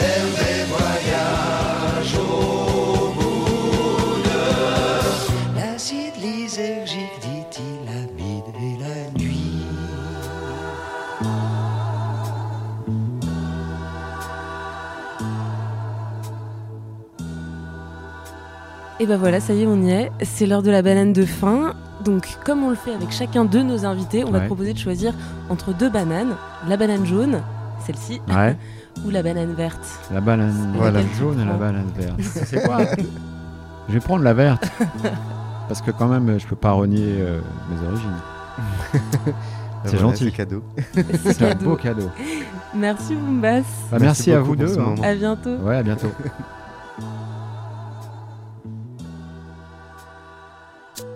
Hervé 0.00 0.64
voyage 0.70 2.14
au 2.16 3.12
bout 3.12 4.22
de 4.24 4.40
l'acide 5.56 6.16
lysergique, 6.22 7.20
dit-il, 7.20 7.86
et 8.60 8.78
la 8.80 8.96
nuit. 9.20 9.66
Et 19.00 19.06
ben 19.06 19.18
voilà, 19.18 19.40
ça 19.40 19.52
y 19.52 19.64
est, 19.64 19.66
on 19.66 19.82
y 19.82 19.90
est. 19.90 20.10
C'est 20.22 20.46
l'heure 20.46 20.62
de 20.62 20.70
la 20.70 20.80
banane 20.80 21.12
de 21.12 21.26
fin. 21.26 21.74
Donc, 22.04 22.28
comme 22.44 22.62
on 22.64 22.70
le 22.70 22.76
fait 22.76 22.92
avec 22.94 23.10
chacun 23.10 23.44
de 23.44 23.60
nos 23.60 23.84
invités, 23.86 24.24
on 24.24 24.30
va 24.30 24.40
Ouais. 24.40 24.46
proposer 24.46 24.72
de 24.74 24.78
choisir 24.78 25.12
entre 25.48 25.72
deux 25.72 25.88
bananes. 25.88 26.34
La 26.68 26.76
banane 26.76 27.06
jaune, 27.06 27.40
celle-ci, 27.86 28.20
Ouais. 28.28 28.56
ou 29.06 29.10
la 29.10 29.22
banane 29.22 29.54
verte. 29.54 29.80
La 30.12 30.20
banane 30.20 30.74
la 30.78 31.02
jaune 31.18 31.40
et 31.40 31.44
la 31.44 31.54
banane 31.54 31.90
verte. 31.96 32.20
C'est 32.46 32.62
quoi 32.62 32.78
Je 33.88 33.94
vais 33.94 34.00
prendre 34.00 34.22
la 34.22 34.34
verte. 34.34 34.68
Parce 35.68 35.80
que 35.80 35.90
quand 35.92 36.08
même, 36.08 36.38
je 36.38 36.46
peux 36.46 36.56
pas 36.56 36.72
renier 36.72 37.16
euh, 37.20 37.40
mes 37.70 37.86
origines. 37.88 38.10
C'est 39.86 39.96
Voilà, 39.96 39.98
gentil. 39.98 40.24
c'est 40.24 40.30
cadeau. 40.30 40.62
C'est 41.24 41.42
un 41.42 41.54
beau 41.54 41.76
cadeau. 41.76 42.10
Merci 42.74 43.14
Boombas. 43.14 43.62
Bah, 43.90 43.96
merci, 44.00 44.30
à 44.32 44.40
vous 44.40 44.56
deux. 44.56 44.78
hein. 44.78 44.94
À 45.02 45.14
bientôt. 45.14 45.56
Ouais, 45.56 45.76
à 45.78 45.82
bientôt. 45.82 46.10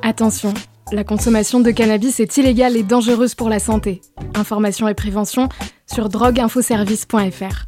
Attention, 0.03 0.55
la 0.93 1.05
consommation 1.05 1.61
de 1.61 1.71
cannabis 1.71 2.21
est 2.21 2.37
illégale 2.37 2.77
et 2.77 2.83
dangereuse 2.83 3.35
pour 3.35 3.49
la 3.49 3.59
santé. 3.59 4.01
Information 4.35 4.89
et 4.89 4.95
prévention 4.95 5.49
sur 5.87 6.09
drogueinfoservice.fr. 6.09 7.67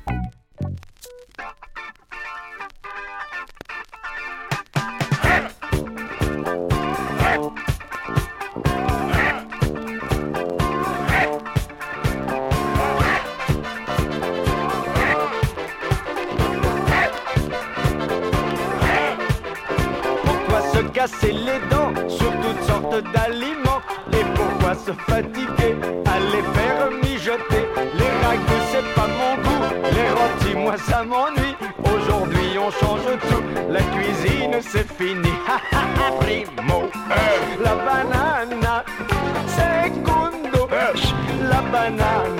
Pourquoi 20.24 20.60
se 20.72 20.88
casser 20.92 21.32
les 21.32 21.58
dents 21.70 21.79
d'aliments. 23.02 23.82
Et 24.12 24.24
pourquoi 24.34 24.74
se 24.74 24.92
fatiguer 25.10 25.74
à 26.06 26.18
les 26.32 26.44
faire 26.54 26.90
mijoter? 27.02 27.64
Les 27.98 28.12
ragoûts 28.26 28.64
c'est 28.72 28.94
pas 28.94 29.08
mon 29.18 29.34
goût, 29.42 29.64
les 29.94 30.08
rôtis 30.18 30.56
moi 30.56 30.76
ça 30.78 31.02
m'ennuie. 31.02 31.56
Aujourd'hui 31.84 32.58
on 32.58 32.70
change 32.70 33.08
tout, 33.28 33.42
la 33.68 33.80
cuisine 33.94 34.56
c'est 34.60 34.88
fini. 34.94 35.32
Ha, 35.48 35.60
ha, 35.72 35.80
ha, 35.80 36.12
Primo, 36.20 36.82
euh, 37.10 37.64
la 37.64 37.74
banana 37.74 38.84
Secondo, 39.56 40.68
euh, 40.72 40.92
la 41.50 41.60
banana 41.72 42.39